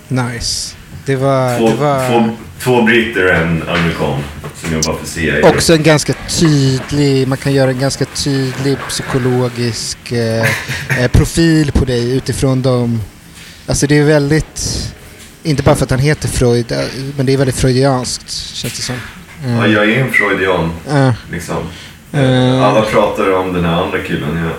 Nice. 0.09 0.77
Det 1.05 1.17
var... 1.17 1.59
Två, 1.59 1.69
det 1.69 1.75
var... 1.75 2.09
två, 2.09 2.31
två 2.61 2.83
britter 2.83 3.25
och 3.25 3.35
en 3.35 3.63
amerikan 3.69 4.23
som 4.55 4.73
jobbar 4.73 4.95
för 5.01 5.07
CIA. 5.07 5.49
Också 5.49 5.73
en 5.75 5.83
ganska 5.83 6.13
tydlig, 6.29 7.29
man 7.29 7.39
kan 7.39 7.53
göra 7.53 7.71
en 7.71 7.79
ganska 7.79 8.05
tydlig 8.05 8.77
psykologisk 8.89 10.13
eh, 10.13 10.47
eh, 11.03 11.09
profil 11.13 11.73
på 11.73 11.85
dig 11.85 12.17
utifrån 12.17 12.63
dem. 12.63 13.01
Alltså 13.67 13.87
det 13.87 13.99
är 13.99 14.05
väldigt, 14.05 14.93
inte 15.43 15.63
bara 15.63 15.75
för 15.75 15.85
att 15.85 15.91
han 15.91 16.01
heter 16.01 16.29
Freud, 16.29 16.73
eh, 16.73 16.79
men 17.17 17.27
det 17.27 17.33
är 17.33 17.37
väldigt 17.37 17.57
freudianskt 17.57 18.31
känns 18.31 18.77
det 18.77 18.83
som. 18.83 18.95
Eh, 19.45 19.57
Ja, 19.57 19.67
jag 19.67 19.91
är 19.91 20.01
en 20.01 20.13
freudian. 20.13 20.71
eh, 20.91 21.11
Liksom. 21.33 21.57
Eh. 22.13 22.63
Alla 22.65 22.83
pratar 22.83 23.33
om 23.33 23.53
den 23.53 23.65
här 23.65 23.83
andra 23.83 23.99
killen. 23.99 24.37
Jag, 24.37 24.53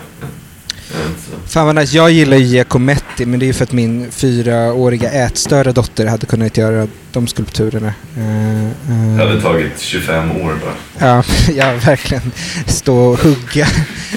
Fan 1.48 1.66
vad 1.66 1.76
nice. 1.76 1.98
Jag 1.98 2.12
gillar 2.12 2.38
ju 2.38 2.44
Giacometti 2.44 3.26
men 3.26 3.40
det 3.40 3.46
är 3.46 3.48
ju 3.48 3.54
för 3.54 3.64
att 3.64 3.72
min 3.72 4.12
fyraåriga 4.12 5.12
ätstörda 5.12 5.72
dotter 5.72 6.06
hade 6.06 6.26
kunnat 6.26 6.58
göra 6.58 6.88
de 7.12 7.28
skulpturerna. 7.28 7.94
Eh, 8.18 8.66
eh, 8.66 9.18
Det 9.18 9.26
hade 9.26 9.42
tagit 9.42 9.80
25 9.80 10.32
år 10.32 10.58
bara. 10.62 11.08
Ja, 11.08 11.24
ja, 11.56 11.74
verkligen. 11.86 12.32
Stå 12.66 12.98
och 12.98 13.20
hugga 13.20 13.68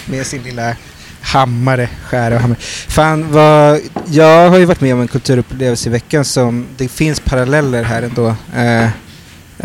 med 0.07 0.27
sin 0.27 0.43
lilla 0.43 0.77
hammare, 1.21 1.89
skära 2.05 2.35
och 2.35 2.41
hammare. 2.41 2.59
Fan 2.89 3.33
vad, 3.33 3.81
jag 4.11 4.51
har 4.51 4.59
ju 4.59 4.65
varit 4.65 4.81
med 4.81 4.95
om 4.95 5.01
en 5.01 5.09
kulturupplevelse 5.09 5.89
i 5.89 5.93
veckan 5.93 6.25
som, 6.25 6.67
det 6.77 6.89
finns 6.89 7.21
paralleller 7.21 7.83
här 7.83 8.03
ändå. 8.03 8.35
Eh, 8.57 8.85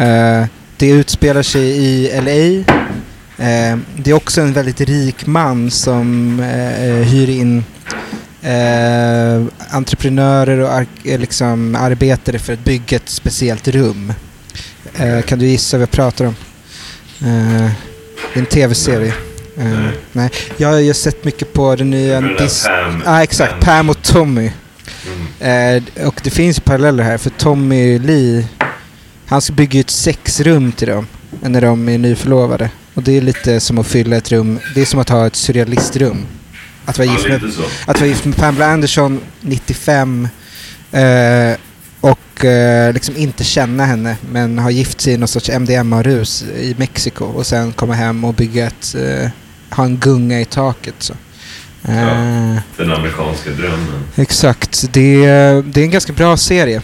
eh, 0.07 0.45
det 0.77 0.89
utspelar 0.89 1.41
sig 1.43 1.61
i 1.63 2.11
LA. 2.21 2.73
Eh, 3.37 3.77
det 3.97 4.09
är 4.09 4.13
också 4.13 4.41
en 4.41 4.53
väldigt 4.53 4.81
rik 4.81 5.25
man 5.25 5.71
som 5.71 6.39
eh, 6.39 7.07
hyr 7.07 7.29
in 7.29 7.63
eh, 8.41 9.43
entreprenörer 9.75 10.59
och 10.59 10.69
ar- 10.73 10.85
eh, 11.03 11.19
liksom 11.19 11.75
arbetare 11.75 12.39
för 12.39 12.53
att 12.53 12.63
bygga 12.63 12.97
ett 12.97 13.09
speciellt 13.09 13.67
rum. 13.67 14.13
Eh, 14.97 15.21
kan 15.21 15.39
du 15.39 15.45
gissa 15.45 15.77
vad 15.77 15.81
jag 15.81 15.91
pratar 15.91 16.25
om? 16.25 16.35
Eh, 17.21 17.69
det 18.33 18.39
är 18.39 18.39
en 18.39 18.45
tv-serie. 18.45 19.13
Eh, 19.57 19.63
Nej. 19.65 19.91
nej. 20.11 20.29
Jag 20.57 20.67
har 20.69 20.79
ju 20.79 20.93
sett 20.93 21.23
mycket 21.25 21.53
på 21.53 21.75
den 21.75 21.89
nya... 21.89 22.21
Dis- 22.21 22.67
Pam- 22.67 23.01
ah, 23.05 23.23
exakt. 23.23 23.51
Pam. 23.51 23.59
Pam 23.61 23.89
och 23.89 24.01
Tommy. 24.01 24.51
Mm. 25.39 25.83
Eh, 25.97 26.07
och 26.07 26.19
det 26.23 26.29
finns 26.29 26.57
ju 26.57 26.61
paralleller 26.61 27.03
här 27.03 27.17
för 27.17 27.29
Tommy 27.29 27.99
Lee, 27.99 28.47
han 29.27 29.41
ska 29.41 29.53
bygga 29.53 29.79
ett 29.79 29.89
sexrum 29.89 30.71
till 30.71 30.87
dem 30.87 31.07
när 31.41 31.61
de 31.61 31.89
är 31.89 31.97
nyförlovade. 31.97 32.69
Och 32.95 33.03
det 33.03 33.17
är 33.17 33.21
lite 33.21 33.59
som 33.59 33.77
att 33.77 33.87
fylla 33.87 34.15
ett 34.15 34.31
rum, 34.31 34.59
det 34.75 34.81
är 34.81 34.85
som 34.85 34.99
att 34.99 35.09
ha 35.09 35.27
ett 35.27 35.35
surrealistrum. 35.35 36.25
Att 36.85 36.97
vara 36.97 37.07
gift 37.07 37.27
med, 37.27 37.41
att 37.85 37.99
vara 37.99 38.07
gift 38.09 38.25
med 38.25 38.35
Pamela 38.35 38.65
Anderson 38.67 39.19
95 39.41 40.27
eh, 40.91 41.53
och 42.01 42.45
eh, 42.45 42.93
liksom 42.93 43.17
inte 43.17 43.43
känna 43.43 43.85
henne 43.85 44.17
men 44.31 44.59
ha 44.59 44.69
gift 44.69 45.01
sig 45.01 45.13
i 45.13 45.17
någon 45.17 45.27
sorts 45.27 45.49
MDMA-rus 45.49 46.43
i 46.43 46.75
Mexiko 46.77 47.25
och 47.25 47.45
sen 47.47 47.71
komma 47.73 47.93
hem 47.93 48.23
och 48.23 48.33
bygga 48.33 48.67
ett, 48.67 48.95
eh, 48.95 49.29
ha 49.77 49.83
en 49.85 49.97
gunga 49.97 50.41
i 50.41 50.45
taket. 50.45 50.95
Så. 50.99 51.13
Eh, 51.87 52.01
Ja. 52.01 52.61
Den 52.77 52.91
amerikanska 52.91 53.49
drömmen. 53.49 54.03
Exakt. 54.15 54.85
Det, 54.93 55.25
det 55.65 55.79
är 55.81 55.83
en 55.83 55.91
ganska 55.91 56.13
bra 56.13 56.37
serie. 56.37 56.81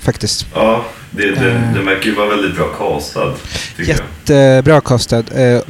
Faktiskt. 0.00 0.46
Ja, 0.54 0.84
det, 1.16 1.30
den, 1.30 1.46
Eh. 1.56 1.74
den 1.74 1.86
verkar 1.86 2.04
ju 2.06 2.14
vara 2.14 2.28
väldigt 2.28 2.56
bra 2.56 2.66
castad. 2.78 3.34
Tycker 3.76 3.92
jag. 3.92 4.00
Jättebra 4.28 4.80
kostad. 4.80 5.18
Uh, 5.36 5.60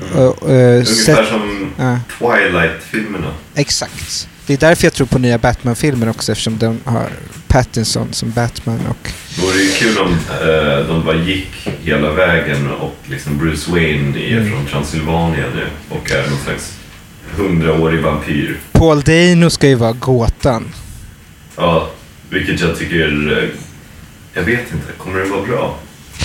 Ungefär 0.40 1.24
som 1.24 1.70
ja, 1.78 1.98
Twilight-filmerna. 2.18 3.26
exakt. 3.54 4.28
Det 4.46 4.52
är 4.52 4.58
därför 4.58 4.84
jag 4.86 4.92
tror 4.92 5.06
på 5.06 5.18
nya 5.18 5.38
Batman-filmer 5.38 6.08
också 6.08 6.32
eftersom 6.32 6.58
de 6.58 6.80
har 6.84 7.06
Pattinson 7.48 8.08
som 8.12 8.30
Batman 8.30 8.80
och... 8.90 9.12
Det 9.36 9.42
vore 9.42 9.56
ju 9.58 9.70
kul 9.70 9.98
om 9.98 10.12
eh, 10.12 10.86
de 10.88 11.04
bara 11.04 11.16
gick 11.16 11.68
hela 11.82 12.10
vägen 12.12 12.70
och 12.70 12.96
liksom 13.06 13.38
Bruce 13.38 13.70
Wayne 13.70 14.18
är 14.18 14.36
Mm. 14.36 14.50
från 14.50 14.66
Transylvanien 14.66 15.50
nu 15.54 15.66
och 15.96 16.10
är 16.10 16.30
någon 16.30 16.38
slags 16.44 16.72
hundraårig 17.36 18.00
vampyr. 18.00 18.56
Paul 18.72 19.00
Dano 19.00 19.50
ska 19.50 19.68
ju 19.68 19.74
vara 19.74 19.92
gåtan. 19.92 20.64
Ja, 21.56 21.90
vilket 22.30 22.60
jag 22.60 22.78
tycker... 22.78 23.50
Jag 24.36 24.42
vet 24.42 24.72
inte, 24.72 24.92
kommer 24.98 25.20
det 25.20 25.24
vara 25.30 25.42
bra? 25.46 25.78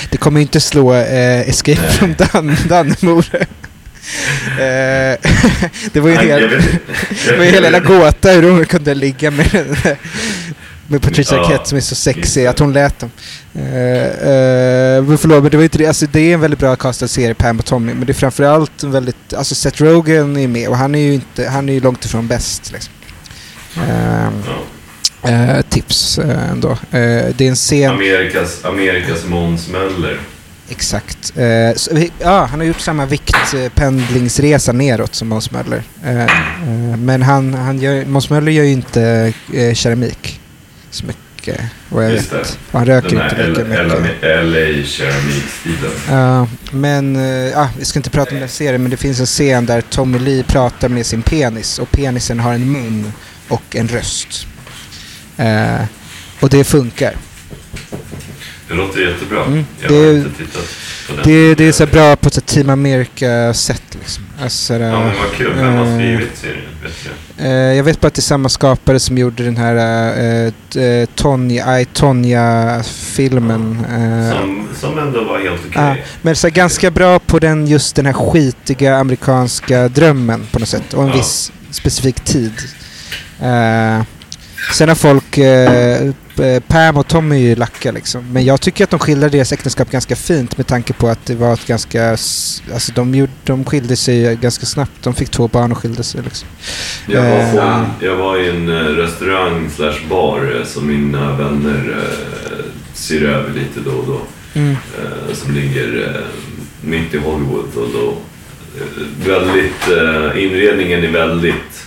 Det 0.10 0.18
kommer 0.18 0.40
ju 0.40 0.42
inte 0.42 0.60
slå 0.60 0.94
eh, 0.94 1.50
Escape 1.50 1.82
Nej. 1.82 1.92
from 1.92 2.16
Dan 2.18 2.56
Dannemora. 2.68 3.38
Eh, 4.60 5.18
det 5.94 6.00
var 6.00 6.10
ju 6.10 6.16
Nej, 6.16 6.28
jag 6.28 6.40
helt... 6.40 6.52
vet 6.54 6.74
inte. 6.74 6.80
Det 7.32 7.38
var 7.38 7.46
ju 7.46 7.52
hela 7.52 7.80
gåta 7.80 8.30
hur 8.32 8.52
hon 8.52 8.66
kunde 8.66 8.94
ligga 8.94 9.32
med 9.32 9.50
den 9.52 9.76
där- 9.84 9.98
med 10.88 11.02
Patricia 11.02 11.38
Ja, 11.38 11.46
Arquette 11.46 11.70
som 11.70 11.78
är 11.78 11.82
så 11.82 11.96
sexig, 11.96 12.46
att 12.46 12.60
hon 12.60 12.74
lät 12.74 13.00
dem. 13.00 13.12
Uh, 13.56 13.62
uh, 13.62 15.18
förlåt, 15.18 15.42
men 15.44 15.52
det 15.52 15.58
var 15.58 15.64
inte 15.64 15.78
det. 15.78 15.88
Alltså, 15.88 16.06
det 16.12 16.20
är 16.20 16.34
en 16.34 16.40
väldigt 16.42 16.60
bra 16.60 16.76
castad 16.76 17.08
serie, 17.08 17.34
Pam 17.34 17.60
och 17.60 17.66
Tommy. 17.66 17.94
Men 17.94 18.06
det 18.06 18.12
är 18.12 18.14
framförallt 18.14 18.84
en 18.84 18.92
väldigt... 18.92 19.34
Alltså 19.34 19.56
Seth 19.56 19.84
Rogen 19.84 20.38
är 20.38 20.48
med 20.48 20.70
och 20.70 20.78
han 20.78 20.96
är 20.96 21.00
ju 21.00 21.14
inte... 21.14 21.50
Han 21.50 21.70
är 21.70 21.74
ju 21.74 21.80
långt 21.80 22.06
ifrån 22.06 22.28
bäst 22.28 22.72
liksom. 22.72 22.94
Ehm, 23.78 24.34
Ja. 24.48 24.54
Eh, 25.24 25.62
tips 25.62 26.18
eh, 26.18 26.52
ändå. 26.52 26.72
Eh, 26.72 26.78
det 27.36 27.42
är 27.42 27.50
en 27.50 27.56
scen... 27.56 27.92
Amerikas, 27.92 28.66
Amerikas 28.66 29.26
Måns 29.26 29.70
Möller. 29.70 30.20
Exakt. 30.72 31.34
Eh, 31.38 31.76
så, 31.76 31.92
ja, 32.20 32.46
han 32.46 32.60
har 32.60 32.68
gjort 32.68 32.80
samma 32.80 33.06
viktpendlingsresa 33.06 34.72
neråt 34.72 35.16
som 35.16 35.28
Måns 35.28 35.52
Möller. 35.52 35.84
Eh, 36.04 36.22
eh, 36.22 36.98
men 36.98 37.22
han, 37.22 37.54
han 37.54 37.80
gör, 37.80 38.06
Måns 38.06 38.30
Möller 38.30 38.52
gör 38.52 38.64
ju 38.64 38.72
inte 38.72 39.34
keramik 39.74 40.40
så 40.90 41.06
mycket, 41.06 41.62
vad 41.90 42.06
jag 42.06 42.12
Just 42.12 42.34
vet. 42.34 42.58
Och 42.72 42.80
han 42.80 42.88
röker 42.88 43.10
Den 43.10 43.26
inte 43.26 43.48
lika 43.48 43.64
mycket. 43.64 44.22
LA 44.22 44.42
LA 44.42 44.84
keramikstilen. 44.86 45.92
Ja, 46.10 46.48
men 46.72 47.16
ja, 47.52 47.70
vi 47.80 47.86
ska 47.86 48.00
inte 48.00 48.10
prata 48.10 48.34
om 48.34 48.40
den 48.40 48.50
serien, 48.50 48.82
men 48.82 48.92
det 48.92 48.98
finns 48.98 49.20
en 49.20 49.26
scen 49.26 49.66
där 49.66 49.82
Tommy 49.82 50.20
Lee 50.20 50.44
pratar 50.44 50.90
med 50.90 51.06
sin 51.06 51.22
penis 51.22 51.80
och 51.80 51.92
penisen 51.92 52.40
har 52.40 52.54
en 52.54 52.72
mun 52.72 53.14
och 53.48 53.76
en 53.76 53.88
röst. 53.88 54.48
Eh, 55.42 55.82
och 56.40 56.50
det 56.50 56.64
funkar. 56.64 57.14
Det 58.68 58.74
låter 58.78 59.02
jättebra. 59.02 59.44
Mm, 59.46 59.66
Jag 59.82 59.92
det- 59.92 59.96
har 60.06 60.14
inte 60.14 60.30
tittat 60.38 60.68
på 61.10 61.16
den. 61.16 61.22
Det, 61.24 61.56
det 61.56 61.64
är 61.68 61.72
så 61.72 61.86
bra 61.86 62.16
på 62.16 62.28
ett 62.28 62.46
Team 62.46 62.70
America-sätt. 62.70 63.84
Liksom. 63.92 64.24
Alltså, 64.42 64.74
Ja, 64.74 64.80
men 64.80 65.04
vad 65.18 65.32
kul. 65.36 65.54
Vem 65.56 65.74
har 65.74 65.86
eh, 65.86 65.96
skrivit 65.98 66.38
serien? 66.38 66.62
Vet? 66.84 67.10
Eh, 67.46 67.52
jag 67.52 67.84
vet 67.84 68.02
bara 68.02 68.08
att 68.08 68.14
det 68.14 68.20
är 68.20 68.22
samma 68.22 68.50
skapare 68.50 69.00
som 69.00 69.18
gjorde 69.18 69.44
den 69.44 69.58
här 69.58 69.76
uh, 70.46 70.52
uh, 70.78 71.06
Tonya, 71.16 71.82
I, 71.82 71.86
Tonya-filmen. 71.86 73.86
eh, 73.90 74.40
Som, 74.40 74.68
som 74.80 75.00
ändå 75.00 75.24
var 75.24 75.40
helt 75.40 75.62
okej. 75.70 75.82
ah, 75.82 75.96
men 76.22 76.36
så 76.36 76.50
ganska 76.50 76.92
bra 76.92 77.20
på 77.20 77.40
den, 77.40 77.68
just 77.68 77.96
den 77.96 78.06
här 78.06 78.14
skitiga 78.14 78.98
amerikanska 78.98 79.88
drömmen 79.88 80.48
på 80.52 80.60
något 80.60 80.70
sätt. 80.70 80.94
Och 80.94 81.04
en 81.04 81.10
Ja. 81.10 81.16
viss 81.16 81.52
specifik 81.72 82.20
tid. 82.20 82.54
Eh, 83.42 84.02
sen 84.74 84.90
har 84.90 84.96
folk... 84.96 85.38
eh, 85.38 86.12
eh, 86.40 86.60
Pam 86.68 86.98
och 86.98 87.08
Tom 87.08 87.32
är 87.32 87.36
ju 87.38 87.56
lacka 87.56 87.92
liksom. 87.92 88.34
Men 88.34 88.46
jag 88.46 88.62
tycker 88.62 88.84
att 88.84 88.90
de 88.90 89.00
skildrar 89.00 89.30
deras 89.30 89.52
äktenskap 89.52 89.92
ganska 89.92 90.16
fint 90.16 90.58
med 90.58 90.68
tanke 90.68 90.94
på 90.94 91.08
att 91.08 91.26
det 91.26 91.36
var 91.36 91.54
ett 91.54 91.68
ganska... 91.68 92.10
Alltså 92.10 92.92
de, 92.96 93.16
gjorde, 93.16 93.32
de 93.44 93.66
skilde 93.66 93.96
sig 93.96 94.36
ganska 94.36 94.66
snabbt. 94.66 95.04
De 95.04 95.14
fick 95.14 95.30
två 95.30 95.48
barn 95.48 95.72
och 95.72 95.78
skilde 95.78 96.04
sig 96.04 96.22
liksom. 96.24 96.48
Jag 97.08 97.22
var, 97.22 97.30
Eh, 97.30 97.52
på, 97.52 98.06
jag 98.06 98.16
var 98.16 98.38
i 98.38 98.50
en 98.50 98.70
eh, 98.70 98.76
restaurang 98.76 99.70
slash 99.70 100.08
bar 100.10 100.64
som 100.66 100.88
mina 100.88 101.38
vänner 101.38 101.98
eh, 101.98 102.66
ser 102.94 103.22
över 103.22 103.54
lite 103.54 103.80
då 103.86 103.92
och 103.92 104.08
då. 104.08 104.22
Mm. 104.60 104.72
Eh, 104.72 105.34
som 105.34 105.54
ligger 105.54 106.22
mitt 106.82 107.14
i 107.14 107.18
Hollywood. 107.18 107.76
Och 107.76 107.90
då, 107.94 108.14
väldigt, 109.26 109.88
inredningen 110.38 111.04
är 111.04 111.12
väldigt 111.12 111.86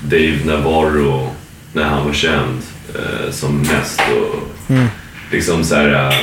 Dave 0.00 0.38
Navarro 0.44 1.30
när 1.72 1.84
han 1.84 2.06
var 2.06 2.12
känd 2.12 2.62
eh, 2.94 3.30
som 3.30 3.58
mest. 3.58 4.00
Och, 4.00 4.48
Mm. 4.68 4.86
liksom 5.30 5.64
så 5.64 5.74
här 5.74 6.10
äh, 6.10 6.16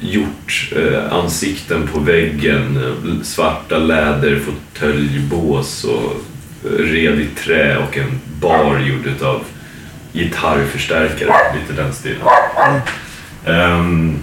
gjort 0.00 0.72
äh, 0.76 1.12
ansikten 1.12 1.88
på 1.92 2.00
väggen, 2.00 2.76
äh, 2.76 3.22
svarta 3.22 3.78
läderfåtöljbås 3.78 5.84
och 5.84 6.12
äh, 6.64 6.68
red 6.70 7.20
i 7.20 7.26
trä 7.44 7.76
och 7.78 7.96
en 7.98 8.20
bar 8.40 8.78
gjord 8.78 9.06
utav 9.06 9.40
gitarrförstärkare, 10.12 11.32
lite 11.60 11.82
den 11.82 11.92
stilen. 11.94 12.20
Ehm, 13.46 14.18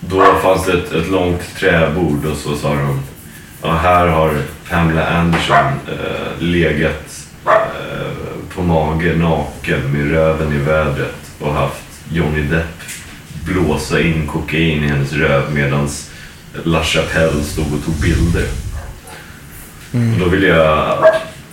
då 0.00 0.24
fanns 0.42 0.66
det 0.66 0.72
ett, 0.72 0.92
ett 0.92 1.08
långt 1.10 1.54
träbord 1.58 2.24
och 2.24 2.36
så 2.36 2.56
sa 2.56 2.68
de 2.74 3.00
ja, 3.62 3.72
här 3.72 4.06
har 4.06 4.34
Pamela 4.70 5.06
Anderson 5.06 5.66
eh, 5.88 6.32
legat 6.38 6.92
eh, 6.92 7.21
på 8.54 8.62
mage 8.62 9.16
naken 9.16 9.92
med 9.92 10.10
röven 10.10 10.52
i 10.52 10.58
vädret 10.58 11.14
och 11.40 11.54
haft 11.54 11.82
Johnny 12.12 12.42
Depp 12.42 12.82
blåsa 13.44 14.00
in 14.00 14.26
kokain 14.26 14.84
i 14.84 14.88
hennes 14.88 15.12
röv 15.12 15.54
medan 15.54 15.88
La 16.64 16.84
Chapelle 16.84 17.42
stod 17.44 17.74
och 17.74 17.84
tog 17.84 17.94
bilder. 17.94 18.46
Mm. 19.94 20.14
Och 20.14 20.20
då 20.20 20.28
vill 20.28 20.42
jag 20.42 21.04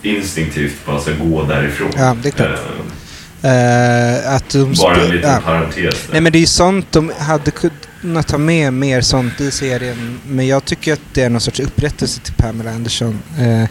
instinktivt 0.02 0.86
bara 0.86 1.00
så 1.00 1.12
gå 1.24 1.44
därifrån. 1.44 1.92
Ja, 1.98 2.16
det 2.24 2.30
är 2.30 2.32
klart. 2.32 2.50
Eh, 2.50 3.00
Eh, 3.42 4.36
att 4.36 4.50
de 4.50 4.74
bara 4.74 4.96
en 4.96 5.10
liten 5.10 5.32
ja. 5.32 5.42
parentes. 5.46 6.06
där. 6.06 6.12
Nej 6.12 6.22
men 6.22 6.32
det 6.32 6.38
är 6.38 6.42
ju 6.42 6.46
sånt 6.46 6.92
de 6.92 7.12
hade 7.20 7.52
kunnat 7.52 7.88
ta 8.28 8.38
med 8.38 8.74
mer 8.74 9.02
sånt 9.02 9.42
i 9.42 9.52
serien. 9.52 10.20
Men 10.28 10.48
jag 10.48 10.66
tycker 10.66 10.94
att 10.94 11.02
det 11.14 11.24
är 11.24 11.30
någon 11.30 11.42
sorts 11.42 11.60
upprättelse 11.60 12.22
till 12.22 12.34
Pamela 12.34 12.72
Anderson. 12.72 13.20
Eh, 13.40 13.70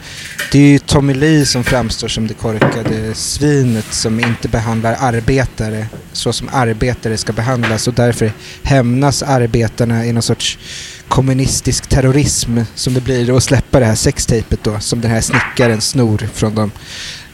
det 0.53 0.59
är 0.59 0.69
ju 0.69 0.79
Tommy 0.79 1.15
Lee 1.15 1.47
som 1.47 1.65
framstår 1.65 2.09
som 2.09 2.27
det 2.27 2.35
korkade 2.35 3.15
svinet 3.15 3.87
som 3.91 4.21
inte 4.21 4.49
behandlar 4.49 4.97
arbetare 5.01 5.87
så 6.13 6.33
som 6.33 6.49
arbetare 6.53 7.17
ska 7.17 7.33
behandlas 7.33 7.89
och 7.89 7.95
därför 7.95 8.33
hämnas 8.63 9.23
arbetarna 9.23 10.07
i 10.07 10.13
någon 10.13 10.23
sorts 10.23 10.59
kommunistisk 11.09 11.87
terrorism 11.87 12.59
som 12.75 12.95
det 12.95 13.01
blir 13.01 13.37
att 13.37 13.43
släppa 13.43 13.81
det 13.81 13.87
här 13.87 13.95
sextejpet 13.95 14.65
då 14.65 14.81
som 14.81 15.01
den 15.01 15.11
här 15.11 15.21
snickaren 15.21 15.81
snor 15.81 16.29
från 16.35 16.55
dem. 16.55 16.71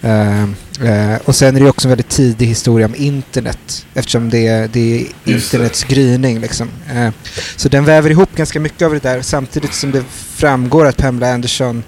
Eh, 0.04 0.42
eh, 0.42 1.18
och 1.24 1.36
sen 1.36 1.56
är 1.56 1.60
det 1.60 1.68
också 1.68 1.88
en 1.88 1.90
väldigt 1.90 2.08
tidig 2.08 2.46
historia 2.46 2.86
om 2.86 2.94
internet 2.94 3.86
eftersom 3.94 4.30
det 4.30 4.46
är, 4.46 4.68
det 4.68 5.00
är 5.00 5.06
internets 5.24 5.84
gryning. 5.84 6.40
Liksom. 6.40 6.68
Eh, 6.90 7.10
så 7.56 7.68
den 7.68 7.84
väver 7.84 8.10
ihop 8.10 8.36
ganska 8.36 8.60
mycket 8.60 8.82
av 8.82 8.92
det 8.92 9.02
där 9.02 9.22
samtidigt 9.22 9.74
som 9.74 9.90
det 9.90 10.04
framgår 10.34 10.86
att 10.86 10.96
Pamela 10.96 11.34
Anderson 11.34 11.82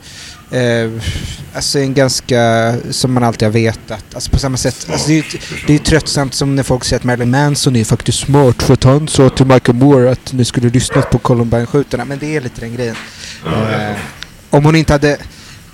eh, 0.51 0.91
alltså 1.55 1.79
är 1.79 1.83
en 1.83 1.95
ganska, 1.95 2.75
som 2.91 3.13
man 3.13 3.25
alltid 3.25 3.49
har 3.49 3.53
vetat, 3.53 4.15
alltså 4.15 4.31
på 4.31 4.39
samma 4.39 4.57
sätt. 4.57 4.87
Alltså 4.91 5.09
det, 5.09 5.13
är 5.13 5.17
ju, 5.17 5.23
det 5.67 5.73
är 5.73 5.79
ju 5.79 5.85
tröttsamt 5.85 6.35
som 6.35 6.57
när 6.57 6.63
folk 6.63 6.85
säger 6.85 7.01
att 7.01 7.05
Marilyn 7.05 7.31
Manson 7.31 7.77
är 7.77 7.85
faktiskt 7.85 8.19
smart 8.19 8.63
för 8.63 8.75
att 8.75 8.85
han 8.85 9.09
sa 9.09 9.29
till 9.29 9.47
Michael 9.47 9.79
Moore 9.79 10.11
att 10.11 10.33
ni 10.33 10.45
skulle 10.45 10.69
lyssnat 10.69 11.11
på 11.11 11.19
Columbine-skjutarna. 11.19 12.05
Men 12.05 12.19
det 12.19 12.37
är 12.37 12.41
lite 12.41 12.61
den 12.61 12.75
grejen. 12.75 12.97
Eh, 13.47 13.97
om 14.51 14.65
hon 14.65 14.77
inte 14.77 14.93
hade... 14.93 15.19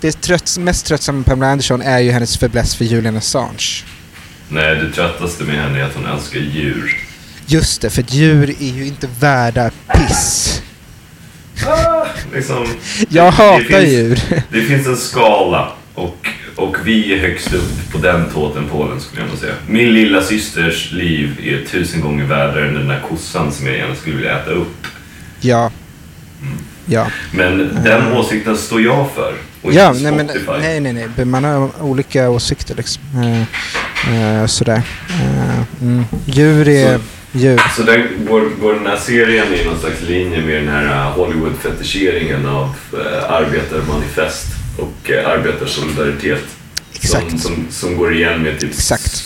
Det 0.01 0.21
trötts, 0.21 0.59
mest 0.59 0.87
tröttsamma 0.87 1.17
med 1.17 1.27
Pamela 1.27 1.53
Anderson 1.53 1.83
är 1.83 1.99
ju 1.99 2.11
hennes 2.11 2.39
fäbless 2.39 2.75
för 2.75 2.85
Julian 2.85 3.17
Assange. 3.17 3.85
Nej, 4.49 4.77
det 4.77 4.93
tröttaste 4.93 5.45
med 5.45 5.55
henne 5.55 5.81
är 5.81 5.85
att 5.85 5.95
hon 5.95 6.07
älskar 6.07 6.41
djur. 6.41 7.12
Just 7.53 7.81
det, 7.83 7.91
för 7.91 8.03
djur 8.09 8.51
är 8.61 8.73
ju 8.73 8.87
inte 8.87 9.09
värda 9.21 9.71
piss. 9.95 10.63
Liksom, 12.35 12.67
Jag 13.09 13.27
det 13.27 13.31
hatar 13.31 13.61
finns- 13.81 13.93
djur. 13.93 14.21
Det 14.53 14.61
finns 14.63 14.87
en 14.87 14.97
skala 14.97 15.73
och, 15.95 16.27
och 16.57 16.77
vi 16.85 17.15
är 17.15 17.19
högst 17.19 17.55
upp 17.55 17.93
på 17.93 17.99
den 17.99 18.31
tåtenpålen 18.35 19.01
skulle 19.01 19.23
jag 19.23 19.29
nog 19.29 19.39
säga. 19.39 19.55
Min 19.67 19.93
lilla 19.95 20.23
systers 20.23 20.93
liv 20.93 21.37
är 21.43 21.67
tusen 21.71 22.01
gånger 22.01 22.25
värre 22.25 22.69
än 22.69 22.75
den 22.75 22.89
där 22.89 23.01
kossan 23.09 23.53
som 23.53 23.67
jag 23.67 23.77
gärna 23.77 23.95
skulle 23.95 24.17
vilja 24.17 24.39
äta 24.39 24.51
upp. 24.51 24.87
Ja. 25.41 25.71
Ja. 26.87 27.07
Men 27.35 27.79
den 27.85 28.13
åsikten 28.13 28.57
står 28.57 28.81
jag 28.83 29.11
för. 29.15 29.35
Och 29.63 29.73
Ja, 29.75 29.93
nej, 29.93 30.13
men, 30.13 30.31
nej, 30.61 30.81
nej, 30.81 31.09
nej. 31.17 31.25
Man 31.25 31.45
har 31.45 31.83
olika 31.83 32.31
åsikter 32.31 32.75
liksom. 32.75 33.03
Eh, 33.17 34.41
eh, 34.41 34.47
sådär. 34.47 34.83
Eh, 35.11 35.83
mm. 35.83 36.05
Djur 36.27 36.69
är 36.69 37.01
djur. 37.33 37.63
Så 37.77 37.83
den, 37.83 38.27
går, 38.29 38.41
går 38.61 38.75
den 38.75 38.87
här 38.87 38.97
serien 38.97 39.55
i 39.55 39.65
någon 39.65 39.81
slags 39.81 40.03
linje 40.03 40.41
med 40.41 40.55
den 40.55 40.69
här 40.69 40.85
uh, 40.85 41.17
Hollywood-fetischeringen 41.17 42.47
av 42.47 42.75
uh, 42.95 43.33
arbetarmanifest 43.33 44.47
och 44.79 45.11
uh, 45.11 45.29
arbetarsolidaritet? 45.29 46.45
Exakt. 46.95 47.31
Som, 47.31 47.39
som, 47.39 47.67
som 47.71 47.97
går 47.97 48.15
igen 48.15 48.43
med 48.43 48.61
typ 48.61 48.71
Exakt. 48.71 49.23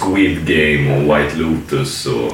Squid 0.00 0.46
Game 0.46 0.96
och 0.96 1.02
White 1.02 1.36
Lotus 1.36 2.06
och... 2.06 2.32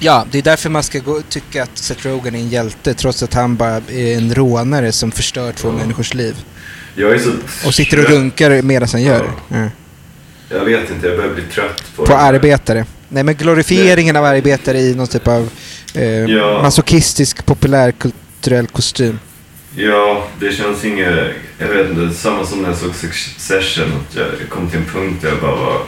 Ja, 0.00 0.26
det 0.30 0.38
är 0.38 0.42
därför 0.42 0.70
man 0.70 0.82
ska 0.82 0.98
gå, 0.98 1.22
tycka 1.22 1.62
att 1.62 1.78
Seth 1.78 2.06
Rogen 2.06 2.34
är 2.34 2.38
en 2.38 2.48
hjälte 2.48 2.94
trots 2.94 3.22
att 3.22 3.34
han 3.34 3.56
bara 3.56 3.76
är 3.88 4.16
en 4.16 4.34
rånare 4.34 4.92
som 4.92 5.12
förstör 5.12 5.52
två 5.52 5.72
människors 5.72 6.14
liv. 6.14 6.36
Och 7.66 7.74
sitter 7.74 7.98
och 7.98 8.10
runkar 8.10 8.62
medan 8.62 8.88
han 8.92 9.02
gör 9.02 9.22
det. 9.22 9.56
Ja. 9.58 9.68
Jag 10.58 10.64
vet 10.64 10.90
inte, 10.90 11.06
jag 11.06 11.16
börjar 11.16 11.34
bli 11.34 11.42
trött 11.42 11.82
på, 11.96 12.06
På 12.06 12.14
arbetare. 12.14 12.86
Nej 13.08 13.22
men 13.22 13.34
glorifieringen 13.34 14.16
av 14.16 14.24
arbetare 14.24 14.78
i 14.78 14.94
någon 14.94 15.06
typ 15.06 15.28
av 15.28 15.50
eh, 15.94 16.02
Ja. 16.04 16.62
masochistisk 16.62 17.46
populärkulturell 17.46 18.66
kostym. 18.66 19.18
Ja, 19.76 20.26
det 20.40 20.52
känns 20.52 20.84
inget... 20.84 21.30
Jag 21.58 21.68
vet 21.68 21.90
inte, 21.90 22.14
samma 22.14 22.46
som 22.46 22.62
när 22.62 22.68
jag 22.68 22.78
såg 22.78 22.94
Succession. 22.94 23.84
Att 24.10 24.16
jag 24.16 24.48
kom 24.48 24.70
till 24.70 24.78
en 24.78 24.84
punkt 24.84 25.18
där 25.22 25.28
jag 25.28 25.40
bara 25.40 25.56
var... 25.56 25.82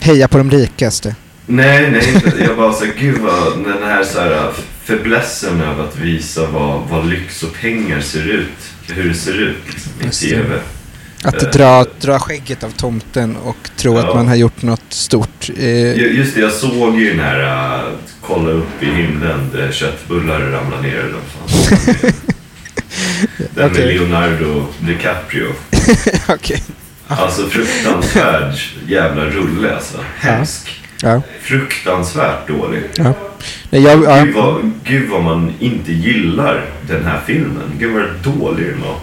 Heja 0.00 0.28
på 0.28 0.38
de 0.38 0.50
rikaste. 0.50 1.14
Nej, 1.46 1.90
nej, 1.90 2.12
inte. 2.14 2.32
jag 2.44 2.56
bara 2.56 2.72
såhär, 2.72 2.92
gud 2.98 3.18
vad 3.18 3.64
den 3.64 3.82
här 3.82 4.04
såhär 4.04 4.52
fäblessen 4.84 5.60
över 5.60 5.84
att 5.84 5.98
visa 5.98 6.46
vad, 6.46 6.82
vad 6.90 7.06
lyx 7.06 7.42
och 7.42 7.54
pengar 7.54 8.00
ser 8.00 8.30
ut. 8.30 8.70
Hur 8.88 9.08
det 9.08 9.14
ser 9.14 9.42
ut 9.42 9.56
i. 10.00 10.10
TV. 10.10 10.58
Att 11.22 11.42
Eh. 11.42 11.50
dra, 11.50 11.84
dra 12.00 12.18
skägget 12.18 12.64
av 12.64 12.70
tomten 12.70 13.36
och 13.36 13.70
tro 13.76 13.94
Ja. 13.94 14.00
att 14.08 14.14
man 14.14 14.28
har 14.28 14.34
gjort 14.34 14.62
något 14.62 14.82
stort. 14.92 15.50
Eh, 15.56 15.64
Ju- 15.94 16.12
Just 16.16 16.34
det, 16.34 16.40
jag 16.40 16.52
såg 16.52 17.00
ju 17.00 17.10
den 17.10 17.20
här 17.20 17.42
uh, 17.42 17.84
kolla 18.20 18.50
upp 18.50 18.82
i 18.82 18.86
himlen 18.86 19.50
där 19.52 19.72
köttbullar 19.72 20.40
ramlar 20.40 20.82
ner. 20.82 20.96
eller 20.98 21.18
fan. 21.28 22.12
Den 23.54 23.72
med 23.72 23.86
Leonardo 23.86 24.66
DiCaprio. 24.80 25.46
Okej. 26.28 26.62
Alltså 27.06 27.46
fruktansvärd 27.48 28.54
jävla 28.88 29.24
rulle 29.24 29.74
alltså. 29.74 29.98
Hemsk. 30.18 30.82
Ja. 31.02 31.22
Fruktansvärt 31.40 32.48
dålig. 32.48 32.82
ja. 32.96 33.12
Nej, 33.70 33.82
jag, 33.82 34.04
ja. 34.04 34.24
Gud, 34.24 34.34
vad, 34.34 34.72
gud 34.84 35.08
vad 35.10 35.22
man 35.22 35.54
inte 35.60 35.92
gillar 35.92 36.64
den 36.88 37.04
här 37.04 37.20
filmen. 37.26 37.62
Gud 37.78 37.92
vad 37.94 38.34
dålig 38.34 38.66
den 38.66 38.80
var. 38.82 38.96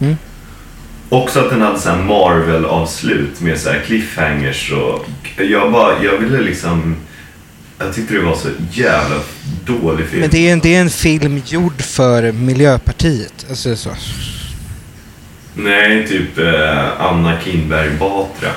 Mm. 0.00 0.16
Också 1.12 1.40
att 1.40 1.50
den 1.50 1.60
hade 1.60 1.78
så 1.78 1.94
Marvel-avslut 1.94 3.40
med 3.40 3.58
så 3.58 3.70
här 3.70 3.80
cliffhangers 3.86 4.72
och 4.72 5.06
jag 5.38 5.72
bara, 5.72 6.04
jag 6.04 6.18
ville 6.18 6.40
liksom 6.40 6.96
jag 7.78 7.94
tyckte 7.94 8.14
det 8.14 8.20
var 8.20 8.34
så 8.34 8.48
jävla 8.72 9.16
dålig 9.64 10.06
film. 10.06 10.20
Men 10.20 10.30
det 10.30 10.48
är, 10.48 10.52
en, 10.52 10.60
det 10.60 10.74
är 10.74 10.80
en 10.80 10.90
film 10.90 11.42
gjord 11.46 11.82
för 11.82 12.32
Miljöpartiet. 12.32 13.46
Alltså 13.48 13.76
så. 13.76 13.90
Nej, 15.54 16.08
typ 16.08 16.38
eh, 16.38 17.02
Anna 17.02 17.40
Kinberg 17.40 17.90
Batra. 17.90 18.50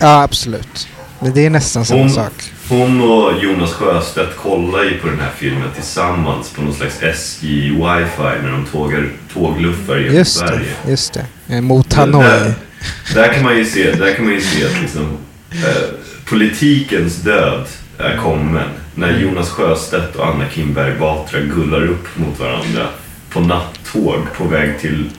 Ja, 0.00 0.22
absolut. 0.22 0.88
Det 1.34 1.46
är 1.46 1.50
nästan 1.50 1.84
samma 1.84 2.00
Hon, 2.00 2.10
sak. 2.10 2.32
hon 2.68 3.00
och 3.00 3.32
Jonas 3.42 3.72
Sjöstedt 3.72 4.36
kollar 4.36 4.84
ju 4.84 4.98
på 4.98 5.06
den 5.08 5.20
här 5.20 5.30
filmen 5.36 5.68
tillsammans 5.74 6.50
på 6.50 6.62
någon 6.62 6.74
slags 6.74 7.02
SJ 7.02 7.70
wifi 7.70 8.42
när 8.42 8.52
de 8.52 8.64
tågar, 8.72 9.08
tågluffar 9.34 9.96
genom 9.96 10.14
Just 10.16 10.38
Sverige. 10.38 10.66
det, 10.84 10.90
just 10.90 11.12
det. 11.14 11.26
Eh, 11.54 11.60
Mot 11.60 11.90
Där, 11.90 11.96
Hanoi. 11.96 12.52
där 13.14 13.32
kan 13.32 13.42
man 13.42 13.56
ju 13.58 13.64
se, 13.64 13.92
där 13.92 14.14
kan 14.14 14.24
man 14.24 14.34
ju 14.34 14.40
se 14.40 14.66
att 14.66 14.80
liksom, 14.82 15.18
eh, 15.52 15.82
politikens 16.24 17.16
död 17.16 17.64
är 17.98 18.16
kommen. 18.16 18.68
När 18.94 19.08
Mm. 19.08 19.22
Jonas 19.22 19.48
Sjöstedt 19.50 20.16
och 20.16 20.26
Anna 20.26 20.44
Kinberg 20.54 20.94
Batra 20.98 21.40
gullar 21.40 21.86
upp 21.86 22.08
mot 22.16 22.40
varandra 22.40 22.86
på 23.30 23.40
nattåg 23.40 24.20
på 24.38 24.44
väg 24.44 24.80
till 24.80 25.10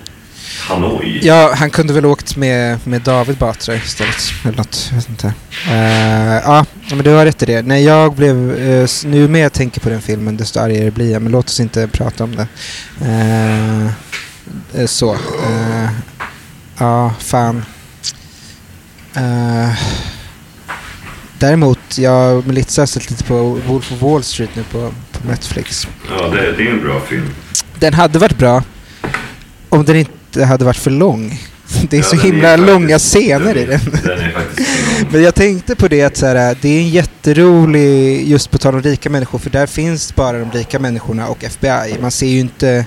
Hanoi. 0.67 1.19
Ja, 1.23 1.53
han 1.57 1.69
kunde 1.69 1.93
väl 1.93 2.05
åkt 2.05 2.35
med, 2.35 2.79
med 2.83 3.01
David 3.01 3.37
Batra 3.37 3.75
istället. 3.75 4.15
Eller 4.43 4.57
något, 4.57 4.87
jag 4.89 4.95
vet 4.95 5.09
inte. 5.09 5.33
Eh, 5.69 6.35
ja, 6.43 6.65
men 6.89 7.03
du 7.03 7.09
har 7.09 7.25
rätt 7.25 7.43
i 7.43 7.45
det. 7.45 7.61
Nej, 7.61 7.83
jag 7.83 8.15
blev... 8.15 8.35
Uh, 8.35 8.87
nu 9.05 9.27
mer 9.27 9.41
jag 9.41 9.53
tänker 9.53 9.81
på 9.81 9.89
den 9.89 10.01
filmen, 10.01 10.37
desto 10.37 10.59
argare 10.59 10.91
blir 10.91 11.11
jag. 11.11 11.21
Men 11.21 11.31
låt 11.31 11.45
oss 11.45 11.59
inte 11.59 11.87
prata 11.87 12.23
om 12.23 12.35
det. 12.35 12.47
Eh, 13.01 13.85
eh, 14.81 14.87
så. 14.87 15.17
Ja, 16.77 17.13
fan. 17.19 17.65
Däremot, 21.39 21.97
jag 21.97 22.11
har 22.11 22.85
sett 22.85 23.09
lite 23.09 23.23
på 23.23 23.59
Wolf 23.67 23.91
of 23.91 24.01
Wall 24.01 24.23
Street 24.23 24.55
nu 24.55 24.63
på, 24.63 24.93
på 25.11 25.27
Netflix. 25.27 25.87
Ja, 26.09 26.27
det, 26.27 26.51
det 26.51 26.63
är 26.63 26.71
en 26.71 26.83
bra 26.83 26.99
film. 26.99 27.29
Den 27.79 27.93
hade 27.93 28.19
varit 28.19 28.37
bra 28.37 28.63
om 29.69 29.85
den 29.85 29.95
inte 29.95 30.11
hade 30.43 30.65
varit 30.65 30.77
för 30.77 30.91
lång. 30.91 31.39
Det 31.89 31.97
är 31.97 32.01
Ja, 32.01 32.03
så 32.03 32.15
är 32.15 32.19
himla 32.19 32.47
faktiskt- 32.49 32.67
långa 32.67 32.99
scener 32.99 33.57
i 33.57 33.65
den. 33.65 33.79
Den 34.03 34.19
är. 34.19 34.35
Men 35.11 35.23
jag 35.23 35.35
tänkte 35.35 35.75
på 35.75 35.87
det 35.87 36.01
att 36.03 36.17
så 36.17 36.25
här, 36.25 36.57
det 36.61 36.69
är 36.69 36.79
en 36.79 36.89
jätterolig, 36.89 38.27
just 38.27 38.51
på 38.51 38.57
tal 38.57 38.75
om 38.75 38.81
rika 38.81 39.09
människor, 39.09 39.39
för 39.39 39.49
där 39.49 39.67
finns 39.67 40.15
bara 40.15 40.39
de 40.39 40.51
rika 40.51 40.79
människorna 40.79 41.27
och 41.27 41.43
FBI. 41.43 41.95
Man 42.01 42.11
ser 42.11 42.27
ju 42.27 42.39
inte 42.39 42.85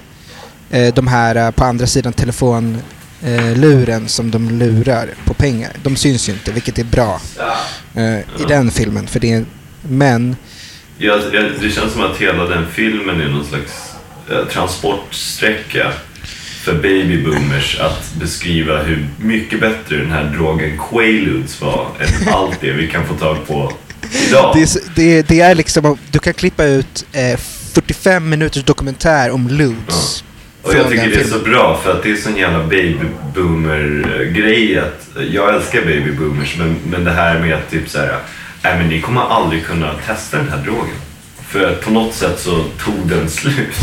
eh, 0.70 0.94
de 0.94 1.06
här 1.06 1.36
eh, 1.36 1.50
på 1.50 1.64
andra 1.64 1.86
sidan 1.86 2.12
telefonluren 2.12 2.82
eh, 3.22 3.56
luren 3.58 4.08
som 4.08 4.30
de 4.30 4.50
lurar 4.50 5.08
på 5.24 5.34
pengar. 5.34 5.70
De 5.82 5.96
syns 5.96 6.28
ju 6.28 6.32
inte, 6.32 6.52
vilket 6.52 6.78
är 6.78 6.84
bra 6.84 7.20
eh, 7.94 8.18
i 8.18 8.44
den 8.48 8.70
filmen. 8.70 9.06
För 9.06 9.20
det 9.20 9.32
är, 9.32 9.44
men, 9.82 10.36
Ja, 10.98 11.16
det 11.60 11.70
känns 11.70 11.92
som 11.92 12.02
att 12.02 12.16
hela 12.16 12.44
den 12.44 12.66
filmen 12.72 13.20
är 13.20 13.28
någon 13.28 13.44
slags 13.44 13.72
eh, 14.30 14.44
transportsträcka 14.52 15.92
för 16.58 16.74
babyboomers 16.74 17.80
att 17.80 18.14
beskriva 18.20 18.82
hur 18.82 19.08
mycket 19.18 19.60
bättre 19.60 19.96
den 19.96 20.10
här 20.10 20.24
drogen 20.24 20.78
Quaaludes 20.78 21.60
var 21.60 21.86
än 22.00 22.28
allt 22.34 22.60
det 22.60 22.72
vi 22.72 22.88
kan 22.88 23.06
få 23.06 23.14
tag 23.14 23.46
på 23.46 23.72
idag. 24.28 24.54
Det 24.54 24.62
är, 24.62 24.68
det, 24.94 25.28
det 25.28 25.40
är 25.40 25.54
liksom, 25.54 25.98
du 26.10 26.18
kan 26.18 26.34
klippa 26.34 26.64
ut 26.64 27.06
eh, 27.12 27.38
45 27.74 28.28
minuters 28.28 28.64
dokumentär 28.64 29.30
om 29.30 29.48
Ludes. 29.48 30.24
Och 30.62 30.74
jag 30.74 30.88
tycker 30.88 31.10
det 31.10 31.20
är 31.20 31.24
så 31.24 31.38
bra 31.38 31.80
för 31.84 31.92
att 31.92 32.02
det 32.02 32.10
är 32.10 32.16
sån 32.16 32.36
jävla 32.36 32.64
babyboomer-grej 32.64 34.78
att 34.78 35.08
jag 35.30 35.54
älskar 35.54 35.80
babyboomers 35.80 36.56
men, 36.58 36.76
men 36.90 37.04
det 37.04 37.10
här 37.10 37.40
med 37.40 37.54
att 37.54 37.70
typ 37.70 37.88
så 37.88 37.98
här, 37.98 38.18
nej 38.62 38.78
men 38.78 38.88
ni 38.88 39.00
kommer 39.00 39.20
aldrig 39.20 39.66
kunna 39.66 39.94
testa 40.06 40.36
den 40.36 40.48
här 40.48 40.64
drogen. 40.64 40.94
För 41.48 41.74
på 41.74 41.90
något 41.90 42.14
sätt 42.14 42.40
så 42.40 42.64
tog 42.84 43.08
den 43.08 43.30
slut. 43.30 43.54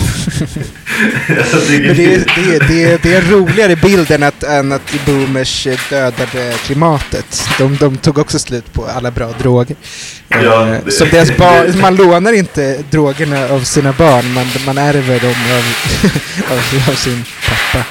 Det, 1.67 1.75
är, 1.75 1.93
det, 1.95 2.67
det, 2.67 3.03
det 3.03 3.13
är 3.13 3.21
en 3.21 3.31
roligare 3.31 3.75
bild 3.75 4.11
än 4.11 4.23
att, 4.23 4.43
än 4.43 4.71
att 4.71 5.05
boomers 5.05 5.67
dödade 5.89 6.53
klimatet. 6.65 7.47
De, 7.57 7.77
de 7.77 7.97
tog 7.97 8.17
också 8.17 8.39
slut 8.39 8.73
på 8.73 8.85
alla 8.85 9.11
bra 9.11 9.31
droger. 9.39 9.75
Ja, 10.27 10.67
eh, 10.67 10.87
Som 10.87 11.09
deras 11.09 11.37
barn, 11.37 11.81
man 11.81 11.95
lånar 11.95 12.33
inte 12.33 12.83
drogerna 12.91 13.49
av 13.49 13.59
sina 13.59 13.93
barn, 13.93 14.33
man, 14.33 14.45
man 14.65 14.77
ärver 14.77 15.19
dem 15.19 15.35
av, 15.51 15.65
av, 16.51 16.89
av 16.89 16.95
sin 16.95 17.25
pappa. 17.47 17.85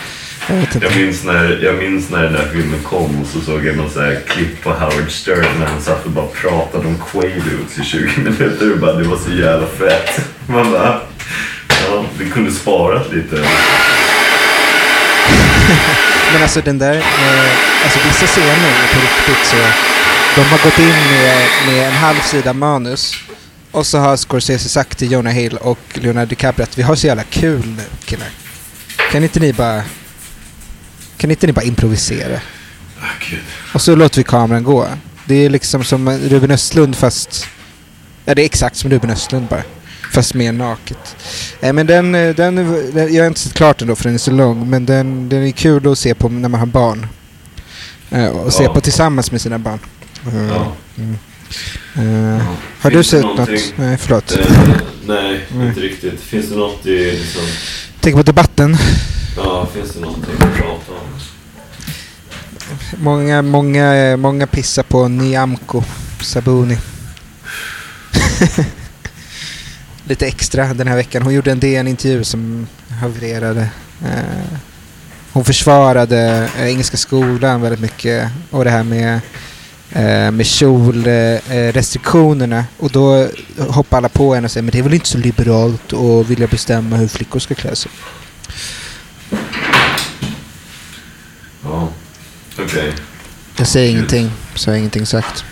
Jag. 0.48 0.82
Jag 0.82 0.96
minns, 0.96 1.24
när, 1.24 1.58
jag 1.62 1.74
minns 1.74 2.10
när 2.10 2.22
den 2.22 2.32
där 2.32 2.48
filmen 2.52 2.82
kom 2.82 3.20
och 3.22 3.26
så 3.26 3.40
såg 3.40 3.66
jag 3.66 3.76
någon 3.76 3.90
så 3.90 4.00
här 4.00 4.20
klipp 4.28 4.62
på 4.62 4.70
Howard 4.70 5.10
Stern 5.10 5.58
när 5.58 5.66
han 5.66 5.80
satt 5.80 6.04
och 6.04 6.10
bara 6.10 6.26
pratade 6.26 6.86
om 6.88 6.98
Quaaludes 7.10 7.78
i 7.80 7.84
20 7.84 8.20
minuter 8.20 8.72
och 8.72 8.78
bara 8.78 8.92
det 8.92 9.08
var 9.08 9.16
så 9.16 9.30
jävla 9.30 9.66
fett. 9.66 10.20
Man 10.46 10.72
bara, 10.72 11.00
ja, 11.68 12.04
vi 12.18 12.30
kunde 12.30 12.52
sparat 12.52 13.12
lite. 13.12 13.36
Men 16.32 16.42
alltså 16.42 16.60
den 16.60 16.78
där, 16.78 16.96
eh, 16.96 17.50
alltså 17.84 17.98
vissa 18.08 18.26
scener 18.26 18.68
är 18.68 18.94
på 18.94 19.00
riktigt 19.00 19.46
så, 19.46 19.56
de 20.36 20.40
har 20.40 20.58
gått 20.64 20.78
in 20.78 20.86
med, 20.86 21.46
med 21.66 21.86
en 21.88 21.92
halv 21.92 22.20
sida 22.20 22.52
manus 22.52 23.14
och 23.70 23.86
så 23.86 23.98
har 23.98 24.16
Scorsese 24.16 24.68
sagt 24.68 24.98
till 24.98 25.12
Jonah 25.12 25.32
Hill 25.32 25.56
och 25.56 25.78
Leonardo 25.92 26.28
DiCaprio 26.28 26.62
att 26.62 26.78
vi 26.78 26.82
har 26.82 26.94
så 26.94 27.06
jävla 27.06 27.22
kul 27.22 27.66
nu 27.66 27.82
killar. 28.04 28.28
Kan 29.12 29.22
inte 29.22 29.40
ni 29.40 29.52
bara, 29.52 29.82
kan 31.24 31.30
inte 31.30 31.46
ni 31.46 31.52
bara 31.52 31.64
improvisera? 31.64 32.40
Ah. 33.00 33.36
Och 33.74 33.80
så 33.82 33.94
låter 33.94 34.16
vi 34.16 34.24
kameran 34.24 34.64
gå. 34.64 34.88
Det 35.24 35.34
är 35.34 35.50
liksom 35.50 35.84
som 35.84 36.10
Ruben 36.10 36.50
Östlund 36.50 36.96
fast... 36.96 37.46
Ja, 38.24 38.34
det 38.34 38.42
är 38.42 38.46
exakt 38.46 38.76
som 38.76 38.90
Ruben 38.90 39.10
Östlund 39.10 39.46
bara. 39.48 39.62
Fast 40.12 40.34
mer 40.34 40.52
naket. 40.52 41.16
Eh, 41.60 41.72
men 41.72 41.86
den, 41.86 42.14
eh, 42.14 42.34
den, 42.34 42.54
den, 42.94 43.14
jag 43.14 43.22
har 43.22 43.26
inte 43.26 43.40
sett 43.40 43.54
klart 43.54 43.78
den 43.78 43.88
då 43.88 43.96
för 43.96 44.04
den 44.04 44.14
är 44.14 44.18
så 44.18 44.30
lång. 44.30 44.70
Men 44.70 44.86
den, 44.86 45.28
den 45.28 45.46
är 45.46 45.50
kul 45.50 45.92
att 45.92 45.98
se 45.98 46.14
på 46.14 46.28
när 46.28 46.48
man 46.48 46.60
har 46.60 46.66
barn. 46.66 47.06
Eh, 48.10 48.26
och 48.26 48.52
se 48.52 48.64
Ja. 48.64 48.74
på 48.74 48.80
tillsammans 48.80 49.30
med 49.30 49.40
sina 49.40 49.58
barn. 49.58 49.78
Ja. 50.24 50.72
mm. 50.96 51.16
Ja. 51.94 52.44
har 52.80 52.90
du 52.90 52.96
Finns 52.96 53.10
det 53.10 53.16
sett 53.16 53.22
något? 53.22 53.74
Nej, 53.76 53.96
förlåt. 53.96 54.32
Eh, 54.32 54.46
nej, 55.06 55.46
Nej. 55.48 55.68
inte 55.68 55.80
riktigt. 55.80 56.20
Finns 56.20 56.48
det 56.48 56.56
något 56.56 56.86
i 56.86 57.10
liksom, 57.10 57.42
Tänk 58.00 58.16
på 58.16 58.22
debatten 58.22 58.76
ja, 59.36 59.66
finns 59.66 59.92
det 59.92 60.00
någonting 60.00 60.34
att 60.34 60.56
prata 60.56 60.92
om? 60.92 61.20
Många, 62.98 63.42
många, 63.42 64.16
många 64.16 64.46
pissar 64.46 64.82
på 64.82 65.08
Nyamko 65.08 65.82
Sabuni. 66.20 66.78
Lite 70.04 70.26
extra 70.26 70.74
den 70.74 70.88
här 70.88 70.96
veckan. 70.96 71.22
Hon 71.22 71.34
gjorde 71.34 71.52
en 71.52 71.60
DN-intervju 71.60 72.24
som 72.24 72.66
havererade. 73.00 73.68
Eh, 74.04 74.58
hon 75.32 75.44
försvarade 75.44 76.48
eh, 76.58 76.66
Engelska 76.66 76.96
skolan 76.96 77.60
väldigt 77.60 77.80
mycket 77.80 78.30
och 78.50 78.64
det 78.64 78.70
här 78.70 78.82
med, 78.82 79.20
eh, 79.92 80.30
med 80.30 80.46
kjolrestriktionerna. 80.46 82.64
Och 82.78 82.90
då 82.90 83.28
hoppar 83.58 83.96
alla 83.96 84.08
på 84.08 84.34
henne 84.34 84.44
och 84.44 84.50
säger 84.50 84.62
men 84.62 84.72
det 84.72 84.78
är 84.78 84.82
väl 84.82 84.94
inte 84.94 85.08
så 85.08 85.18
liberalt 85.18 85.92
att 85.92 86.26
vilja 86.26 86.46
bestämma 86.46 86.96
hur 86.96 87.08
flickor 87.08 87.40
ska 87.40 87.54
klä 87.54 87.76
sig. 87.76 87.90
Ja, 91.62 91.88
okej. 92.58 92.92
Jag 93.56 93.66
säger 93.66 93.90
ingenting, 93.90 94.30
så 94.54 94.70
har 94.70 94.72
jag 94.74 94.78
ingenting 94.78 95.06
sagt. 95.06 95.44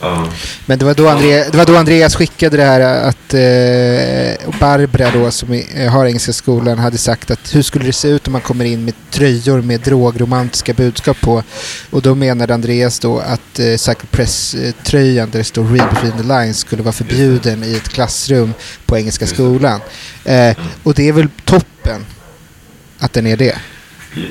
Ja. 0.00 0.28
Men 0.66 0.78
det 0.78 0.84
var, 0.84 0.94
då 0.94 1.08
André, 1.08 1.44
det 1.50 1.56
var 1.58 1.66
då 1.66 1.76
Andreas 1.76 2.14
skickade 2.16 2.56
det 2.56 2.64
här 2.64 2.80
att 2.80 3.34
eh, 3.34 4.58
Barbara 4.60 5.10
då 5.10 5.30
som 5.30 5.54
i- 5.54 5.66
eh, 5.74 5.90
har 5.92 6.06
Engelska 6.06 6.32
skolan 6.32 6.78
hade 6.78 6.98
sagt 6.98 7.30
att 7.30 7.54
hur 7.54 7.62
skulle 7.62 7.84
det 7.84 7.92
se 7.92 8.08
ut 8.08 8.26
om 8.26 8.32
man 8.32 8.40
kommer 8.42 8.64
in 8.64 8.84
med 8.84 8.94
tröjor 9.10 9.62
med 9.62 9.80
drogromantiska 9.80 10.72
budskap 10.74 11.20
på. 11.20 11.42
Och 11.90 12.02
då 12.02 12.14
menade 12.14 12.54
Andreas 12.54 12.98
då 12.98 13.18
att 13.18 13.58
eh, 13.58 13.76
Cycle 13.76 14.08
Press-tröjan 14.10 15.30
där 15.30 15.38
det 15.38 15.44
står 15.44 15.64
Read 15.64 15.88
between 15.94 16.12
the 16.18 16.22
lines 16.22 16.58
skulle 16.58 16.82
vara 16.82 16.92
förbjuden 16.92 17.64
i 17.64 17.74
ett 17.76 17.88
klassrum 17.88 18.54
på 18.86 18.96
Engelska 18.98 19.26
skolan. 19.26 19.80
Eh, 20.24 20.56
och 20.82 20.94
det 20.94 21.08
är 21.08 21.12
väl 21.12 21.28
toppen 21.44 22.06
att 22.98 23.12
den 23.12 23.26
är 23.26 23.36
det. 23.36 23.56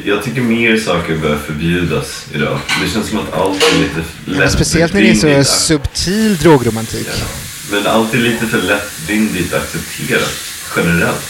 Jag 0.06 0.24
tycker 0.24 0.42
mer 0.42 0.78
saker 0.78 1.16
bör 1.18 1.38
förbjudas 1.38 2.26
idag. 2.34 2.60
Det 2.84 2.90
känns 2.94 3.10
som 3.10 3.20
att 3.20 3.34
allt 3.34 3.64
är 3.74 3.80
lite 3.80 4.04
Men 4.26 4.52
speciellt 4.52 4.94
när 4.94 5.02
det 5.02 5.10
är 5.10 5.14
så 5.16 5.28
lättvindigt 5.28 5.50
subtil 5.50 6.38
drogromantik. 6.38 7.08
Ja. 7.20 7.26
Men 7.72 7.88
allt 7.88 8.14
är 8.14 8.18
lite 8.18 8.46
för 8.46 8.62
lättvindigt 8.62 9.54
accepterat 9.54 10.34
generellt. 10.76 11.22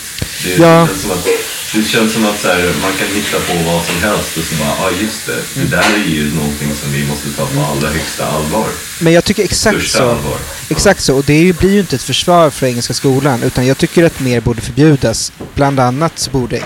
Det, 0.44 0.58
Ja. 0.64 0.88
känns 0.88 1.02
som 1.02 1.12
att, 1.12 1.28
det 1.76 1.84
känns 1.84 2.14
som 2.14 2.26
att 2.26 2.40
så 2.42 2.48
här, 2.48 2.72
man 2.82 2.92
kan 2.92 3.08
hitta 3.08 3.38
på 3.40 3.54
vad 3.72 3.84
som 3.86 3.96
helst 4.02 4.38
och 4.38 4.44
så 4.44 4.56
bara, 4.56 4.68
ja 4.68 4.86
ah, 4.86 4.92
just 5.02 5.26
det, 5.26 5.34
Mm. 5.34 5.70
det 5.70 5.76
där 5.76 5.94
är 6.06 6.10
ju 6.10 6.34
någonting 6.36 6.70
som 6.82 6.94
vi 6.94 7.06
måste 7.08 7.30
ta 7.38 7.46
på 7.46 7.62
allra 7.72 7.90
högsta 7.90 8.26
allvar. 8.28 8.68
Men 9.00 9.14
jag 9.14 9.24
tycker 9.26 9.44
exakt 9.44 9.78
Största 9.78 9.98
så. 9.98 10.10
allvar. 10.10 10.38
Exakt 10.70 11.04
så, 11.04 11.16
och 11.18 11.24
det 11.24 11.60
blir 11.60 11.72
ju 11.74 11.80
inte 11.80 11.96
ett 11.96 12.04
försvar 12.04 12.50
för 12.50 12.68
Engelska 12.68 12.94
skolan 12.94 13.44
utan 13.44 13.66
jag 13.68 13.78
tycker 13.78 14.04
att 14.06 14.20
mer 14.20 14.42
borde 14.42 14.62
förbjudas. 14.62 15.32
Bland 15.56 15.80
annat 15.80 16.20
så 16.20 16.32
borde 16.32 16.64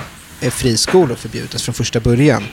friskolor 0.49 1.15
förbjudas 1.15 1.63
från 1.63 1.75
första 1.75 1.99
början. 1.99 2.43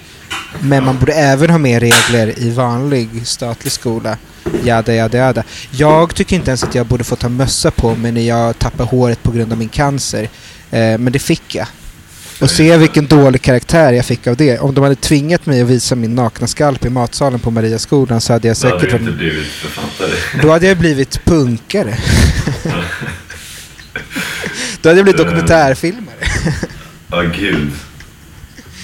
Men 0.60 0.84
man 0.84 0.98
borde 0.98 1.12
även 1.12 1.50
ha 1.50 1.58
mer 1.58 1.80
regler 1.80 2.38
i 2.38 2.50
vanlig 2.50 3.26
statlig 3.26 3.72
skola. 3.72 4.16
Jada, 4.64 4.94
jada, 4.94 5.18
jada. 5.18 5.44
Jag 5.70 6.14
tycker 6.14 6.36
inte 6.36 6.50
ens 6.50 6.64
att 6.64 6.74
jag 6.74 6.86
borde 6.86 7.04
få 7.04 7.16
ta 7.16 7.28
mössa 7.28 7.70
på 7.70 7.94
mig 7.94 8.12
när 8.12 8.20
jag 8.20 8.58
tappar 8.58 8.84
håret 8.84 9.22
på 9.22 9.30
grund 9.30 9.52
av 9.52 9.58
min 9.58 9.68
cancer. 9.68 10.22
Eh, 10.70 10.98
men 10.98 11.12
det 11.12 11.18
fick 11.18 11.54
jag. 11.54 11.66
Och 12.40 12.50
se 12.50 12.76
vilken 12.76 13.06
dålig 13.06 13.42
karaktär 13.42 13.92
jag 13.92 14.04
fick 14.04 14.26
av 14.26 14.36
det. 14.36 14.58
Om 14.58 14.74
de 14.74 14.80
hade 14.84 14.94
tvingat 14.94 15.46
mig 15.46 15.62
att 15.62 15.68
visa 15.68 15.94
min 15.94 16.14
nakna 16.14 16.46
skalp 16.46 16.84
i 16.84 16.90
matsalen 16.90 17.40
på 17.40 17.50
Mariaskolan 17.50 18.20
så 18.20 18.32
hade 18.32 18.48
jag 18.48 18.56
Så 18.56 18.68
hade 18.68 18.80
säkert 18.80 18.98
du 18.98 19.04
inte 19.04 19.18
blivit 19.18 19.46
författare. 19.46 20.10
då 20.42 20.50
hade 20.50 20.66
jag 20.66 20.76
blivit 20.78 21.24
punkare. 21.24 21.98
Då 24.82 24.88
hade 24.88 24.98
jag 24.98 25.04
blivit 25.04 25.18
dokumentärfilmare. 25.18 26.14
Ja, 27.10 27.22
gud. 27.22 27.70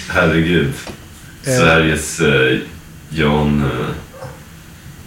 Herregud. 0.09 0.72
Eh. 1.47 1.57
Sveriges 1.59 2.20
eh, 2.20 2.59
Jan 3.11 3.64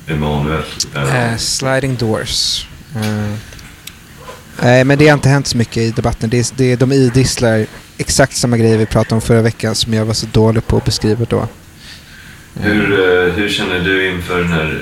eh, 0.07 0.13
Emanuel. 0.13 0.63
Eh, 0.95 1.32
Eh, 1.32 1.38
sliding 1.38 1.95
doors. 1.95 2.68
Eh, 2.95 3.34
Nej, 4.61 4.84
men 4.84 4.97
det 4.97 5.07
har 5.07 5.13
inte 5.13 5.30
hänt 5.30 5.47
så 5.47 5.57
mycket 5.57 5.78
i 5.78 5.91
debatten. 5.91 6.30
Det 6.30 6.38
är, 6.39 6.45
det 6.55 6.72
är, 6.72 6.78
de 6.78 6.91
idisslar 6.91 7.65
exakt 7.97 8.36
samma 8.36 8.57
grejer 8.57 8.78
vi 8.78 8.86
pratade 8.86 9.15
om 9.15 9.22
förra 9.22 9.41
veckan 9.41 9.76
som 9.76 9.93
jag 9.93 10.05
var 10.05 10.13
så 10.13 10.26
dålig 10.32 10.68
på 10.68 10.78
att 10.78 10.86
beskriva 10.86 11.26
då. 11.30 11.47
Hur, 12.59 12.91
eh, 12.93 13.34
hur 13.34 13.49
känner 13.49 13.80
du 13.80 14.09
inför 14.09 14.38
den 14.39 14.51
här, 14.51 14.82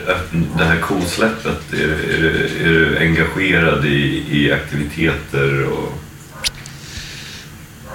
det 0.57 0.63
här 0.65 0.79
kosläppet? 0.79 1.73
Är, 1.73 1.77
är, 1.77 2.21
du- 2.21 2.49
är 2.63 2.69
du 2.69 2.97
engagerad 2.99 3.85
i, 3.85 4.23
i 4.31 4.51
aktiviteter? 4.51 5.63
Och, 5.65 5.93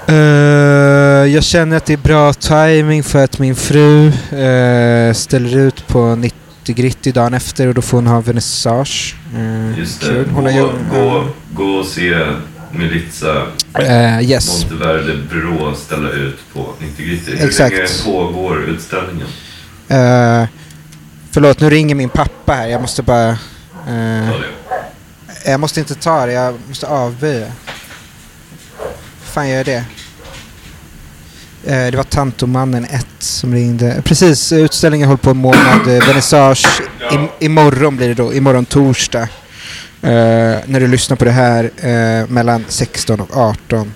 Eh, 0.07 0.15
jag 1.35 1.45
känner 1.45 1.77
att 1.77 1.87
det 1.87 1.93
är 1.93 1.97
bra 1.97 2.33
timing 2.33 3.03
för 3.03 3.25
att 3.25 3.39
min 3.39 3.57
fru 3.57 4.07
eh, 4.09 5.13
ställer 5.15 5.57
ut 5.57 5.87
på 5.87 6.15
90 6.15 6.37
Gritty 6.65 7.13
dagen 7.13 7.35
efter 7.35 7.67
och 7.67 7.75
då 7.75 7.83
får 7.83 7.99
hon 7.99 8.07
ha 8.07 8.21
vernissage. 8.21 9.17
Eh, 9.37 9.79
just 9.79 10.01
det, 10.01 10.07
kul. 10.07 10.29
Hon 10.35 10.45
har 10.45 10.53
gå, 10.53 10.59
ju- 10.59 11.01
gå, 11.01 11.27
gå 11.53 11.65
och 11.65 11.87
se 11.87 12.27
Militza 12.73 13.47
Eh, 13.79 14.21
yes. 14.31 14.67
Monteverde 14.71 15.17
Brå 15.31 15.75
ställa 15.75 16.11
ut 16.11 16.39
på 16.55 16.67
90 16.79 17.07
Gritty. 17.07 17.37
Hur 17.37 17.47
Exakt. 17.47 17.77
länge 17.77 17.89
pågår 18.05 18.63
utställningen? 18.63 19.27
Uh, 19.91 20.47
förlåt, 21.31 21.61
nu 21.61 21.71
ringer 21.71 21.95
min 21.95 22.09
pappa 22.09 22.53
här. 22.53 22.69
Jag 22.69 22.81
måste 22.81 23.03
bara... 23.03 23.39
det. 23.87 24.31
jag 25.47 25.61
måste 25.61 25.81
inte 25.81 25.95
ta 25.95 26.27
det, 26.27 26.33
jag 26.33 26.55
måste 26.69 26.87
avböja 26.87 27.47
fan 29.31 29.49
gör 29.49 29.57
jag 29.57 29.67
det? 29.67 29.85
Eh, 31.65 31.91
det 31.91 31.97
var 31.97 32.05
Tantomannen 32.05 32.85
1 32.85 33.07
som 33.19 33.55
ringde. 33.55 34.03
Precis, 34.05 34.53
utställningen 34.53 35.09
håller 35.09 35.19
på 35.19 35.31
en 35.31 35.37
månad. 35.37 35.81
Eh, 35.81 36.07
Vernissage 36.07 36.83
i, 37.13 37.45
imorgon 37.45 37.97
blir 37.97 38.09
det 38.09 38.15
då. 38.15 38.35
Imorgon 38.35 38.65
torsdag. 38.65 39.29
Eh, 40.03 40.59
när 40.67 40.81
du 40.81 40.87
lyssnar 40.87 41.17
på 41.17 41.25
det 41.25 41.31
här 41.31 41.71
eh, 41.77 42.29
mellan 42.29 42.65
16 42.69 43.21
och 43.21 43.37
18. 43.37 43.93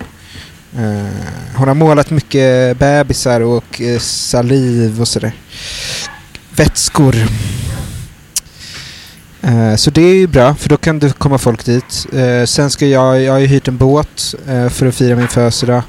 Eh, 0.77 0.81
hon 1.55 1.67
har 1.67 1.75
målat 1.75 2.09
mycket 2.09 2.77
bebisar 2.77 3.41
och 3.41 3.81
eh, 3.81 3.99
saliv 3.99 5.01
och 5.01 5.07
sådär. 5.07 5.31
Vätskor. 6.55 7.15
Eh, 9.45 9.75
så 9.75 9.91
det 9.91 10.01
är 10.01 10.15
ju 10.15 10.27
bra, 10.27 10.55
för 10.55 10.69
då 10.69 10.77
kan 10.77 10.99
det 10.99 11.17
komma 11.17 11.37
folk 11.37 11.65
dit. 11.65 12.07
Eh, 12.13 12.45
sen 12.45 12.69
ska 12.69 12.87
jag, 12.87 13.21
jag 13.21 13.31
har 13.33 13.39
ju 13.39 13.45
hyrt 13.45 13.67
en 13.67 13.77
båt 13.77 14.35
eh, 14.47 14.69
för 14.69 14.85
att 14.85 14.95
fira 14.95 15.15
min 15.15 15.27
födelsedag. 15.27 15.81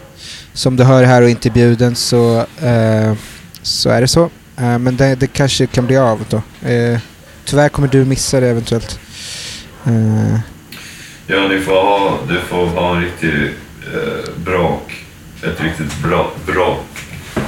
Som 0.53 0.77
du 0.77 0.85
hör 0.85 1.05
här 1.05 1.23
och 1.23 1.31
inte 1.31 1.49
är 1.49 1.51
bjuden 1.51 1.97
så, 1.97 2.39
eh, 2.61 3.15
så 3.63 3.91
är 3.91 4.01
det 4.01 4.09
så. 4.09 4.31
Eh, 4.57 4.79
men 4.79 4.97
det, 4.97 5.15
det 5.15 5.27
kanske 5.27 5.67
kan 5.67 5.87
bli 5.87 5.97
av 5.97 6.25
då. 6.29 6.69
Eh, 6.69 6.99
tyvärr 7.45 7.69
kommer 7.69 7.89
du 7.89 8.05
missa 8.05 8.41
det 8.41 8.49
eventuellt. 8.49 8.99
Ja, 11.27 11.49
du 11.49 11.63
får 11.63 11.73
ha, 11.73 12.19
du 12.29 12.41
får 12.41 12.67
ha 12.67 12.97
en 12.97 13.03
riktig 13.03 13.35
eh, 13.95 14.31
brak, 14.45 15.05
ett 15.43 15.61
riktigt 15.61 16.03
bra, 16.03 16.31
bra 16.47 16.79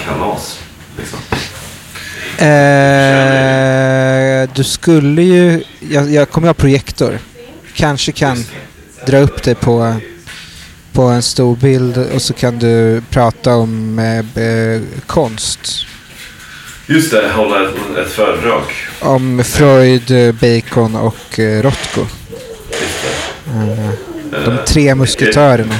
kalas. 0.04 0.61
Liksom. 0.98 1.18
Eh, 2.39 2.45
du 4.55 4.64
skulle 4.64 5.22
ju... 5.22 5.62
Jag, 5.91 6.11
jag 6.12 6.30
kommer 6.30 6.47
ha 6.47 6.55
projektor. 6.55 7.18
Kanske 7.74 8.12
kan 8.12 8.45
dra 9.07 9.18
upp 9.18 9.43
dig 9.43 9.55
på, 9.55 9.95
på 10.93 11.03
en 11.03 11.22
stor 11.22 11.57
bild 11.57 11.99
och 12.14 12.22
så 12.22 12.32
kan 12.32 12.59
du 12.59 13.03
prata 13.11 13.55
om 13.55 13.99
eh, 13.99 14.43
eh, 14.45 14.80
konst. 15.07 15.61
Just 16.86 17.11
det, 17.11 17.32
hålla 17.32 17.68
ett, 17.68 17.74
ett 18.07 18.12
föredrag. 18.12 18.62
Om 19.01 19.45
Freud, 19.45 20.11
eh, 20.11 20.32
Bacon 20.34 20.97
och 20.97 21.39
eh, 21.39 21.62
Rothko. 21.62 22.01
Eh, 22.01 22.07
de 24.45 24.53
Eh, 24.59 24.64
tre 24.64 24.95
musketörerna. 24.95 25.74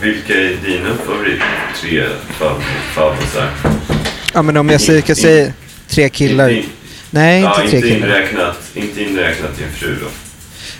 Vilka, 0.00 0.34
är 0.34 0.56
dina 0.64 0.88
favorit 1.06 1.40
tre 1.82 2.04
fav- 2.38 2.62
favvisar? 2.94 3.50
Ja 4.32 4.42
men 4.42 4.56
om 4.56 4.68
jag 4.68 4.80
säger, 4.80 5.52
tre 5.88 6.08
killar. 6.08 6.48
Inte, 6.48 6.68
Nej, 7.10 7.40
ja, 7.42 7.48
inte 7.62 7.70
tre 7.70 7.76
inte 7.78 7.88
killar. 7.88 8.06
inräknat, 8.06 8.56
inte 8.74 9.02
inräknat 9.02 9.58
din 9.58 9.70
fru 9.74 9.96
då. 10.00 10.06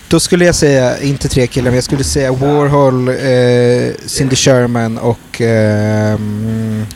Då 0.09 0.21
skulle 0.21 0.45
jag 0.45 0.55
säga, 0.55 1.01
inte 1.01 1.29
tre 1.29 1.47
killar, 1.47 1.65
men 1.71 1.75
jag 1.75 1.85
skulle 1.85 2.05
säga 2.05 2.33
Warhol, 2.33 3.09
eh, 3.09 3.95
Cindy 4.07 4.37
Sherman 4.37 4.99
och 4.99 5.41
ehm, 5.41 6.87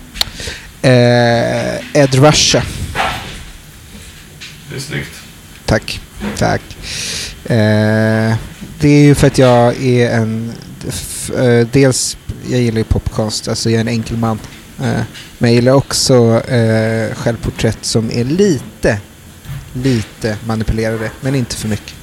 eh, 0.82 2.00
Ed 2.02 2.14
Ruscha. 2.14 2.62
Det 4.70 4.76
är 4.76 4.80
snyggt. 4.80 5.10
Tack. 5.66 6.00
Tack. 6.38 6.62
Eh, 7.44 8.34
det 8.80 8.88
är 8.88 9.02
ju 9.02 9.14
för 9.14 9.26
att 9.26 9.38
jag 9.38 9.84
är 9.84 10.10
en... 10.10 10.52
F, 10.88 11.30
eh, 11.30 11.66
dels, 11.72 12.16
jag 12.50 12.60
gillar 12.60 12.78
ju 12.78 12.84
popkonst, 12.84 13.48
alltså 13.48 13.70
jag 13.70 13.76
är 13.76 13.80
en 13.80 13.88
enkel 13.88 14.16
man. 14.16 14.38
Eh, 14.82 15.02
men 15.38 15.50
jag 15.50 15.54
gillar 15.54 15.72
också 15.72 16.42
eh, 16.48 17.14
självporträtt 17.14 17.78
som 17.80 18.10
är 18.10 18.24
lite, 18.24 18.98
lite 19.72 20.36
manipulerade, 20.46 21.10
men 21.20 21.34
inte 21.34 21.56
för 21.56 21.68
mycket. 21.68 21.94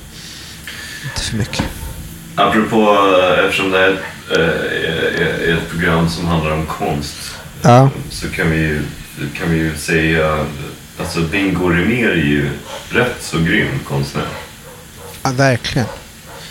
Inte 1.04 1.22
för 1.22 1.38
mycket. 1.38 1.64
Apropå, 2.36 2.98
eh, 3.22 3.46
eftersom 3.46 3.72
det 3.72 3.78
här 3.78 3.98
eh, 4.32 5.50
är, 5.50 5.58
ett 5.58 5.70
program 5.70 6.10
som 6.10 6.26
handlar 6.26 6.52
om 6.52 6.66
konst. 6.66 7.16
Ja. 7.62 7.90
Så 8.10 8.30
kan 8.30 8.52
vi 8.52 8.58
ju, 8.58 8.82
kan 9.38 9.52
vi 9.52 9.58
ju 9.58 9.78
säga, 9.78 10.46
alltså 11.00 11.22
Bingo 11.22 11.70
Rimér 11.70 12.10
är 12.10 12.16
ju 12.16 12.50
rätt 12.90 13.18
så 13.20 13.38
grym 13.38 13.80
konstnär. 13.88 14.28
Ja, 15.24 15.32
verkligen. 15.32 15.88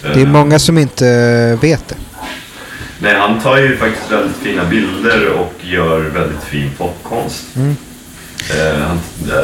Det 0.03 0.21
är 0.21 0.27
många 0.27 0.59
som 0.59 0.79
inte 0.79 1.59
vet 1.63 1.89
det. 1.89 1.97
Nej, 3.05 3.15
han 3.15 3.41
tar 3.41 3.57
ju 3.59 3.77
faktiskt 3.77 4.13
väldigt 4.13 4.37
fina 4.37 4.65
bilder 4.65 5.29
och 5.29 5.55
gör 5.61 6.01
väldigt 6.01 6.43
fin 6.45 6.71
popkonst. 6.79 7.43
Mm. 7.57 7.77
Eh, 8.51 8.81
han, 8.81 9.01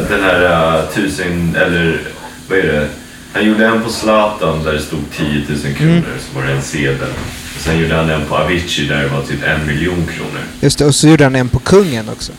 den 0.08 0.22
här 0.22 0.78
uh, 0.78 0.88
tusen, 0.94 1.56
eller 1.56 2.00
vad 2.48 2.58
är 2.58 2.62
det? 2.66 2.88
Han 3.32 3.44
gjorde 3.46 3.66
en 3.66 3.82
på 3.82 3.90
Zlatan 3.90 4.64
där 4.64 4.72
det 4.72 4.80
stod 4.80 5.00
10 5.16 5.26
000 5.48 5.74
kronor, 5.74 5.90
Mm. 5.92 6.02
så 6.32 6.38
var 6.38 6.46
det 6.46 6.52
en 6.52 6.62
sedel. 6.62 7.08
Och 7.56 7.60
sen 7.60 7.78
gjorde 7.78 7.94
han 7.94 8.10
en 8.10 8.24
på 8.26 8.36
Avicii 8.36 8.88
där 8.88 9.02
det 9.02 9.08
var 9.08 9.22
typ 9.22 9.42
en 9.44 9.66
miljon 9.66 10.06
kronor. 10.16 10.40
Just 10.60 10.78
det, 10.78 10.84
och 10.84 10.94
så 10.94 11.08
gjorde 11.08 11.24
han 11.24 11.34
en 11.36 11.48
på 11.48 11.58
kungen 11.58 12.08
också. 12.08 12.32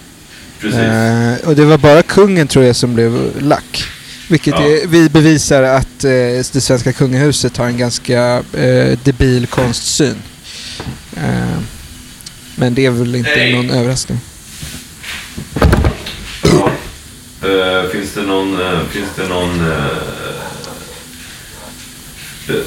Precis. 0.59 0.79
Eh, 0.79 1.47
och 1.47 1.55
det 1.55 1.65
var 1.65 1.77
bara 1.77 2.03
kungen 2.03 2.47
tror 2.47 2.65
jag 2.65 2.75
som 2.75 2.93
blev 2.93 3.31
lack. 3.41 3.83
Vilket 4.29 4.53
Ja. 4.53 4.61
är, 4.65 4.87
vi 4.87 5.09
bevisar 5.09 5.63
att 5.63 6.03
eh, 6.03 6.09
det 6.53 6.61
svenska 6.61 6.93
kungahuset 6.93 7.57
har 7.57 7.65
en 7.65 7.77
ganska 7.77 8.43
eh, 8.53 8.97
debil 9.03 9.47
konstsyn. 9.47 10.15
Eh, 11.17 11.59
men 12.55 12.73
det 12.75 12.85
är 12.85 12.91
väl 12.91 13.15
inte 13.15 13.29
Hej. 13.29 13.53
någon 13.55 13.69
överraskning. 13.69 14.19
Ja. 16.43 16.71
Eh, 17.49 17.89
finns 17.89 18.13
det 18.13 18.21
någon, 18.21 18.61
eh, 18.61 18.79
finns 18.89 19.09
det 19.15 19.27
någon, 19.27 19.71
eh, 19.71 19.87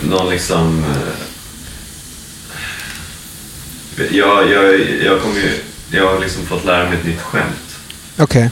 någon 0.02 0.30
liksom... 0.30 0.84
jag, 4.10 4.50
jag, 4.50 4.80
jag, 5.02 5.22
kommer 5.22 5.36
ju, 5.36 5.60
jag 5.90 6.12
har 6.12 6.20
liksom 6.20 6.46
fått 6.46 6.64
lära 6.64 6.88
mig 6.88 6.98
ett 6.98 7.06
nytt 7.06 7.20
skämt. 7.20 7.76
Okej. 8.18 8.50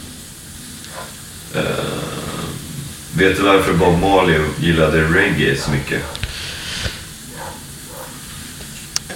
Eh, 1.54 1.60
vet 3.14 3.36
du 3.36 3.42
varför 3.42 3.72
Bob 3.72 4.00
Marley 4.00 4.40
gillade 4.60 5.02
reggae 5.02 5.56
så 5.56 5.70
mycket? 5.70 6.02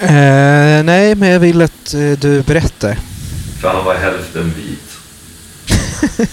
Eh, 0.00 0.84
nej, 0.84 1.14
men 1.14 1.28
jag 1.28 1.40
vill 1.40 1.62
att 1.62 1.94
eh, 1.94 2.10
du 2.18 2.42
berättar. 2.42 2.98
För 3.60 3.68
han 3.68 3.84
var 3.84 3.94
hälften 3.94 4.52
vit. 4.56 4.98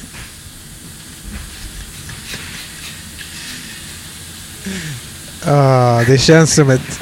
Ah, 5.46 6.04
det 6.08 6.18
känns 6.18 6.54
som 6.54 6.70
ett, 6.70 7.00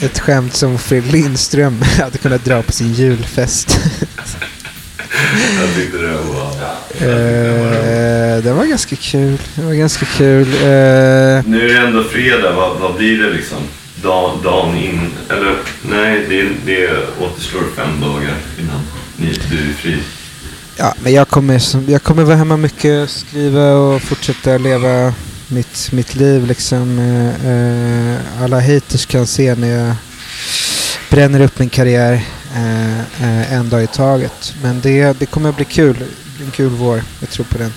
ett 0.00 0.18
skämt 0.18 0.54
som 0.54 0.78
Fred 0.78 1.12
Lindström 1.12 1.82
hade 2.00 2.18
kunnat 2.18 2.44
dra 2.44 2.62
på 2.62 2.72
sin 2.72 2.92
julfest. 2.92 3.78
Jag 5.60 5.74
tyckte 5.74 5.98
det 5.98 6.12
var... 6.12 6.52
Eh, 7.00 8.42
det 8.42 8.52
var 8.52 8.64
ganska 8.64 8.96
kul. 8.96 9.38
Det 9.54 9.62
var 9.62 9.72
ganska 9.74 10.06
kul. 10.06 10.48
Eh, 10.54 11.44
Nu 11.46 11.68
är 11.70 11.74
det 11.74 11.86
ändå 11.86 12.04
fredag, 12.04 12.52
vad, 12.52 12.78
vad 12.78 12.96
blir 12.96 13.18
det 13.22 13.30
liksom? 13.30 13.58
Dag, 14.02 14.38
dagen 14.42 14.76
in, 14.76 15.10
eller 15.30 15.56
nej, 15.82 16.26
det, 16.28 16.42
det 16.66 16.90
återstår 17.20 17.62
fem 17.76 18.00
dagar 18.00 18.36
innan 18.58 18.80
ni, 19.16 19.26
du 19.50 19.70
är 19.70 19.72
fri. 19.74 19.96
ja, 20.76 20.94
men 21.02 21.12
jag 21.12 21.28
kommer, 21.28 21.90
jag 21.90 22.02
kommer 22.02 22.22
vara 22.22 22.36
hemma 22.36 22.56
mycket, 22.56 23.10
skriva 23.10 23.72
och 23.72 24.02
fortsätta 24.02 24.58
leva 24.58 25.14
mitt, 25.48 25.92
mitt 25.92 26.14
liv. 26.14 26.46
Liksom. 26.46 26.98
Eh, 26.98 27.50
eh, 27.50 28.42
alla 28.42 28.60
haters 28.60 29.06
kan 29.06 29.26
se 29.26 29.54
när 29.54 29.68
jag 29.68 29.94
bränner 31.10 31.40
upp 31.40 31.58
min 31.58 31.68
karriär 31.68 32.12
eh, 32.54 32.98
eh, 32.98 33.52
en 33.52 33.68
dag 33.68 33.82
i 33.82 33.86
taget. 33.86 34.54
Men 34.62 34.80
det, 34.80 35.18
det 35.18 35.26
kommer 35.26 35.48
att 35.48 35.56
bli 35.56 35.64
kul. 35.64 35.96
En 36.44 36.50
kul 36.50 36.68
vår. 36.70 37.02
Jag 37.20 37.30
tror 37.30 37.44
på 37.44 37.58
den. 37.58 37.72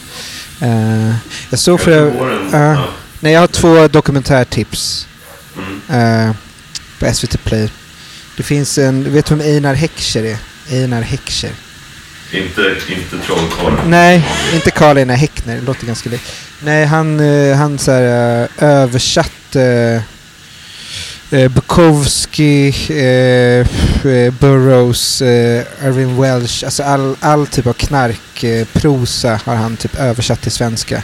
Eh, 0.59 1.15
jag 1.49 1.59
såg 1.59 1.80
för... 1.80 2.13
Ja. 2.51 2.86
Nej, 3.19 3.34
jag 3.34 3.39
har 3.39 3.47
två 3.47 3.88
dokumentärtips. 3.88 5.07
Mm. 5.58 5.82
eh, 6.30 6.36
på 6.99 7.14
SVT 7.14 7.43
Play. 7.43 7.70
Det 8.38 8.43
finns 8.43 8.78
en, 8.78 9.14
vet 9.14 9.26
du 9.26 9.36
vem 9.36 9.47
Einar 9.47 9.74
Heckscher 9.74 10.24
är? 10.24 10.38
Einar 10.72 11.02
Heckscher. 11.02 11.52
Inte, 12.34 12.62
inte 12.89 13.18
trollkarlen. 13.26 13.89
Nej, 13.89 14.28
inte 14.54 14.72
Karl 14.72 14.97
Einar 14.97 15.16
Häckner, 15.16 15.56
det 15.56 15.62
låter 15.62 15.88
ganska 15.88 16.10
likt. 16.10 16.32
Nej, 16.60 16.86
han, 16.86 17.20
eh, 17.20 17.56
han 17.58 17.78
så 17.80 17.91
här, 17.91 18.41
eh, 18.41 18.64
översatte 18.70 20.04
eh, 21.32 21.47
Bukowski, 21.52 22.68
eh, 22.89 23.68
Burroughs, 24.39 25.22
eh, 25.22 25.64
Irving 25.84 26.22
Welsh, 26.22 26.66
alltså 26.66 26.84
all, 26.84 27.16
all 27.20 27.47
typ 27.47 27.68
av 27.68 27.74
knarkprosa 27.74 29.39
har 29.45 29.56
han 29.56 29.78
typ 29.78 29.95
översatt 29.99 30.41
till 30.41 30.52
svenska. 30.52 31.04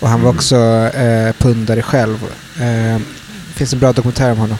Och 0.00 0.08
han 0.08 0.20
var 0.22 0.28
Mm. 0.30 0.36
också 0.38 0.56
eh, 0.94 1.32
pundare 1.38 1.82
själv. 1.82 2.18
Det 3.58 3.60
finns 3.60 3.72
en 3.72 3.78
bra 3.78 3.92
dokumentär 3.92 4.32
om 4.32 4.38
honom 4.38 4.58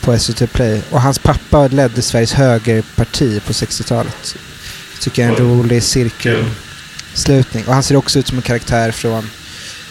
på 0.00 0.18
SVT 0.18 0.52
Play. 0.52 0.82
Och 0.90 1.02
hans 1.02 1.18
pappa 1.18 1.68
ledde 1.68 2.02
Sveriges 2.02 2.32
högerparti 2.32 3.42
på 3.46 3.52
60-talet. 3.52 4.36
Tycker 5.00 5.22
jag 5.22 5.32
är 5.32 5.40
en 5.40 5.48
rolig 5.48 5.82
cirkelslutning. 5.82 7.64
Och 7.66 7.74
han 7.74 7.82
ser 7.82 7.96
också 7.96 8.18
ut 8.18 8.26
som 8.26 8.36
en 8.36 8.42
karaktär 8.42 8.90
från 8.90 9.30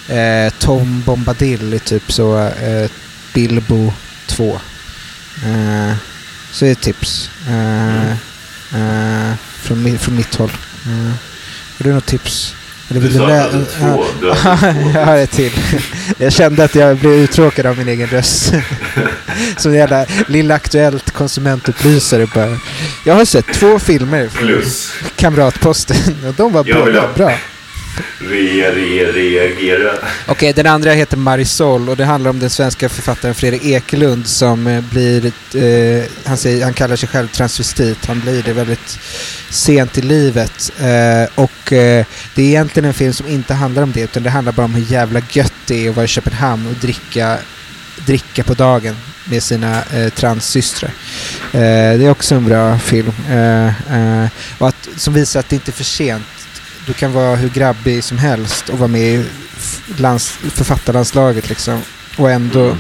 eh, 0.10 0.54
Tom 0.60 1.04
Bombadil 1.06 1.74
i 1.74 1.80
typ 1.80 2.12
så 2.12 2.38
eh, 2.48 2.90
Bilbo 3.34 3.94
2. 4.26 4.60
Eh, 5.46 5.94
så 6.52 6.66
det 6.66 6.72
är 6.72 6.72
ett 6.72 6.82
tips. 6.82 7.30
Eh, 7.48 8.12
eh, 8.12 9.34
från, 9.62 9.98
från 9.98 10.16
mitt 10.16 10.36
håll. 10.36 10.52
Eh, 10.86 11.14
har 11.78 11.84
du 11.84 11.94
något 11.94 12.06
tips? 12.06 12.56
Eller 12.90 13.02
Du 13.02 13.08
vill 13.08 13.18
sa 13.18 13.28
lä- 13.28 13.50
du 13.52 13.66
två. 13.66 14.04
Du 14.22 14.28
jag 14.94 15.06
har 15.06 15.18
ett 15.18 15.32
till. 15.32 15.52
Jag 16.18 16.34
kände 16.34 16.64
att 16.64 16.76
jag 16.76 16.98
blev 16.98 17.14
uttråkad 17.14 17.66
av 17.66 17.78
min 17.78 17.88
egen 17.88 18.08
röst. 18.08 18.54
Som 19.58 19.72
en 19.72 19.78
jävla 19.78 20.06
lilla 20.28 20.56
Aktuellt 20.56 21.12
konsumentupplysare 21.12 22.28
bara. 22.36 22.58
Jag 23.06 23.14
har 23.16 23.26
sett 23.26 23.54
två 23.54 23.80
filmer 23.80 24.28
från 24.28 24.48
Plus. 24.48 24.94
Kamratposten 25.16 25.98
och 26.28 26.34
de 26.34 26.54
var 26.54 26.64
båda 26.64 27.14
bra. 27.16 27.32
Re, 28.20 28.72
re, 28.72 29.12
reagera. 29.12 29.92
Okej, 30.28 30.54
den 30.54 30.68
andra 30.68 30.92
heter 30.92 31.18
Marisol 31.18 31.90
och 31.90 31.98
det 31.98 32.06
handlar 32.06 32.30
om 32.30 32.40
den 32.40 32.50
svenska 32.50 32.90
författaren 32.90 33.36
Fredrik 33.36 33.66
Ekelund 33.66 34.28
som 34.28 34.68
eh, 34.68 34.82
blir, 34.82 35.26
eh, 35.26 36.04
han, 36.26 36.38
säger, 36.38 36.64
han 36.64 36.74
kallar 36.74 36.96
sig 36.96 37.10
själv 37.10 37.28
transvestit, 37.28 38.06
han 38.06 38.20
blir 38.20 38.44
det 38.44 38.54
väldigt 38.54 39.00
sent 39.50 39.98
i 39.98 40.02
livet. 40.02 40.72
Eh, 40.80 41.30
och 41.36 41.74
eh, 41.74 42.06
det 42.36 42.42
är 42.42 42.48
egentligen 42.48 42.88
en 42.88 42.94
film 42.94 43.14
som 43.14 43.28
inte 43.28 43.54
handlar 43.54 43.84
om 43.84 43.92
det 43.92 44.02
utan 44.02 44.24
det 44.24 44.30
handlar 44.30 44.52
bara 44.54 44.66
om 44.66 44.76
hur 44.76 44.92
jävla 44.92 45.22
gött 45.30 45.54
det 45.66 45.86
är 45.86 45.90
att 45.90 45.96
vara 45.96 46.06
i 46.06 46.08
Köpenhamn 46.08 46.68
och 46.68 46.74
dricka, 46.74 47.38
dricka 48.06 48.44
på 48.44 48.54
dagen 48.54 48.96
med 49.26 49.44
sina 49.44 49.84
eh, 49.94 50.10
transsystrar. 50.10 50.92
Eh, 51.52 51.98
det 51.98 52.06
är 52.06 52.10
också 52.10 52.36
en 52.36 52.46
bra 52.46 52.80
film. 52.80 53.12
Eh, 53.30 53.68
eh, 53.68 54.30
och 54.58 54.68
att, 54.68 54.90
som 54.98 55.14
visar 55.14 55.40
att 55.40 55.50
det 55.50 55.56
inte 55.56 55.72
är 55.72 55.74
för 55.74 55.84
sent. 55.84 56.26
Du 56.86 56.94
kan 56.94 57.14
vara 57.14 57.36
hur 57.36 57.50
grabbig 57.50 58.04
som 58.04 58.18
helst 58.18 58.70
och 58.70 58.80
vara 58.80 58.88
med 58.88 59.02
i 59.02 59.26
lands, 59.98 60.30
författarlandslaget 60.32 61.50
liksom. 61.50 61.82
Och 62.18 62.32
ändå 62.32 62.78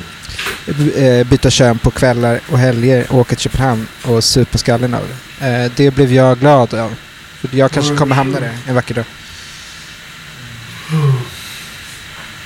eh, 0.95 1.27
byta 1.27 1.49
kön 1.49 1.77
på 1.77 1.91
kvällar 1.91 2.39
och 2.51 2.59
helger 2.59 3.11
och 3.11 3.19
åka 3.19 3.35
till 3.35 3.43
Köpenhamn 3.43 3.87
och 4.03 4.23
supa 4.23 4.57
skallen 4.57 4.93
av 4.93 5.01
det. 5.39 5.47
Eh, 5.47 5.71
det 5.75 5.91
blev 5.91 6.13
jag 6.13 6.39
glad 6.39 6.73
av. 6.73 6.95
För 7.39 7.49
jag 7.57 7.71
kanske 7.71 7.95
kommer 7.95 8.15
hamna 8.15 8.39
där 8.39 8.57
en 8.67 8.75
vacker 8.75 8.95
dag. 8.95 9.05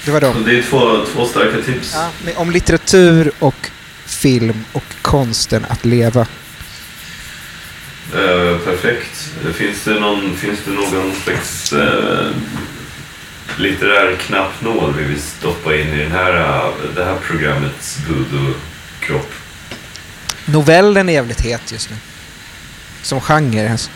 Det 0.06 0.12
var 0.12 0.22
dem. 0.22 0.44
det 0.46 0.58
är 0.58 0.62
två, 0.62 1.06
två 1.14 1.26
starka 1.26 1.62
tips. 1.66 1.96
Ja, 1.96 2.32
om 2.36 2.52
litteratur 2.52 3.32
och 3.40 3.70
film 4.06 4.66
och 4.72 4.84
konsten 5.02 5.66
att 5.70 5.86
leva. 5.86 6.28
Eh, 8.16 8.58
perfekt. 8.58 9.30
Finns 9.56 9.84
det 9.84 10.00
någon, 10.00 10.36
finns 10.36 10.60
det 10.66 10.72
någon 10.72 11.14
slags 11.24 11.74
eh, 11.74 12.28
litterär 13.58 14.16
knappnål 14.16 14.94
vi 14.98 15.04
vill 15.04 15.22
stoppa 15.22 15.76
in 15.76 15.88
i 15.88 16.04
den 16.04 16.12
här, 16.12 16.36
eh, 16.36 16.72
det 16.96 17.06
här 17.06 17.16
programmets 17.28 17.98
voodoo-kropp? 18.10 19.34
Novellen 20.46 21.10
är 21.10 21.14
jävligt 21.14 21.42
het 21.42 21.72
just 21.72 21.90
nu. 21.90 21.96
Som 23.02 23.22
genre 23.22 23.72
alltså. 23.72 23.90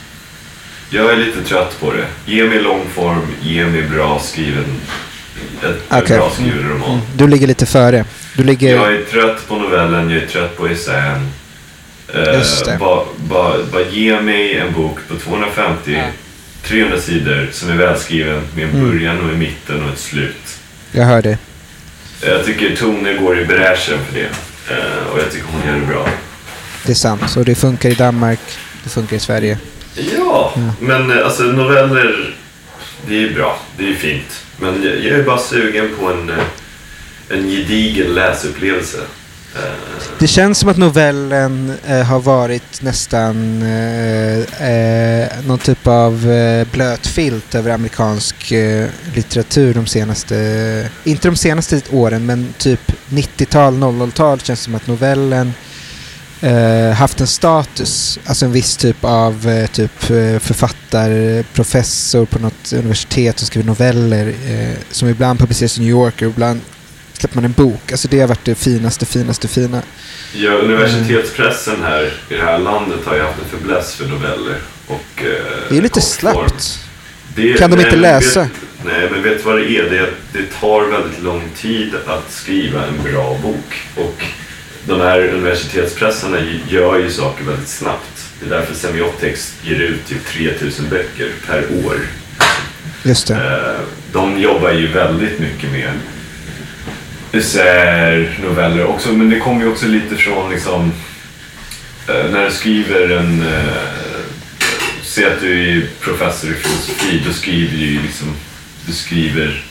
Jag 0.89 1.11
är 1.11 1.17
lite 1.17 1.43
trött 1.43 1.79
på 1.79 1.93
det. 1.93 2.07
Ge 2.25 2.43
mig 2.43 2.61
långform, 2.61 3.27
ge 3.41 3.65
mig 3.65 3.81
bra 3.81 4.19
skriven, 4.19 4.65
ett, 5.63 5.81
Okej. 5.89 6.17
bra 6.17 6.29
skriven 6.29 6.69
roman. 6.69 6.89
Mm. 6.93 7.01
Du 7.15 7.27
ligger 7.27 7.47
lite 7.47 7.65
före. 7.65 8.05
Du 8.35 8.43
ligger... 8.43 8.75
Jag 8.75 8.93
är 8.93 9.03
trött 9.03 9.47
på 9.47 9.55
novellen, 9.55 10.09
jag 10.09 10.23
är 10.23 10.27
trött 10.27 10.57
på 10.57 10.67
essän. 10.67 11.29
Eh, 12.13 12.21
det. 12.65 12.77
Bara 12.79 13.05
ba, 13.17 13.53
ba 13.71 13.79
ge 13.91 14.21
mig 14.21 14.57
en 14.57 14.73
bok 14.73 14.97
på 15.09 15.15
250, 15.15 15.91
Ja. 15.93 16.03
300 16.63 16.99
sidor 16.99 17.49
som 17.51 17.69
är 17.69 17.75
välskriven 17.75 18.41
med 18.55 18.63
en 18.63 18.69
Mm. 18.69 18.89
början 18.91 19.19
och 19.21 19.29
en 19.29 19.39
mitten 19.39 19.83
och 19.83 19.93
ett 19.93 19.99
slut. 19.99 20.57
Jag 20.91 21.05
hör 21.05 21.21
dig. 21.21 21.37
Jag 22.21 22.45
tycker 22.45 22.75
Tone 22.75 23.13
går 23.13 23.39
i 23.39 23.45
bräschen 23.45 23.97
för 24.09 24.13
det. 24.19 24.29
Eh, 24.73 25.07
och 25.13 25.19
jag 25.19 25.31
tycker 25.31 25.45
hon 25.51 25.67
gör 25.73 25.79
det 25.79 25.85
bra. 25.93 26.07
Det 26.85 26.91
är 26.91 26.95
sant. 26.95 27.35
Och 27.37 27.45
det 27.45 27.55
funkar 27.55 27.89
i 27.89 27.93
Danmark. 27.93 28.39
Det 28.83 28.89
funkar 28.89 29.15
i 29.15 29.19
Sverige. 29.19 29.57
Ja, 29.95 30.53
Ja. 30.55 30.61
men 30.79 31.11
eh, 31.11 31.25
alltså 31.25 31.43
noveller, 31.43 32.33
det 33.07 33.23
är 33.23 33.29
bra. 33.33 33.59
Det 33.77 33.89
är 33.89 33.93
fint. 33.93 34.43
Men 34.57 34.83
jag, 34.83 34.93
jag 34.99 35.19
är 35.19 35.23
bara 35.23 35.37
sugen 35.39 35.89
på 35.99 36.09
en, 36.11 36.29
eh, 36.29 36.35
en 37.37 37.49
gedigen 37.49 38.07
läsupplevelse. 38.13 38.97
Det 40.19 40.27
känns 40.27 40.59
som 40.59 40.69
att 40.69 40.77
novellen 40.77 41.73
eh, 41.85 42.01
har 42.03 42.19
varit 42.19 42.81
nästan 42.81 43.61
eh, 43.61 44.69
eh, 44.69 45.29
någon 45.45 45.59
typ 45.59 45.87
av 45.87 46.31
eh, 46.31 46.67
blöt 46.71 47.07
filt 47.07 47.55
över 47.55 47.71
amerikansk 47.71 48.51
eh, 48.51 48.89
litteratur 49.15 49.73
de 49.73 49.85
senaste, 49.85 50.89
inte 51.03 51.27
de 51.27 51.35
senaste 51.35 51.81
åren, 51.91 52.25
men 52.25 52.53
typ 52.57 52.91
90-tal, 53.09 53.73
00-tal 53.73 54.39
känns 54.39 54.59
som 54.59 54.75
att 54.75 54.87
novellen 54.87 55.53
eh, 56.41 56.91
haft 56.91 57.21
en 57.21 57.27
status, 57.27 58.19
alltså 58.25 58.45
en 58.45 58.51
viss 58.51 58.77
typ 58.77 59.05
av 59.05 59.49
eh, 59.49 59.67
typ 59.67 60.09
eh, 60.09 60.39
författare, 60.39 61.43
professor 61.43 62.25
på 62.25 62.39
något 62.39 62.73
universitet 62.73 63.39
som 63.39 63.47
skriver 63.47 63.67
noveller 63.67 64.27
eh, 64.27 64.77
som 64.91 65.07
ibland 65.09 65.39
publiceras 65.39 65.77
i 65.77 65.81
New 65.81 65.89
Yorker 65.89 66.25
och 66.25 66.31
ibland 66.31 66.61
släpper 67.23 67.35
man 67.37 67.45
en 67.45 67.51
bok. 67.51 67.91
Alltså 67.91 68.07
det 68.07 68.19
har 68.19 68.27
varit 68.27 68.45
det 68.45 68.55
finaste, 68.55 69.05
finaste, 69.05 69.47
fina. 69.47 69.81
Ja, 70.33 70.51
universitetspressen 70.51 71.75
här 71.83 72.03
i 72.29 72.33
det 72.35 72.41
här 72.41 72.59
landet 72.59 72.99
har 73.05 73.15
ju 73.15 73.21
haft 73.21 73.37
en 73.43 73.59
fäbless 73.59 73.95
för 73.95 74.05
noveller. 74.07 74.55
Och, 74.87 75.05
eh, 75.17 75.23
Det 75.69 75.77
är 75.77 75.81
lite 75.81 76.01
slappt. 76.01 76.79
Det- 77.35 77.53
Kan 77.53 77.69
de 77.69 77.75
nej, 77.75 77.85
inte 77.85 77.97
läsa? 77.97 78.41
Vet, 78.41 78.51
nej, 78.85 79.09
men 79.11 79.23
vet 79.23 79.37
du 79.37 79.43
vad 79.43 79.55
det 79.57 79.69
är? 79.77 79.89
Det, 79.89 80.09
det 80.33 80.59
tar 80.59 80.81
väldigt 80.91 81.23
lång 81.23 81.43
tid 81.57 81.93
att 82.07 82.31
skriva 82.31 82.85
en 82.87 83.03
bra 83.11 83.37
bok. 83.43 83.81
Och 83.95 84.23
de 84.85 85.01
här 85.01 85.19
universitetspressarna 85.27 86.37
gör 86.69 86.97
ju 86.99 87.11
saker 87.11 87.43
väldigt 87.43 87.69
snabbt. 87.69 88.25
Det 88.39 88.45
är 88.45 88.49
därför 88.59 88.75
Semiotex 88.75 89.53
ger 89.63 89.79
ut 89.79 90.05
typ 90.07 90.25
3000 90.27 90.89
böcker 90.89 91.29
per 91.47 91.63
år. 91.85 91.95
Just 93.03 93.27
det. 93.27 93.33
Eh, 93.35 93.81
De 94.11 94.37
jobbar 94.39 94.71
ju 94.71 94.87
väldigt 94.87 95.39
mycket 95.39 95.71
med 95.71 95.91
essäer, 97.33 98.39
noveller. 98.43 98.85
Också. 98.85 99.09
Men 99.09 99.29
det 99.29 99.39
kommer 99.39 99.61
ju 99.61 99.71
också 99.71 99.85
lite 99.87 100.15
från 100.15 100.51
liksom 100.51 100.91
eh, 102.07 102.31
när 102.31 102.45
du 102.45 102.51
skriver 102.51 103.09
en 103.17 103.41
eh, 103.41 103.63
Säg 105.03 105.25
att 105.25 105.41
du 105.41 105.77
är 105.77 105.87
professor 106.01 106.49
i 106.49 106.53
filosofi, 106.53 107.21
då 107.27 107.33
skriver 107.33 107.77
du 107.77 107.85
ju 107.85 108.01
liksom 108.01 108.27
Du 108.85 108.93
skriver 108.93 109.63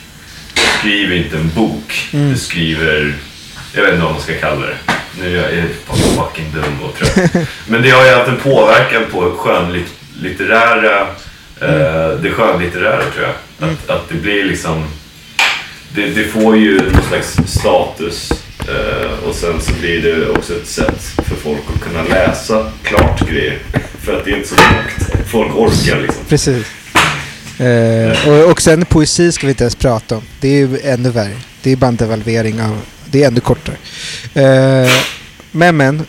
Du 0.54 0.60
skriver 0.78 1.16
inte 1.16 1.36
en 1.36 1.50
bok, 1.54 2.08
Mm. 2.12 2.32
du 2.32 2.38
skriver 2.38 3.14
Jag 3.74 3.82
vet 3.82 3.92
inte 3.92 4.04
vad 4.04 4.12
man 4.12 4.22
ska 4.22 4.34
kalla 4.34 4.66
det. 4.66 4.76
Nu 5.20 5.38
är 5.38 5.56
jag 5.56 5.68
fucking 6.16 6.52
dum 6.54 6.82
och 6.82 6.96
trött. 6.98 7.48
Men 7.66 7.82
det 7.82 7.90
har 7.90 8.04
ju 8.04 8.10
haft 8.10 8.28
en 8.28 8.36
påverkan 8.36 9.02
på 9.12 9.30
skönlitterära 9.38 11.00
eh, 11.60 12.10
Det 12.22 12.30
skönlitterära 12.30 13.02
tror 13.02 13.24
jag. 13.24 13.68
Att, 13.70 13.90
att 13.90 14.08
det 14.08 14.14
blir 14.14 14.44
liksom 14.44 14.84
det, 15.94 16.06
det 16.06 16.24
får 16.24 16.56
ju 16.56 16.90
någon 16.92 17.02
slags 17.08 17.38
status 17.46 18.32
eh, 18.68 19.28
och 19.28 19.34
sen 19.34 19.60
så 19.60 19.72
blir 19.72 20.02
det 20.02 20.28
också 20.28 20.56
ett 20.56 20.68
sätt 20.68 21.02
för 21.02 21.36
folk 21.36 21.60
att 21.74 21.80
kunna 21.80 22.02
läsa 22.02 22.72
klart 22.82 23.28
grejer. 23.28 23.58
För 24.00 24.18
att 24.18 24.24
det 24.24 24.30
är 24.30 24.36
inte 24.36 24.48
så 24.48 24.54
långt. 24.54 25.28
Folk 25.30 25.54
orkar 25.56 26.00
liksom. 26.00 26.24
Precis. 26.28 26.66
Eh, 27.58 28.28
och, 28.28 28.50
och 28.50 28.62
sen 28.62 28.84
poesi 28.84 29.32
ska 29.32 29.46
vi 29.46 29.50
inte 29.50 29.64
ens 29.64 29.76
prata 29.76 30.16
om. 30.16 30.22
Det 30.40 30.48
är 30.48 30.58
ju 30.58 30.80
ännu 30.84 31.10
värre. 31.10 31.36
Det 31.62 31.70
är 31.72 31.76
bara 31.76 31.86
en 31.86 31.96
devalvering 31.96 32.62
av... 32.62 32.78
Det 33.04 33.22
är 33.22 33.26
ännu 33.26 33.40
kortare. 33.40 33.76
Eh, 34.34 34.90
men 35.50 35.76
men, 35.76 36.06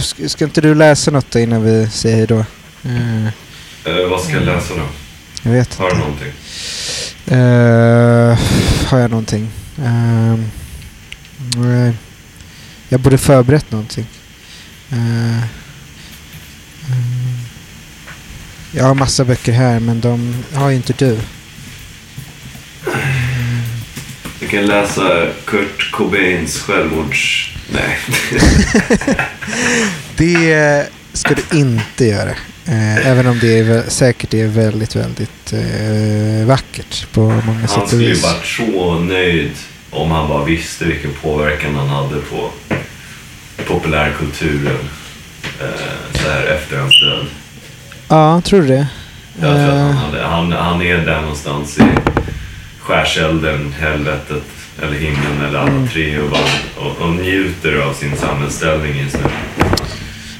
ska, 0.00 0.28
ska 0.28 0.44
inte 0.44 0.60
du 0.60 0.74
läsa 0.74 1.10
något 1.10 1.30
då 1.30 1.38
innan 1.38 1.64
vi 1.64 1.90
säger 1.90 2.16
hej 2.16 2.26
då? 2.26 2.38
Eh, 2.38 4.08
vad 4.10 4.20
ska 4.20 4.32
jag 4.32 4.42
läsa 4.42 4.74
nu? 4.74 4.82
jag 5.42 5.52
vet 5.52 5.74
Har 5.74 5.90
du 5.90 5.96
någonting? 5.96 6.32
Eh, 7.26 8.38
har 8.86 8.98
jag 8.98 9.10
någonting? 9.10 9.50
Ehm, 9.84 10.50
nej. 11.56 11.92
jag 12.88 13.00
borde 13.00 13.18
förberett 13.18 13.70
någonting. 13.70 14.06
Eh, 14.90 14.98
mm. 14.98 15.42
jag 18.72 18.84
har 18.84 18.94
massa 18.94 19.24
böcker 19.24 19.52
här 19.52 19.80
men 19.80 20.00
de 20.00 20.44
har 20.54 20.70
ju 20.70 20.76
inte 20.76 20.92
du. 20.92 21.18
Jag 24.40 24.50
kan 24.50 24.66
läsa 24.66 25.26
Kurt 25.44 25.90
Cobains 25.92 26.58
självmords... 26.58 27.52
Nej. 27.72 27.98
Det 30.16 30.88
ska 31.12 31.34
du 31.34 31.58
inte 31.58 32.04
göra. 32.04 32.34
Eh, 32.68 33.06
även 33.06 33.26
om 33.26 33.38
det 33.38 33.58
är, 33.58 33.82
säkert 33.88 34.34
är 34.34 34.46
väldigt, 34.46 34.96
väldigt 34.96 35.52
eh, 35.52 36.46
vackert 36.46 37.06
på 37.12 37.20
många 37.20 37.58
Han 37.58 37.68
sätt 37.68 37.82
och 37.82 37.88
skulle 37.88 38.02
ju 38.02 38.08
vis. 38.08 38.22
varit 38.24 38.46
så 38.46 38.94
nöjd 39.00 39.50
om 39.90 40.10
han 40.10 40.28
bara 40.28 40.44
visste 40.44 40.84
vilken 40.84 41.10
påverkan 41.22 41.74
han 41.74 41.88
hade 41.88 42.16
på 42.20 42.50
populärkulturen 43.66 44.78
eh, 45.60 46.20
så 46.22 46.28
här 46.30 46.46
efter 46.46 46.78
hans 46.78 47.00
död. 47.00 47.26
Ja, 48.08 48.40
tror 48.44 48.60
du 48.62 48.66
det? 48.68 48.86
Jag 49.40 49.50
tror 49.50 49.60
att 49.68 49.70
han, 49.70 49.90
Eh, 49.90 49.96
hade, 49.96 50.22
han, 50.22 50.52
han 50.52 50.82
är 50.82 50.96
där 50.98 51.20
någonstans 51.20 51.78
i 51.78 51.82
skärselden, 52.80 53.74
helvetet 53.80 54.42
eller 54.82 54.94
himlen 54.98 55.40
eller 55.48 55.58
alla 55.58 55.70
Mm. 55.70 55.88
tre 55.88 56.18
och, 56.20 56.30
bara, 56.30 56.86
och, 56.86 57.00
och 57.00 57.10
njuter 57.14 57.76
av 57.80 57.94
sin 57.94 58.16
samhällsställning 58.16 58.98
just 58.98 59.14
nu. 59.16 59.30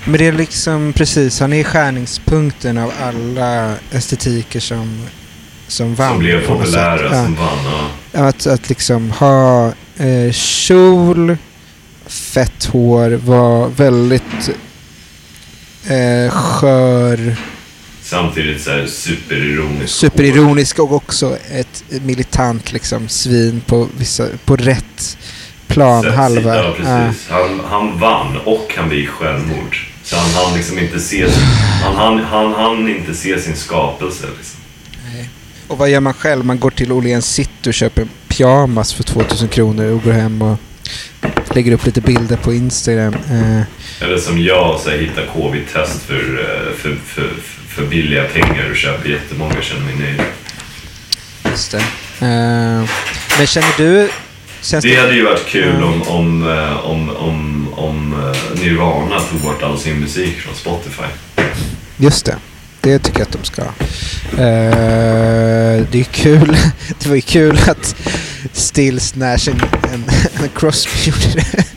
Men 0.09 0.19
det 0.19 0.27
är 0.27 0.33
liksom 0.33 0.93
precis, 0.93 1.41
han 1.41 1.53
är 1.53 1.65
skärningspunkten 1.65 2.79
av 2.79 2.93
alla 3.03 3.75
estetiker 3.91 4.61
som 4.61 5.07
som 5.69 5.95
vann. 5.95 6.11
Som 6.11 6.19
blev 6.19 6.47
populära. 6.47 7.03
Ja. 7.03 7.25
som 7.25 7.35
vann. 7.35 7.59
Ja. 8.13 8.27
Att, 8.27 8.47
att 8.47 8.69
liksom 8.69 9.11
ha 9.11 9.73
eh, 9.97 10.33
kjol, 10.33 11.37
fett 12.07 12.65
hår, 12.65 13.11
var 13.11 13.69
väldigt 13.69 14.51
eh, 15.87 16.31
skör, 16.31 17.37
Samtidigt 18.03 18.63
så 18.63 18.71
här 18.71 18.87
superironisk. 18.87 19.95
superironisk 19.95 20.79
och 20.79 20.93
också 20.93 21.37
ett 21.51 21.85
militant 21.89 22.73
liksom 22.73 23.09
svin 23.09 23.63
på, 23.67 23.89
vissa, 23.99 24.27
på 24.45 24.57
rätt 24.57 25.19
planhalva. 25.67 26.57
Ja, 26.57 26.75
precis. 26.77 27.29
Han, 27.31 27.61
han 27.69 27.99
vann 27.99 28.37
och 28.45 28.75
han 28.77 28.89
begick 28.89 29.09
självmord. 29.09 29.77
Så 30.07 30.17
han 30.17 30.31
hann 30.31 30.57
liksom 30.57 30.79
inte 30.79 31.01
se, 31.01 31.27
han, 31.83 31.97
han, 31.97 32.19
han, 32.25 32.55
han 32.55 32.89
inte 32.89 33.15
se 33.15 33.41
sin 33.41 33.57
skapelse. 33.57 34.27
Liksom. 34.39 34.61
Nej. 35.13 35.29
Och 35.67 35.79
vad 35.79 35.91
gör 35.91 36.01
man 36.01 36.15
själv? 36.15 36.45
Man 36.45 36.59
går 36.61 36.71
till 36.71 36.93
Åhléns 36.93 37.27
City 37.35 37.71
och 37.71 37.75
köper 37.75 38.03
en 38.03 38.09
pyjamas 38.29 38.95
för 38.95 39.03
2000 39.03 39.49
kronor 39.49 39.85
och 39.85 40.03
går 40.03 40.13
hem 40.13 40.43
och 40.43 40.59
lägger 41.55 41.73
upp 41.73 41.87
lite 41.87 42.01
bilder 42.01 42.37
på 42.37 42.55
Instagram. 42.55 43.15
Eh, 43.15 43.63
Eller 44.01 44.19
som 44.19 44.43
jag, 44.43 44.81
så 44.81 44.91
här, 44.91 44.99
hittar 44.99 45.27
covid-test 45.27 46.03
för, 46.03 46.41
eh, 46.41 46.77
för, 46.77 46.97
för, 47.05 47.31
för 47.69 47.87
billiga 47.87 48.25
pengar 48.25 48.71
och 48.71 48.77
köper 48.77 49.09
jättemånga 49.09 49.63
känner 49.63 49.85
mig 49.85 49.95
nöjd. 49.95 50.23
just 51.45 51.71
det. 51.71 51.79
Eh, 52.27 52.89
men 53.39 53.47
känner 53.47 53.77
du... 53.77 54.09
Känns 54.61 54.85
Det 54.85 54.97
hade 54.97 55.15
ju 55.15 55.25
varit 55.25 55.47
kul 55.47 55.83
om, 55.83 56.03
om, 56.03 56.49
eh, 56.49 56.87
om, 56.87 57.17
om, 57.17 57.66
om 57.77 58.13
eh, 58.13 58.61
Nirvana 58.63 59.21
tog 59.21 59.41
bort 59.41 59.63
all 59.63 59.79
sin 59.79 60.01
musik 60.01 60.37
från 60.37 60.55
Spotify. 60.55 61.07
Just 61.97 62.27
det. 62.27 62.37
Det 62.81 62.99
tycker 62.99 63.19
jag 63.19 63.27
att 63.27 63.33
de 63.33 63.45
ska. 63.45 63.63
Uh, 63.63 63.69
det 65.91 66.01
är 66.01 66.05
kul. 66.05 66.57
Det 66.99 67.07
var 67.09 67.17
ju 67.17 67.21
kul 67.21 67.59
att 67.67 67.97
Stills 68.53 69.15
Nash 69.15 69.49
en, 69.49 69.61
en, 69.93 70.05
en 70.43 70.49
Crosby 70.55 71.11
gjorde 71.11 71.35
det. 71.35 71.76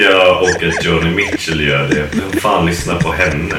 Ja, 0.00 0.40
och 0.40 0.62
att 0.62 0.84
Johnny 0.84 1.10
Mitchell 1.10 1.60
gör 1.60 1.88
det. 1.88 2.04
Vem 2.12 2.40
fan 2.40 2.66
lyssnar 2.66 3.00
på 3.00 3.12
henne? 3.12 3.54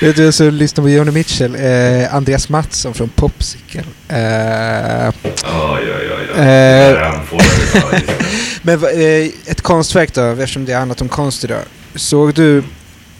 Vet 0.00 0.16
du 0.16 0.32
som 0.32 0.50
lyssnar 0.50 0.84
på 0.84 0.90
Joni 0.90 1.10
Mitchell? 1.10 1.54
Eh, 1.54 2.14
Andreas 2.14 2.48
Mattsson 2.48 2.94
från 2.94 3.08
Popsicle. 3.08 3.84
Eh, 4.08 4.16
Ja, 4.18 5.12
ja, 5.44 5.78
ja. 6.08 6.16
ja. 6.36 6.42
Eh. 6.42 7.14
Men 8.62 8.84
eh, 8.84 9.30
ett 9.46 9.60
konstverk 9.62 10.14
då, 10.14 10.22
eftersom 10.22 10.64
det 10.64 10.72
handlat 10.72 11.00
om 11.00 11.08
konst 11.08 11.44
idag. 11.44 11.62
Såg 11.94 12.34
du 12.34 12.62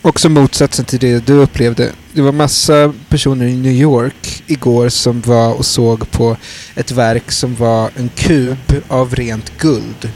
också 0.02 0.28
motsatsen 0.28 0.84
till 0.84 0.98
det 0.98 1.26
du 1.26 1.32
upplevde? 1.32 1.90
Det 2.12 2.22
var 2.22 2.32
massa 2.32 2.92
personer 3.08 3.46
i 3.46 3.56
New 3.56 3.72
York 3.72 4.42
igår 4.46 4.88
som 4.88 5.20
var 5.20 5.54
och 5.54 5.66
såg 5.66 6.10
på 6.10 6.36
ett 6.74 6.90
verk 6.90 7.30
som 7.32 7.54
var 7.54 7.90
en 7.96 8.10
kub 8.16 8.82
av 8.88 9.14
rent 9.14 9.58
guld. 9.58 10.10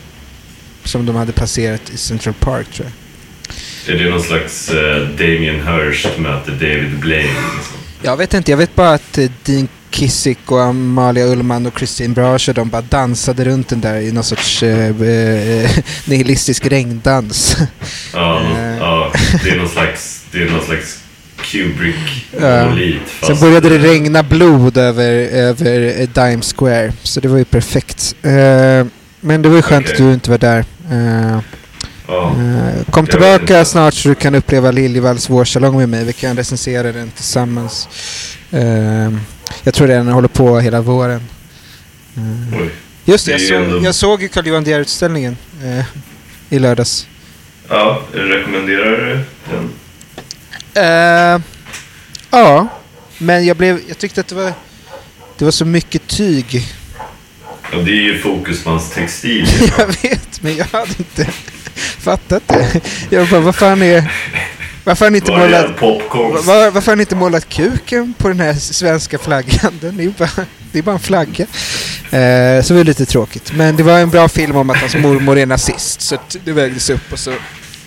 Som 0.86 1.06
de 1.06 1.16
hade 1.16 1.32
placerat 1.32 1.90
i 1.94 1.96
Central 1.96 2.34
Park 2.34 2.66
tror 2.74 2.86
jag. 2.86 3.94
Är 3.94 4.04
det 4.04 4.10
någon 4.10 4.22
slags 4.22 4.70
uh, 4.70 5.08
Damien 5.18 5.54
Hirst 5.68 6.18
möter 6.18 6.52
David 6.52 6.98
Blaine? 7.00 7.26
Liksom? 7.26 7.76
Jag 8.02 8.16
vet 8.16 8.34
inte, 8.34 8.50
jag 8.50 8.58
vet 8.58 8.74
bara 8.74 8.90
att 8.94 9.18
eh, 9.18 9.30
Dean 9.44 9.68
Kissick 9.90 10.38
och 10.52 10.62
Amalia 10.62 11.24
Ullman 11.26 11.66
och 11.66 11.78
Christine 11.78 12.14
Brasher 12.14 12.52
de 12.52 12.68
bara 12.68 12.82
dansade 12.82 13.44
runt 13.44 13.68
den 13.68 13.80
där 13.80 14.00
i 14.00 14.12
någon 14.12 14.24
sorts 14.24 14.62
eh, 14.62 15.02
eh, 15.02 15.70
nihilistisk 16.04 16.66
regndans. 16.66 17.56
Ja, 18.14 18.40
Eh. 18.56 18.76
ja, 18.78 19.12
det 19.44 19.50
är 19.50 19.56
någon 19.56 19.68
slags, 19.68 20.24
det 20.32 20.42
är 20.42 20.50
någon 20.50 20.64
slags 20.64 20.98
Kubrick 21.42 22.26
Ja. 22.40 22.76
Sen 23.26 23.40
började 23.40 23.68
det 23.68 23.78
regna 23.78 24.22
blod 24.22 24.76
över, 24.76 25.12
över 25.28 26.06
Dime 26.06 26.42
Square, 26.42 26.92
så 27.02 27.20
det 27.20 27.28
var 27.28 27.38
ju 27.38 27.44
perfekt. 27.44 28.14
Eh, 28.22 28.86
men 29.26 29.42
det 29.42 29.48
var 29.48 29.56
ju 29.56 29.62
skönt 29.62 29.84
Okej. 29.86 29.92
att 29.92 29.98
du 29.98 30.12
inte 30.12 30.30
var 30.30 30.38
där. 30.38 30.64
Eh, 30.90 31.40
Ja. 32.08 32.30
eh, 32.38 32.84
kom 32.90 33.06
tillbaka 33.06 33.64
snart 33.64 33.94
så 33.94 34.08
du 34.08 34.14
kan 34.14 34.34
uppleva 34.34 34.70
Liljevalchs 34.70 35.30
vårsalong 35.30 35.76
med 35.78 35.88
mig. 35.88 36.04
Vi 36.04 36.12
kan 36.12 36.36
recensera 36.36 36.92
den 36.92 37.10
tillsammans. 37.10 37.88
Eh, 38.50 39.12
jag 39.62 39.74
tror 39.74 39.86
den 39.88 40.08
håller 40.08 40.28
på 40.28 40.60
hela 40.60 40.80
våren. 40.80 41.20
Oj. 42.60 42.70
just 43.04 43.26
det, 43.26 43.32
jag, 43.42 43.62
ändå- 43.64 43.84
jag 43.84 43.94
såg 43.94 44.22
ju 44.22 44.28
Carl 44.28 44.46
Johan 44.46 44.66
eh, 45.64 45.84
i 46.50 46.58
lördags. 46.58 47.06
Ja, 47.68 48.00
rekommenderar 48.12 48.90
du 48.90 49.24
den? 49.50 49.66
Ja, 52.30 52.68
men 53.18 53.46
jag, 53.46 53.56
blev, 53.56 53.80
jag 53.88 53.98
tyckte 53.98 54.20
att 54.20 54.28
det 54.28 54.34
var, 54.34 54.52
det 55.38 55.44
var 55.44 55.52
så 55.52 55.64
mycket 55.64 56.06
tyg. 56.06 56.66
Ja, 57.72 57.78
det 57.78 57.90
är 57.90 58.02
ju 58.02 58.18
Fokusmans 58.18 58.90
textil. 58.90 59.48
Jag 59.78 59.86
vet, 59.86 60.42
men 60.42 60.56
jag 60.56 60.64
hade 60.72 60.94
inte 60.98 61.26
fattat 61.98 62.42
det. 62.48 62.80
Jag 63.10 63.28
bara, 63.28 63.40
vad 63.40 63.56
fan 63.56 63.82
är... 63.82 64.12
Varför 64.84 65.04
har 65.06 65.10
ni 65.10 65.18
inte 65.18 65.30
målat... 65.32 65.80
Var, 66.46 66.70
varför 66.70 66.92
har 66.92 67.00
inte 67.00 67.16
målat 67.16 67.48
kuken 67.48 68.14
på 68.18 68.28
den 68.28 68.40
här 68.40 68.54
svenska 68.54 69.18
flaggan? 69.18 69.72
Den 69.80 69.98
är 70.00 70.02
ju 70.04 70.10
bara, 70.18 70.46
det 70.72 70.78
är 70.78 70.82
bara 70.82 70.92
en 70.94 71.00
flagga. 71.00 71.46
Eh, 72.10 72.62
så 72.62 72.72
det 72.72 72.74
var 72.78 72.84
lite 72.84 73.06
tråkigt. 73.06 73.52
Men 73.54 73.76
det 73.76 73.82
var 73.82 73.98
en 73.98 74.10
bra 74.10 74.28
film 74.28 74.56
om 74.56 74.70
att 74.70 74.76
hans 74.76 74.94
mormor 74.96 75.38
är 75.38 75.46
nazist. 75.46 76.00
Så 76.00 76.16
det 76.44 76.52
vägdes 76.52 76.90
upp 76.90 77.12
och 77.12 77.18
så 77.18 77.32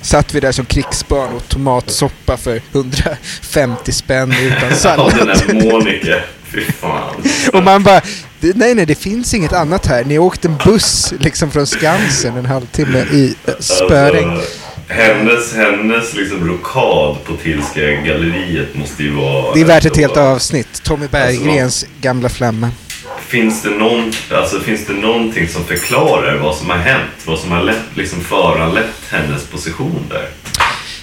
satt 0.01 0.33
vi 0.35 0.39
där 0.39 0.51
som 0.51 0.65
krigsbarn 0.65 1.33
och 1.33 1.47
tomatsoppa 1.49 2.37
för 2.37 2.61
150 2.71 3.91
spänn 3.91 4.31
utan 4.41 4.59
Ja, 4.69 4.75
sallad. 4.75 5.13
den 5.17 5.27
här 5.27 5.71
Monica. 5.71 6.15
Fy 6.51 6.61
fan. 6.61 7.15
Och 7.53 7.63
man 7.63 7.83
bara, 7.83 8.01
"Det- 8.39 8.55
nej 8.55 8.75
nej 8.75 8.85
det 8.85 8.95
finns 8.95 9.33
inget 9.33 9.53
annat 9.53 9.85
här. 9.85 10.03
Ni 10.05 10.19
åkte 10.19 10.47
en 10.47 10.57
buss 10.65 11.13
liksom 11.19 11.51
från 11.51 11.67
Skansen 11.67 12.37
en 12.37 12.45
halvtimme 12.45 12.99
i 12.99 13.35
eh, 13.47 13.53
spöregn. 13.59 14.29
Alltså, 14.29 14.49
hennes, 14.87 15.53
hennes 15.55 16.13
liksom 16.15 16.47
rokad 16.47 17.23
på 17.25 17.33
Tillska 17.43 17.81
galleriet 17.81 18.75
måste 18.75 19.03
ju 19.03 19.11
vara... 19.15 19.53
Det 19.53 19.61
är 19.61 19.65
värt 19.65 19.85
ett 19.85 19.91
alltså, 19.91 20.01
helt 20.01 20.17
avsnitt. 20.17 20.83
Tommy 20.83 21.07
Berggrens 21.07 21.85
gamla 22.01 22.29
flamma. 22.29 22.69
Finns 23.27 23.61
det, 23.61 23.69
någon, 23.69 24.11
alltså, 24.31 24.59
finns 24.59 24.85
det 24.87 24.93
någonting 24.93 25.47
som 25.47 25.63
förklarar 25.65 26.37
vad 26.37 26.55
som 26.55 26.69
har 26.69 26.77
hänt? 26.77 27.11
Vad 27.25 27.39
som 27.39 27.51
har 27.51 27.63
lett, 27.63 27.81
liksom 27.95 28.19
föranlett 28.21 28.85
hennes 29.09 29.43
position 29.45 30.05
där? 30.09 30.29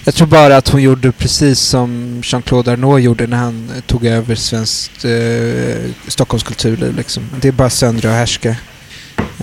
Jag 0.07 0.15
tror 0.15 0.27
bara 0.27 0.57
att 0.57 0.69
hon 0.69 0.83
gjorde 0.83 1.13
precis 1.13 1.61
som 1.61 2.21
Jean-Claude 2.25 2.73
Arnault 2.73 3.03
gjorde 3.03 3.27
när 3.27 3.37
han 3.37 3.71
eh, 3.77 3.81
tog 3.81 4.07
över 4.07 4.35
svenskt 4.35 5.05
eh, 5.05 5.91
Stockholms 6.09 6.43
kulturliv. 6.43 6.97
Liksom. 6.97 7.31
Det 7.41 7.49
är 7.49 7.53
bara 7.53 7.71
söndra 7.71 8.09
och 8.09 8.15
härska. 8.15 8.57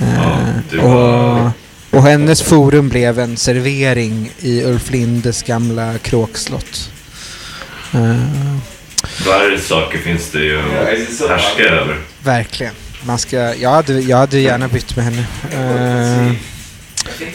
Eh, 0.02 0.84
och, 0.84 1.52
och 1.90 2.04
hennes 2.04 2.42
forum 2.42 2.90
blev 2.90 3.20
en 3.20 3.38
servering 3.38 4.32
i 4.40 4.64
Ulf 4.64 4.92
Lindes 4.92 5.44
gamla 5.44 5.98
kråkslott. 5.98 6.92
Eh, 7.94 8.16
Värre 9.26 9.60
saker 9.60 9.98
finns 9.98 10.32
det 10.32 10.40
ju 10.40 10.60
att 10.60 11.30
härska 11.30 11.64
över. 11.64 11.98
verkligen. 12.24 12.74
Man 13.06 13.20
ska, 13.20 13.56
jag, 13.56 13.70
hade, 13.70 14.00
jag 14.00 14.18
hade 14.18 14.40
gärna 14.40 14.68
bytt 14.68 14.96
med 14.96 15.06
henne. 15.06 15.26
Uh, 16.28 16.34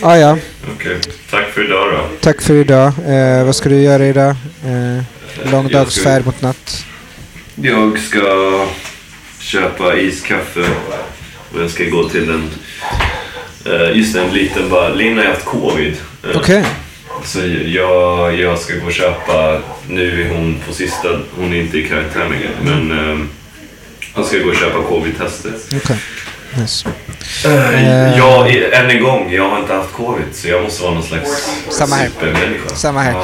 ah, 0.02 0.16
ja, 0.16 0.38
Okej, 0.76 0.98
tack 1.30 1.48
för 1.50 1.64
idag 1.64 1.92
då. 1.92 2.08
tack 2.20 2.42
för 2.42 2.54
idag. 2.54 2.92
Eh, 3.06 3.44
vad 3.44 3.56
ska 3.56 3.68
du 3.68 3.80
göra 3.82 4.06
idag? 4.06 4.34
Uh, 4.66 5.02
lång 5.52 5.68
dags 5.68 5.94
ska- 5.94 6.04
färd 6.04 6.26
mot 6.26 6.42
natt. 6.42 6.84
Jag 7.54 7.98
ska 7.98 8.66
köpa 9.40 9.96
iskaffe 9.96 10.64
och 11.54 11.60
jag 11.62 11.70
ska 11.70 11.84
gå 11.84 12.08
till 12.08 12.30
en... 12.30 12.50
eh, 13.66 13.96
Just 13.96 14.16
en 14.16 14.30
liten 14.32 14.68
bara... 14.70 14.88
Linn 14.88 15.18
har 15.18 15.24
haft 15.24 15.44
covid. 15.44 15.96
Eh, 16.24 16.36
Okej. 16.36 16.64
Så 17.24 17.38
jag, 17.66 18.34
jag 18.40 18.58
ska 18.58 18.74
gå 18.74 18.86
och 18.86 18.92
köpa... 18.92 19.60
Nu 19.88 20.22
är 20.26 20.28
hon 20.34 20.60
på 20.66 20.72
sista... 20.74 21.08
Hon 21.36 21.52
är 21.52 21.60
inte 21.60 21.78
i 21.78 21.88
karantän 21.88 22.30
längre. 22.30 22.50
Men 22.62 23.10
eh, 23.10 23.18
jag 24.16 24.24
ska 24.26 24.38
gå 24.38 24.48
och 24.48 24.56
köpa 24.56 24.82
covid-testet. 24.82 25.74
Okej. 25.76 25.96
Nice. 26.60 26.88
Uh, 27.46 28.18
jag, 28.18 28.50
än 28.72 28.90
en 28.90 29.02
gång, 29.02 29.32
jag 29.32 29.48
har 29.50 29.60
inte 29.60 29.72
haft 29.74 29.92
covid 29.92 30.24
så 30.32 30.48
jag 30.48 30.62
måste 30.62 30.82
vara 30.82 30.94
någon 30.94 31.02
slags 31.02 31.48
Samma 31.70 31.96
här. 31.96 32.08
supermänniska. 32.08 32.68
Samma 32.74 33.00
här. 33.02 33.14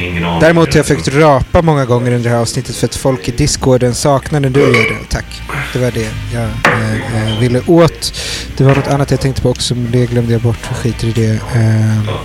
Ingen 0.00 0.24
aning. 0.24 0.40
Däremot 0.40 0.68
har 0.72 0.78
jag 0.78 0.86
försökt 0.86 1.08
rapa 1.08 1.62
många 1.62 1.84
gånger 1.84 2.12
under 2.12 2.30
det 2.30 2.36
här 2.36 2.42
avsnittet 2.42 2.76
för 2.76 2.86
att 2.86 2.96
folk 2.96 3.28
i 3.28 3.30
discorden 3.32 3.94
saknar 3.94 4.40
när 4.40 4.50
du 4.50 4.60
gör 4.60 4.72
det. 4.72 5.08
Tack. 5.08 5.42
Det 5.72 5.78
var 5.78 5.90
det 5.90 6.08
jag 6.34 6.42
eh, 6.42 7.32
eh, 7.32 7.38
ville 7.40 7.60
åt. 7.66 8.14
Det 8.56 8.64
var 8.64 8.74
något 8.74 8.86
annat 8.88 9.10
jag 9.10 9.20
tänkte 9.20 9.42
på 9.42 9.50
också, 9.50 9.74
men 9.74 9.90
det 9.90 10.06
glömde 10.06 10.32
jag 10.32 10.40
bort. 10.42 10.58
Jag 10.68 10.76
skiter 10.76 11.06
i 11.08 11.12
det. 11.12 11.30
Eh, 11.30 12.04
Ja. 12.06 12.20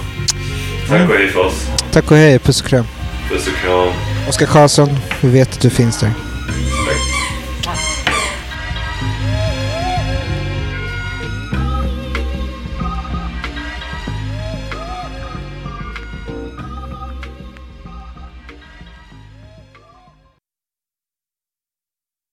Tack 0.89 1.09
och 1.09 1.15
hej 1.15 1.29
för 1.31 1.39
oss. 1.39 1.67
tack 1.91 2.11
och 2.11 2.17
hej, 2.17 2.39
puss 2.39 2.61
och 2.61 2.67
kram. 2.67 2.85
Puss 3.29 3.47
och 3.47 3.53
kram. 3.53 3.89
Oskar 4.29 4.45
Karlsson, 4.45 4.99
vi 5.21 5.29
vet 5.29 5.53
att 5.53 5.61
du 5.61 5.69
finns 5.69 5.99
där. 5.99 6.11